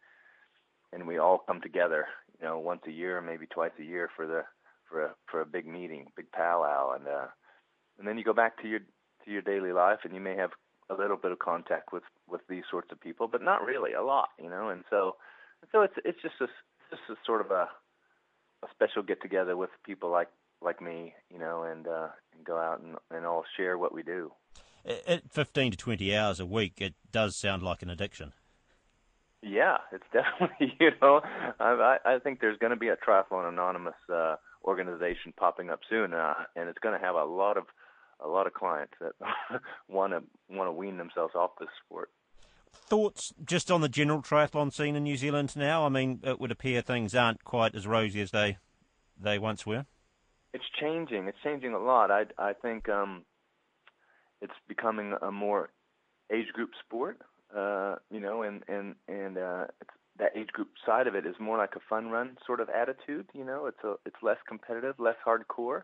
and 0.93 1.07
we 1.07 1.17
all 1.17 1.43
come 1.47 1.61
together. 1.61 2.07
You 2.39 2.47
know, 2.47 2.59
once 2.59 2.81
a 2.87 2.91
year, 2.91 3.21
maybe 3.21 3.45
twice 3.47 3.71
a 3.79 3.83
year 3.83 4.09
for 4.15 4.27
the 4.27 4.43
for 4.89 5.05
a 5.05 5.15
for 5.29 5.41
a 5.41 5.45
big 5.45 5.65
meeting, 5.65 6.07
big 6.15 6.31
powwow, 6.31 6.93
and 6.95 7.07
uh, 7.07 7.27
and 7.99 8.07
then 8.07 8.17
you 8.17 8.23
go 8.23 8.33
back 8.33 8.61
to 8.61 8.67
your 8.67 8.81
to 9.25 9.31
your 9.31 9.41
daily 9.41 9.71
life, 9.71 9.99
and 10.03 10.13
you 10.13 10.21
may 10.21 10.35
have 10.35 10.51
a 10.89 10.95
little 10.95 11.17
bit 11.17 11.31
of 11.31 11.39
contact 11.39 11.93
with 11.93 12.03
with 12.29 12.41
these 12.49 12.63
sorts 12.69 12.91
of 12.91 12.99
people, 12.99 13.27
but 13.27 13.41
not 13.41 13.65
really 13.65 13.93
a 13.93 14.03
lot. 14.03 14.29
You 14.41 14.49
know, 14.49 14.69
and 14.69 14.83
so 14.89 15.15
so 15.71 15.81
it's 15.81 15.95
it's 16.05 16.21
just 16.21 16.35
a 16.41 16.47
just 16.89 17.03
a 17.09 17.15
sort 17.25 17.41
of 17.41 17.51
a 17.51 17.67
a 18.63 18.67
special 18.71 19.03
get 19.03 19.21
together 19.21 19.57
with 19.57 19.69
people 19.85 20.11
like 20.11 20.29
like 20.61 20.81
me, 20.81 21.13
you 21.31 21.39
know, 21.39 21.63
and 21.63 21.87
uh, 21.87 22.09
and 22.35 22.45
go 22.45 22.57
out 22.57 22.81
and, 22.81 22.95
and 23.09 23.25
all 23.25 23.43
share 23.57 23.77
what 23.77 23.93
we 23.93 24.03
do. 24.03 24.31
At 25.07 25.31
15 25.31 25.71
to 25.71 25.77
20 25.77 26.15
hours 26.15 26.39
a 26.39 26.45
week, 26.45 26.81
it 26.81 26.95
does 27.11 27.35
sound 27.35 27.61
like 27.61 27.83
an 27.83 27.89
addiction. 27.89 28.33
Yeah, 29.43 29.77
it's 29.91 30.03
definitely, 30.13 30.75
you 30.79 30.91
know, 31.01 31.21
I, 31.59 31.97
I 32.05 32.19
think 32.19 32.41
there's 32.41 32.57
going 32.57 32.71
to 32.71 32.77
be 32.77 32.89
a 32.89 32.95
Triathlon 32.95 33.47
Anonymous 33.47 33.95
uh, 34.11 34.35
organization 34.65 35.33
popping 35.37 35.69
up 35.69 35.81
soon, 35.89 36.13
uh, 36.13 36.33
and 36.55 36.69
it's 36.69 36.79
going 36.79 36.99
to 36.99 37.05
have 37.05 37.15
a 37.15 37.25
lot 37.25 37.57
of 37.57 37.65
a 38.23 38.27
lot 38.27 38.47
of 38.47 38.53
clients 38.53 38.93
that 38.99 39.13
want 39.89 40.13
to 40.13 40.23
want 40.55 40.67
to 40.67 40.71
wean 40.71 40.97
themselves 40.97 41.35
off 41.35 41.51
this 41.59 41.69
sport. 41.85 42.09
Thoughts 42.73 43.33
just 43.43 43.69
on 43.69 43.81
the 43.81 43.89
general 43.89 44.21
triathlon 44.21 44.73
scene 44.73 44.95
in 44.95 45.03
New 45.03 45.17
Zealand 45.17 45.55
now? 45.55 45.85
I 45.85 45.89
mean, 45.89 46.21
it 46.23 46.39
would 46.39 46.51
appear 46.51 46.81
things 46.81 47.13
aren't 47.13 47.43
quite 47.43 47.75
as 47.75 47.85
rosy 47.85 48.21
as 48.21 48.31
they 48.31 48.57
they 49.19 49.39
once 49.39 49.65
were. 49.65 49.85
It's 50.53 50.65
changing. 50.79 51.27
It's 51.27 51.37
changing 51.43 51.73
a 51.73 51.79
lot. 51.79 52.11
I 52.11 52.25
I 52.37 52.53
think 52.53 52.89
um, 52.89 53.23
it's 54.41 54.53
becoming 54.67 55.13
a 55.21 55.31
more 55.31 55.69
age 56.31 56.47
group 56.53 56.71
sport. 56.85 57.19
Uh, 57.55 57.95
you 58.09 58.19
know, 58.19 58.43
and 58.43 58.63
and 58.67 58.95
and 59.07 59.37
uh, 59.37 59.65
it's, 59.81 59.91
that 60.17 60.31
age 60.35 60.49
group 60.49 60.69
side 60.85 61.07
of 61.07 61.15
it 61.15 61.25
is 61.25 61.35
more 61.39 61.57
like 61.57 61.75
a 61.75 61.81
fun 61.89 62.09
run 62.09 62.37
sort 62.45 62.59
of 62.59 62.69
attitude. 62.69 63.27
You 63.33 63.43
know, 63.43 63.65
it's 63.65 63.83
a 63.83 63.95
it's 64.05 64.21
less 64.21 64.37
competitive, 64.47 64.95
less 64.99 65.15
hardcore. 65.25 65.83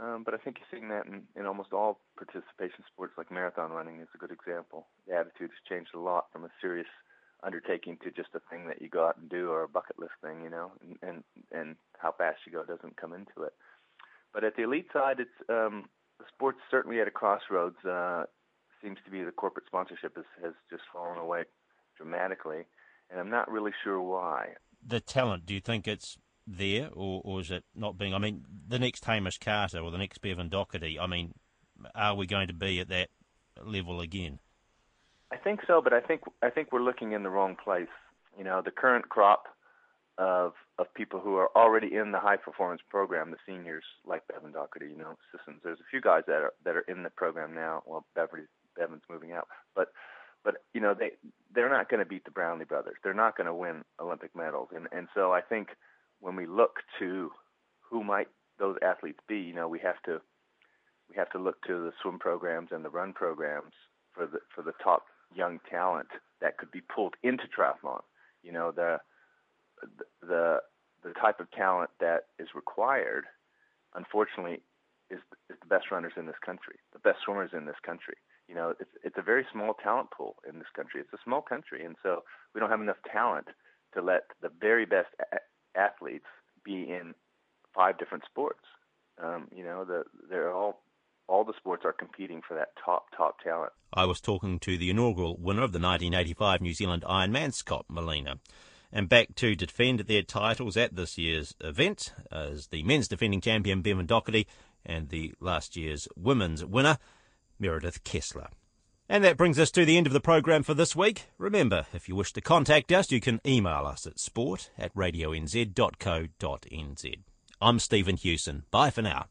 Um, 0.00 0.22
but 0.24 0.32
I 0.32 0.36
think 0.36 0.58
you're 0.58 0.70
seeing 0.70 0.88
that 0.90 1.06
in, 1.06 1.22
in 1.34 1.46
almost 1.46 1.72
all 1.72 2.00
participation 2.16 2.84
sports, 2.86 3.14
like 3.18 3.32
marathon 3.32 3.72
running 3.72 4.00
is 4.00 4.08
a 4.14 4.18
good 4.18 4.30
example. 4.30 4.86
The 5.08 5.14
attitude 5.14 5.50
has 5.50 5.68
changed 5.68 5.90
a 5.94 5.98
lot 5.98 6.26
from 6.32 6.44
a 6.44 6.50
serious 6.60 6.86
undertaking 7.42 7.98
to 8.02 8.10
just 8.10 8.28
a 8.34 8.40
thing 8.50 8.66
that 8.68 8.80
you 8.80 8.88
go 8.88 9.06
out 9.06 9.16
and 9.18 9.28
do 9.28 9.50
or 9.50 9.62
a 9.62 9.68
bucket 9.68 9.98
list 9.98 10.12
thing, 10.22 10.42
you 10.42 10.50
know, 10.50 10.70
and 10.80 10.96
and, 11.02 11.24
and 11.52 11.76
how 11.98 12.12
fast 12.12 12.38
you 12.46 12.52
go 12.52 12.64
doesn't 12.64 12.96
come 12.96 13.12
into 13.12 13.42
it. 13.42 13.54
But 14.32 14.44
at 14.44 14.56
the 14.56 14.62
elite 14.62 14.88
side, 14.92 15.18
it's 15.18 15.30
um, 15.48 15.88
the 16.18 16.24
sport's 16.28 16.58
certainly 16.70 17.00
at 17.00 17.08
a 17.08 17.12
crossroads. 17.12 17.84
Uh, 17.84 18.24
seems 18.82 18.98
to 19.04 19.10
be 19.10 19.24
the 19.24 19.32
corporate 19.32 19.66
sponsorship 19.66 20.14
has 20.14 20.24
has 20.42 20.52
just 20.70 20.82
fallen 20.92 21.18
away 21.18 21.42
dramatically, 21.96 22.64
and 23.10 23.18
I'm 23.18 23.30
not 23.30 23.50
really 23.50 23.72
sure 23.82 24.00
why. 24.00 24.50
The 24.86 25.00
talent, 25.00 25.44
do 25.44 25.54
you 25.54 25.60
think 25.60 25.88
it's 25.88 26.16
there, 26.48 26.88
or, 26.92 27.20
or 27.24 27.40
is 27.40 27.50
it 27.50 27.64
not 27.74 27.98
being? 27.98 28.14
I 28.14 28.18
mean, 28.18 28.44
the 28.66 28.78
next 28.78 29.04
Hamish 29.04 29.38
Carter 29.38 29.80
or 29.80 29.90
the 29.90 29.98
next 29.98 30.18
Bevan 30.20 30.48
Docherty. 30.48 30.98
I 30.98 31.06
mean, 31.06 31.34
are 31.94 32.14
we 32.14 32.26
going 32.26 32.48
to 32.48 32.54
be 32.54 32.80
at 32.80 32.88
that 32.88 33.10
level 33.64 34.00
again? 34.00 34.38
I 35.30 35.36
think 35.36 35.60
so, 35.66 35.82
but 35.82 35.92
I 35.92 36.00
think 36.00 36.22
I 36.42 36.50
think 36.50 36.72
we're 36.72 36.82
looking 36.82 37.12
in 37.12 37.22
the 37.22 37.30
wrong 37.30 37.56
place. 37.62 37.88
You 38.36 38.44
know, 38.44 38.62
the 38.64 38.70
current 38.70 39.08
crop 39.08 39.44
of 40.16 40.54
of 40.78 40.92
people 40.94 41.20
who 41.20 41.36
are 41.36 41.50
already 41.54 41.94
in 41.94 42.12
the 42.12 42.20
high 42.20 42.36
performance 42.36 42.80
program, 42.88 43.30
the 43.30 43.36
seniors 43.46 43.84
like 44.06 44.26
Bevan 44.26 44.52
Docherty, 44.52 44.90
you 44.90 44.96
know, 44.96 45.16
Sissons. 45.30 45.60
There's 45.62 45.80
a 45.80 45.90
few 45.90 46.00
guys 46.00 46.22
that 46.26 46.40
are 46.42 46.52
that 46.64 46.76
are 46.76 46.84
in 46.88 47.02
the 47.02 47.10
program 47.10 47.54
now. 47.54 47.82
Well, 47.86 48.06
Beverly 48.14 48.44
Bevan's 48.76 49.02
moving 49.10 49.32
out, 49.32 49.48
but 49.74 49.88
but 50.44 50.56
you 50.72 50.80
know 50.80 50.94
they 50.94 51.12
they're 51.54 51.70
not 51.70 51.90
going 51.90 52.00
to 52.00 52.08
beat 52.08 52.24
the 52.24 52.30
Brownlee 52.30 52.64
brothers. 52.64 52.96
They're 53.02 53.14
not 53.14 53.36
going 53.36 53.46
to 53.46 53.54
win 53.54 53.84
Olympic 54.00 54.34
medals, 54.34 54.68
and 54.74 54.88
and 54.92 55.08
so 55.14 55.32
I 55.32 55.40
think 55.40 55.68
when 56.20 56.36
we 56.36 56.46
look 56.46 56.80
to 56.98 57.30
who 57.80 58.04
might 58.04 58.28
those 58.58 58.76
athletes 58.82 59.20
be, 59.28 59.38
you 59.38 59.54
know, 59.54 59.68
we 59.68 59.78
have 59.78 60.02
to 60.04 60.20
we 61.08 61.16
have 61.16 61.30
to 61.30 61.38
look 61.38 61.62
to 61.66 61.84
the 61.84 61.92
swim 62.02 62.18
programs 62.18 62.68
and 62.72 62.84
the 62.84 62.90
run 62.90 63.12
programs 63.12 63.72
for 64.12 64.26
the 64.26 64.38
for 64.54 64.62
the 64.62 64.72
top 64.82 65.04
young 65.34 65.60
talent 65.70 66.08
that 66.40 66.58
could 66.58 66.70
be 66.70 66.80
pulled 66.80 67.14
into 67.22 67.44
triathlon. 67.46 68.02
You 68.42 68.52
know, 68.52 68.72
the 68.72 68.98
the 70.22 70.60
the 71.04 71.12
type 71.20 71.40
of 71.40 71.50
talent 71.52 71.90
that 72.00 72.26
is 72.38 72.48
required, 72.54 73.24
unfortunately, 73.94 74.60
is 75.10 75.20
is 75.48 75.56
the 75.60 75.68
best 75.68 75.90
runners 75.90 76.12
in 76.16 76.26
this 76.26 76.38
country, 76.44 76.76
the 76.92 76.98
best 76.98 77.18
swimmers 77.24 77.50
in 77.52 77.64
this 77.64 77.80
country. 77.84 78.16
You 78.48 78.54
know, 78.54 78.74
it's 78.80 78.90
it's 79.04 79.18
a 79.18 79.22
very 79.22 79.46
small 79.52 79.74
talent 79.74 80.10
pool 80.10 80.36
in 80.48 80.58
this 80.58 80.68
country. 80.74 81.00
It's 81.00 81.12
a 81.12 81.24
small 81.24 81.42
country, 81.42 81.84
and 81.84 81.96
so 82.02 82.24
we 82.54 82.60
don't 82.60 82.70
have 82.70 82.80
enough 82.80 82.96
talent 83.10 83.48
to 83.94 84.02
let 84.02 84.24
the 84.42 84.50
very 84.60 84.84
best 84.84 85.08
athletes 85.78 86.26
be 86.64 86.90
in 86.90 87.14
five 87.74 87.98
different 87.98 88.24
sports. 88.24 88.60
Um, 89.22 89.48
you 89.54 89.64
know, 89.64 89.84
the, 89.84 90.04
they're 90.28 90.52
all 90.52 90.82
all 91.28 91.44
the 91.44 91.52
sports 91.58 91.84
are 91.84 91.92
competing 91.92 92.40
for 92.46 92.54
that 92.54 92.68
top 92.82 93.06
top 93.16 93.40
talent. 93.40 93.72
I 93.92 94.06
was 94.06 94.20
talking 94.20 94.58
to 94.60 94.78
the 94.78 94.90
inaugural 94.90 95.36
winner 95.36 95.62
of 95.62 95.72
the 95.72 95.78
1985 95.78 96.60
New 96.60 96.74
Zealand 96.74 97.04
Ironman, 97.06 97.52
Scott 97.52 97.86
Molina. 97.88 98.38
And 98.90 99.08
back 99.08 99.34
to 99.36 99.54
defend 99.54 100.00
their 100.00 100.22
titles 100.22 100.76
at 100.78 100.96
this 100.96 101.18
year's 101.18 101.54
event 101.60 102.14
as 102.32 102.68
the 102.68 102.82
men's 102.82 103.06
defending 103.06 103.42
champion 103.42 103.82
Bevan 103.82 104.06
Docherty 104.06 104.46
and 104.84 105.10
the 105.10 105.34
last 105.40 105.76
year's 105.76 106.08
women's 106.16 106.64
winner 106.64 106.96
Meredith 107.58 108.02
Kessler. 108.04 108.48
And 109.08 109.24
that 109.24 109.38
brings 109.38 109.58
us 109.58 109.70
to 109.70 109.86
the 109.86 109.96
end 109.96 110.06
of 110.06 110.12
the 110.12 110.20
program 110.20 110.62
for 110.62 110.74
this 110.74 110.94
week. 110.94 111.28
Remember, 111.38 111.86
if 111.94 112.08
you 112.08 112.14
wish 112.16 112.34
to 112.34 112.42
contact 112.42 112.92
us, 112.92 113.10
you 113.10 113.20
can 113.20 113.40
email 113.46 113.86
us 113.86 114.06
at 114.06 114.18
sport 114.18 114.70
at 114.76 114.94
radionz.co.nz. 114.94 115.74
I'm 117.60 117.78
Stephen 117.78 118.16
Hewson. 118.16 118.64
Bye 118.70 118.90
for 118.90 119.02
now. 119.02 119.26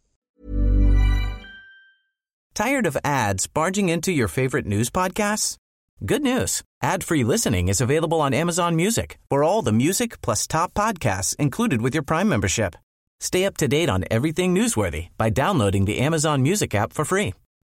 Tired 2.56 2.88
of 2.88 2.98
ads 3.04 3.46
barging 3.46 3.90
into 3.90 4.12
your 4.12 4.28
favorite 4.28 4.66
news 4.66 4.90
podcasts? 4.90 5.58
Good 6.04 6.24
news. 6.24 6.64
Ad-free 6.82 7.24
listening 7.24 7.68
is 7.68 7.80
available 7.80 8.20
on 8.20 8.34
Amazon 8.34 8.76
Music 8.76 9.20
for 9.30 9.44
all 9.44 9.62
the 9.62 9.72
music 9.72 10.20
plus 10.22 10.48
top 10.48 10.74
podcasts 10.74 11.36
included 11.36 11.84
with 11.84 11.94
your 11.94 12.04
Prime 12.04 12.28
membership. 12.28 12.76
Stay 13.20 13.46
up 13.46 13.58
to 13.58 13.68
date 13.68 13.90
on 13.90 14.06
everything 14.10 14.56
newsworthy 14.56 15.10
by 15.18 15.30
downloading 15.30 15.86
the 15.86 16.00
Amazon 16.00 16.42
Music 16.42 16.74
app 16.74 16.94
for 16.94 17.06
free 17.06 17.34